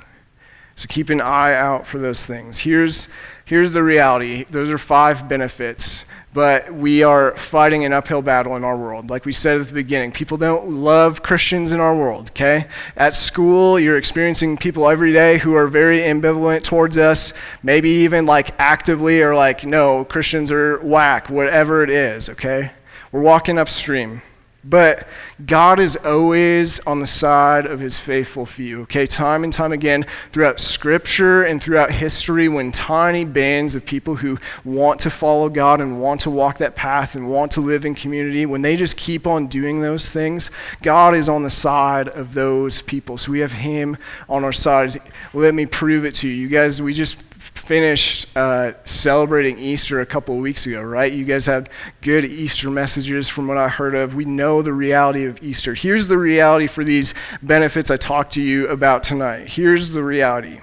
So 0.75 0.87
keep 0.87 1.09
an 1.09 1.21
eye 1.21 1.53
out 1.53 1.85
for 1.85 1.99
those 1.99 2.25
things. 2.25 2.59
Here's, 2.59 3.07
here's 3.45 3.71
the 3.71 3.83
reality 3.83 4.43
those 4.43 4.71
are 4.71 4.77
five 4.77 5.29
benefits, 5.29 6.05
but 6.33 6.73
we 6.73 7.03
are 7.03 7.35
fighting 7.35 7.85
an 7.85 7.93
uphill 7.93 8.23
battle 8.23 8.55
in 8.55 8.63
our 8.63 8.75
world. 8.75 9.09
Like 9.11 9.25
we 9.25 9.31
said 9.31 9.59
at 9.59 9.67
the 9.67 9.73
beginning, 9.73 10.11
people 10.11 10.37
don't 10.37 10.67
love 10.67 11.21
Christians 11.21 11.73
in 11.73 11.79
our 11.79 11.95
world, 11.95 12.31
okay? 12.31 12.65
At 12.95 13.13
school, 13.13 13.79
you're 13.79 13.97
experiencing 13.97 14.57
people 14.57 14.89
every 14.89 15.13
day 15.13 15.37
who 15.37 15.53
are 15.53 15.67
very 15.67 15.99
ambivalent 15.99 16.63
towards 16.63 16.97
us, 16.97 17.33
maybe 17.61 17.89
even 17.89 18.25
like 18.25 18.49
actively 18.59 19.21
or 19.21 19.35
like, 19.35 19.65
no, 19.65 20.05
Christians 20.05 20.51
are 20.51 20.79
whack, 20.79 21.29
whatever 21.29 21.83
it 21.83 21.91
is, 21.91 22.29
okay? 22.29 22.71
We're 23.11 23.21
walking 23.21 23.59
upstream. 23.59 24.23
But 24.63 25.07
God 25.45 25.79
is 25.79 25.97
always 25.97 26.79
on 26.81 26.99
the 26.99 27.07
side 27.07 27.65
of 27.65 27.79
his 27.79 27.99
faithful 27.99 28.45
few. 28.45 28.81
Okay, 28.83 29.05
time 29.05 29.43
and 29.43 29.51
time 29.51 29.73
again 29.73 30.05
throughout 30.31 30.59
scripture 30.59 31.43
and 31.43 31.61
throughout 31.61 31.91
history, 31.91 32.47
when 32.47 32.71
tiny 32.71 33.25
bands 33.25 33.75
of 33.75 33.85
people 33.85 34.15
who 34.15 34.37
want 34.63 35.01
to 35.01 35.09
follow 35.09 35.49
God 35.49 35.81
and 35.81 36.01
want 36.01 36.21
to 36.21 36.29
walk 36.29 36.59
that 36.59 36.75
path 36.75 37.15
and 37.15 37.29
want 37.29 37.51
to 37.53 37.61
live 37.61 37.83
in 37.83 37.93
community, 37.93 38.45
when 38.45 38.61
they 38.61 38.75
just 38.75 38.95
keep 38.95 39.27
on 39.27 39.47
doing 39.47 39.81
those 39.81 40.11
things, 40.11 40.49
God 40.81 41.13
is 41.13 41.27
on 41.27 41.43
the 41.43 41.49
side 41.49 42.07
of 42.09 42.33
those 42.33 42.81
people. 42.81 43.17
So 43.17 43.31
we 43.31 43.39
have 43.39 43.51
him 43.51 43.97
on 44.29 44.43
our 44.43 44.53
side. 44.53 45.01
Let 45.33 45.53
me 45.53 45.65
prove 45.65 46.05
it 46.05 46.13
to 46.15 46.27
you. 46.27 46.33
You 46.33 46.47
guys, 46.47 46.81
we 46.81 46.93
just 46.93 47.21
finished 47.63 48.27
uh, 48.35 48.73
celebrating 48.83 49.57
Easter 49.57 50.01
a 50.01 50.05
couple 50.05 50.35
of 50.35 50.41
weeks 50.41 50.65
ago, 50.65 50.81
right? 50.81 51.11
You 51.13 51.23
guys 51.23 51.45
had 51.45 51.69
good 52.01 52.25
Easter 52.25 52.69
messages 52.69 53.29
from 53.29 53.47
what 53.47 53.57
I 53.57 53.69
heard 53.69 53.95
of. 53.95 54.15
We 54.15 54.25
know 54.25 54.61
the 54.61 54.73
reality 54.73 55.23
of 55.23 55.41
Easter. 55.41 55.73
Here's 55.73 56.09
the 56.09 56.17
reality 56.17 56.67
for 56.67 56.83
these 56.83 57.13
benefits 57.41 57.89
I 57.89 57.95
talked 57.95 58.33
to 58.33 58.41
you 58.41 58.67
about 58.67 59.01
tonight. 59.01 59.47
Here's 59.47 59.91
the 59.91 60.03
reality 60.03 60.59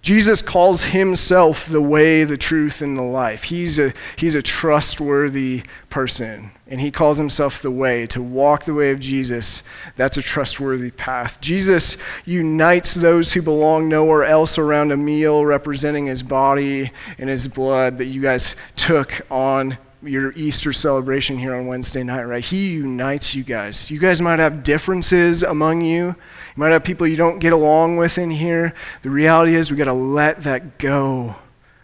Jesus 0.00 0.42
calls 0.42 0.84
himself 0.84 1.66
the 1.66 1.82
way, 1.82 2.22
the 2.22 2.36
truth, 2.36 2.82
and 2.82 2.96
the 2.96 3.02
life. 3.02 3.44
He's 3.44 3.78
a, 3.78 3.92
he's 4.16 4.36
a 4.36 4.42
trustworthy 4.42 5.64
person, 5.90 6.52
and 6.68 6.80
he 6.80 6.92
calls 6.92 7.18
himself 7.18 7.60
the 7.60 7.70
way. 7.70 8.06
To 8.06 8.22
walk 8.22 8.64
the 8.64 8.74
way 8.74 8.90
of 8.92 9.00
Jesus, 9.00 9.64
that's 9.96 10.16
a 10.16 10.22
trustworthy 10.22 10.92
path. 10.92 11.40
Jesus 11.40 11.96
unites 12.24 12.94
those 12.94 13.32
who 13.32 13.42
belong 13.42 13.88
nowhere 13.88 14.24
else 14.24 14.56
around 14.56 14.92
a 14.92 14.96
meal 14.96 15.44
representing 15.44 16.06
his 16.06 16.22
body 16.22 16.92
and 17.18 17.28
his 17.28 17.48
blood 17.48 17.98
that 17.98 18.06
you 18.06 18.22
guys 18.22 18.54
took 18.76 19.20
on 19.30 19.78
your 20.02 20.32
Easter 20.34 20.72
celebration 20.72 21.36
here 21.36 21.54
on 21.56 21.66
Wednesday 21.66 22.04
night, 22.04 22.22
right? 22.22 22.44
He 22.44 22.74
unites 22.74 23.34
you 23.34 23.42
guys. 23.42 23.90
You 23.90 23.98
guys 23.98 24.22
might 24.22 24.38
have 24.38 24.62
differences 24.62 25.42
among 25.42 25.80
you 25.80 26.14
you 26.58 26.64
might 26.64 26.72
have 26.72 26.82
people 26.82 27.06
you 27.06 27.16
don't 27.16 27.38
get 27.38 27.52
along 27.52 27.98
with 27.98 28.18
in 28.18 28.32
here. 28.32 28.74
The 29.02 29.10
reality 29.10 29.54
is, 29.54 29.70
we 29.70 29.76
got 29.76 29.84
to 29.84 29.92
let 29.92 30.42
that 30.42 30.76
go 30.76 31.36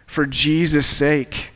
for 0.04 0.26
Jesus' 0.26 0.88
sake. 0.88 1.52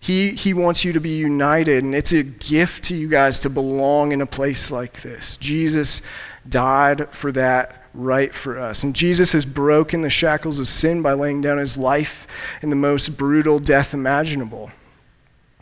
He, 0.00 0.30
he 0.30 0.54
wants 0.54 0.82
you 0.82 0.94
to 0.94 1.00
be 1.00 1.18
united, 1.18 1.84
and 1.84 1.94
it's 1.94 2.14
a 2.14 2.22
gift 2.22 2.84
to 2.84 2.96
you 2.96 3.08
guys 3.08 3.40
to 3.40 3.50
belong 3.50 4.12
in 4.12 4.22
a 4.22 4.26
place 4.26 4.70
like 4.70 5.02
this. 5.02 5.36
Jesus 5.36 6.00
died 6.48 7.10
for 7.10 7.30
that 7.32 7.88
right 7.92 8.32
for 8.32 8.58
us. 8.58 8.82
And 8.82 8.96
Jesus 8.96 9.32
has 9.32 9.44
broken 9.44 10.00
the 10.00 10.08
shackles 10.08 10.58
of 10.58 10.66
sin 10.66 11.02
by 11.02 11.12
laying 11.12 11.42
down 11.42 11.58
his 11.58 11.76
life 11.76 12.26
in 12.62 12.70
the 12.70 12.76
most 12.76 13.18
brutal 13.18 13.58
death 13.58 13.92
imaginable. 13.92 14.70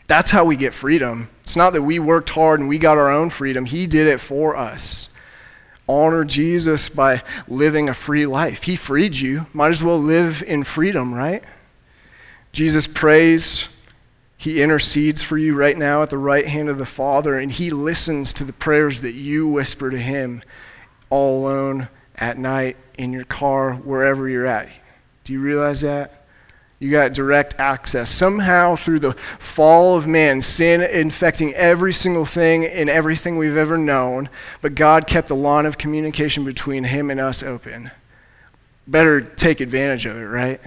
That's 0.07 0.31
how 0.31 0.45
we 0.45 0.55
get 0.55 0.73
freedom. 0.73 1.29
It's 1.41 1.57
not 1.57 1.73
that 1.73 1.83
we 1.83 1.99
worked 1.99 2.29
hard 2.29 2.61
and 2.61 2.69
we 2.69 2.77
got 2.77 2.97
our 2.97 3.11
own 3.11 3.31
freedom, 3.31 3.65
he 3.65 3.85
did 3.85 4.07
it 4.07 4.21
for 4.21 4.55
us 4.55 5.09
honor 5.87 6.23
Jesus 6.25 6.89
by 6.89 7.21
living 7.47 7.89
a 7.89 7.93
free 7.93 8.25
life. 8.25 8.63
He 8.63 8.75
freed 8.75 9.17
you. 9.17 9.47
Might 9.53 9.71
as 9.71 9.83
well 9.83 9.99
live 9.99 10.43
in 10.43 10.63
freedom, 10.63 11.13
right? 11.13 11.43
Jesus 12.51 12.87
prays. 12.87 13.69
He 14.37 14.61
intercedes 14.61 15.21
for 15.21 15.37
you 15.37 15.55
right 15.55 15.77
now 15.77 16.03
at 16.03 16.09
the 16.09 16.17
right 16.17 16.47
hand 16.47 16.69
of 16.69 16.77
the 16.77 16.85
Father, 16.85 17.37
and 17.37 17.51
He 17.51 17.69
listens 17.69 18.33
to 18.33 18.43
the 18.43 18.53
prayers 18.53 19.01
that 19.01 19.13
you 19.13 19.47
whisper 19.47 19.89
to 19.89 19.97
Him 19.97 20.41
all 21.09 21.39
alone 21.39 21.87
at 22.15 22.37
night, 22.37 22.77
in 22.97 23.11
your 23.11 23.25
car, 23.25 23.73
wherever 23.73 24.27
you're 24.27 24.45
at. 24.45 24.69
Do 25.23 25.33
you 25.33 25.39
realize 25.39 25.81
that? 25.81 26.24
You 26.77 26.91
got 26.91 27.13
direct 27.13 27.55
access. 27.57 28.09
Somehow, 28.09 28.75
through 28.75 28.99
the 28.99 29.13
fall 29.39 29.97
of 29.97 30.07
man, 30.07 30.41
sin 30.41 30.81
infecting 30.81 31.53
every 31.53 31.93
single 31.93 32.25
thing 32.25 32.65
and 32.65 32.89
everything 32.89 33.37
we've 33.37 33.55
ever 33.55 33.77
known, 33.77 34.29
but 34.61 34.75
God 34.75 35.07
kept 35.07 35.29
the 35.29 35.35
line 35.35 35.65
of 35.65 35.77
communication 35.77 36.43
between 36.43 36.83
him 36.83 37.09
and 37.09 37.19
us 37.19 37.43
open. 37.43 37.91
Better 38.87 39.21
take 39.21 39.61
advantage 39.61 40.05
of 40.05 40.17
it, 40.17 40.25
right? 40.25 40.59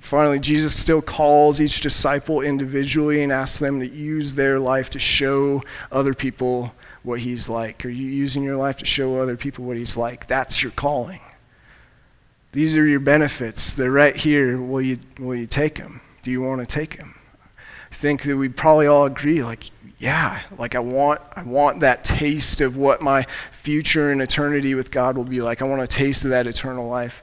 Finally, 0.00 0.40
Jesus 0.40 0.78
still 0.78 1.00
calls 1.00 1.60
each 1.60 1.80
disciple 1.80 2.42
individually 2.42 3.22
and 3.22 3.32
asks 3.32 3.58
them 3.58 3.80
to 3.80 3.88
use 3.88 4.34
their 4.34 4.60
life 4.60 4.90
to 4.90 4.98
show 4.98 5.62
other 5.90 6.12
people 6.12 6.74
what 7.02 7.20
he's 7.20 7.48
like. 7.48 7.86
Are 7.86 7.90
you 7.90 8.06
using 8.06 8.42
your 8.42 8.56
life 8.56 8.76
to 8.78 8.84
show 8.84 9.16
other 9.16 9.36
people 9.36 9.64
what 9.64 9.78
he's 9.78 9.96
like? 9.96 10.26
That's 10.26 10.62
your 10.62 10.72
calling. 10.72 11.20
These 12.56 12.74
are 12.78 12.86
your 12.86 13.00
benefits. 13.00 13.74
They're 13.74 13.90
right 13.90 14.16
here. 14.16 14.58
Will 14.58 14.80
you, 14.80 14.98
will 15.18 15.34
you 15.34 15.46
take 15.46 15.74
them? 15.74 16.00
Do 16.22 16.30
you 16.30 16.40
want 16.40 16.60
to 16.60 16.66
take 16.66 16.96
them? 16.96 17.14
I 17.54 17.94
think 17.94 18.22
that 18.22 18.34
we 18.34 18.48
probably 18.48 18.86
all 18.86 19.04
agree, 19.04 19.42
like, 19.42 19.64
yeah, 19.98 20.40
like 20.56 20.74
I 20.74 20.78
want, 20.78 21.20
I 21.34 21.42
want 21.42 21.80
that 21.80 22.02
taste 22.02 22.62
of 22.62 22.78
what 22.78 23.02
my 23.02 23.26
future 23.52 24.10
and 24.10 24.22
eternity 24.22 24.74
with 24.74 24.90
God 24.90 25.18
will 25.18 25.24
be 25.24 25.42
like. 25.42 25.60
I 25.60 25.66
want 25.66 25.82
a 25.82 25.86
taste 25.86 26.24
of 26.24 26.30
that 26.30 26.46
eternal 26.46 26.88
life. 26.88 27.22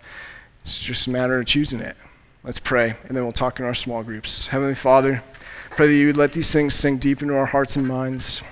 It's 0.62 0.78
just 0.78 1.08
a 1.08 1.10
matter 1.10 1.40
of 1.40 1.48
choosing 1.48 1.80
it. 1.80 1.98
Let's 2.44 2.60
pray, 2.60 2.94
and 3.08 3.18
then 3.18 3.24
we'll 3.24 3.32
talk 3.32 3.60
in 3.60 3.66
our 3.66 3.74
small 3.74 4.04
groups. 4.04 4.50
Heavenly 4.50 4.76
Father, 4.76 5.24
pray 5.72 5.88
that 5.88 5.96
you 5.96 6.06
would 6.06 6.18
let 6.18 6.34
these 6.34 6.54
things 6.54 6.76
sink 6.76 7.02
deep 7.02 7.24
into 7.24 7.36
our 7.36 7.48
hearts 7.48 7.76
and 7.76 7.88
minds. 7.88 8.44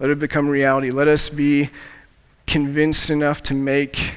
Let 0.00 0.10
it 0.10 0.18
become 0.18 0.48
reality. 0.48 0.90
Let 0.90 1.06
us 1.06 1.28
be 1.28 1.70
convinced 2.48 3.10
enough 3.10 3.44
to 3.44 3.54
make 3.54 4.16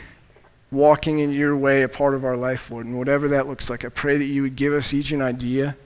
walking 0.72 1.20
in 1.20 1.32
your 1.32 1.56
way 1.56 1.84
a 1.84 1.90
part 1.90 2.14
of 2.14 2.26
our 2.26 2.38
life, 2.38 2.72
Lord. 2.72 2.86
And 2.86 2.98
whatever 2.98 3.28
that 3.30 3.48
looks 3.48 3.70
like, 3.70 3.86
I 3.86 3.90
pray 3.90 4.18
that 4.18 4.26
you 4.26 4.42
would 4.42 4.56
give 4.56 4.74
us 4.74 4.94
each 4.94 5.12
an 5.12 5.22
idea 5.22 5.78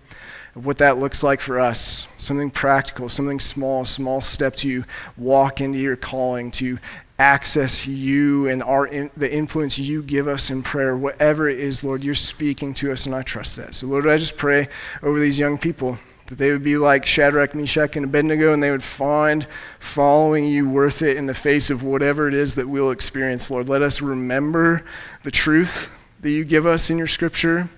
of 0.56 0.66
what 0.66 0.78
that 0.80 0.98
looks 0.98 1.24
like 1.24 1.40
for 1.40 1.60
us 1.60 2.08
something 2.18 2.50
practical, 2.50 3.08
something 3.08 3.40
small, 3.40 3.84
a 3.84 3.86
small 3.86 4.22
step 4.22 4.56
to 4.58 4.84
walk 5.18 5.62
into 5.62 5.80
your 5.80 5.96
calling, 5.96 6.52
to 6.52 6.78
access 7.18 7.86
you 7.86 8.48
and 8.48 8.64
our 8.64 8.88
in, 8.88 9.12
the 9.16 9.32
influence 9.32 9.78
you 9.78 10.02
give 10.02 10.28
us 10.28 10.50
in 10.50 10.64
prayer, 10.64 10.98
whatever 10.98 11.48
it 11.48 11.60
is, 11.60 11.84
Lord, 11.84 12.04
you're 12.04 12.16
speaking 12.16 12.74
to 12.76 12.92
us, 12.92 13.06
and 13.06 13.14
I 13.14 13.22
trust 13.22 13.58
that. 13.58 13.76
So, 13.76 13.88
Lord, 13.88 14.08
I 14.08 14.18
just 14.18 14.38
pray 14.38 14.68
over 15.04 15.20
these 15.20 15.38
young 15.38 15.58
people 15.58 16.00
that 16.32 16.38
they 16.38 16.50
would 16.50 16.64
be 16.64 16.78
like 16.78 17.06
Shadrach, 17.06 17.54
Meshach, 17.54 17.98
and 17.98 18.06
Abednego, 18.06 18.54
and 18.54 18.64
they 18.64 18.72
would 18.72 18.82
find 18.82 19.46
following 19.80 20.48
you 20.48 20.70
worth 20.70 21.02
it 21.02 21.18
in 21.18 21.26
the 21.26 21.34
face 21.34 21.70
of 21.70 21.84
whatever 21.84 22.26
it 22.26 22.34
is 22.34 22.56
that 22.56 22.70
we'll 22.70 22.90
experience, 22.90 23.52
Lord. 23.52 23.68
Let 23.68 23.82
us 23.82 24.02
remember 24.02 24.86
the 25.24 25.32
truth 25.32 25.92
that 26.22 26.32
you 26.32 26.46
give 26.46 26.66
us 26.66 26.90
in 26.90 26.98
your 26.98 27.08
scripture 27.08 27.70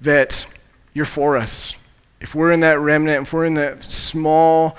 that 0.00 0.46
you're 0.94 1.04
for 1.04 1.36
us. 1.36 1.76
If 2.20 2.36
we're 2.36 2.52
in 2.52 2.60
that 2.60 2.78
remnant, 2.78 3.22
if 3.22 3.32
we're 3.32 3.46
in 3.46 3.54
that 3.54 3.82
small, 3.82 4.76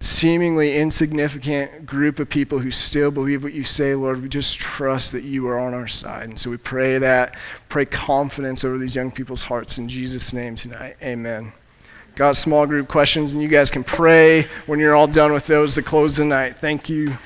seemingly 0.00 0.76
insignificant 0.76 1.86
group 1.86 2.18
of 2.18 2.28
people 2.28 2.58
who 2.58 2.72
still 2.72 3.12
believe 3.12 3.44
what 3.44 3.52
you 3.52 3.62
say, 3.62 3.94
Lord, 3.94 4.20
we 4.20 4.28
just 4.28 4.58
trust 4.58 5.12
that 5.12 5.22
you 5.22 5.46
are 5.46 5.56
on 5.56 5.72
our 5.72 5.86
side. 5.86 6.30
And 6.30 6.36
so 6.36 6.50
we 6.50 6.56
pray 6.56 6.98
that, 6.98 7.36
pray 7.68 7.84
confidence 7.84 8.64
over 8.64 8.76
these 8.76 8.96
young 8.96 9.12
people's 9.12 9.44
hearts 9.44 9.78
in 9.78 9.88
Jesus' 9.88 10.32
name 10.32 10.56
tonight. 10.56 10.96
Amen. 11.00 11.52
Got 12.18 12.34
small 12.34 12.66
group 12.66 12.88
questions, 12.88 13.32
and 13.32 13.40
you 13.40 13.46
guys 13.46 13.70
can 13.70 13.84
pray 13.84 14.48
when 14.66 14.80
you're 14.80 14.96
all 14.96 15.06
done 15.06 15.32
with 15.32 15.46
those 15.46 15.76
to 15.76 15.82
close 15.82 16.16
the 16.16 16.24
night. 16.24 16.56
Thank 16.56 16.88
you. 16.88 17.16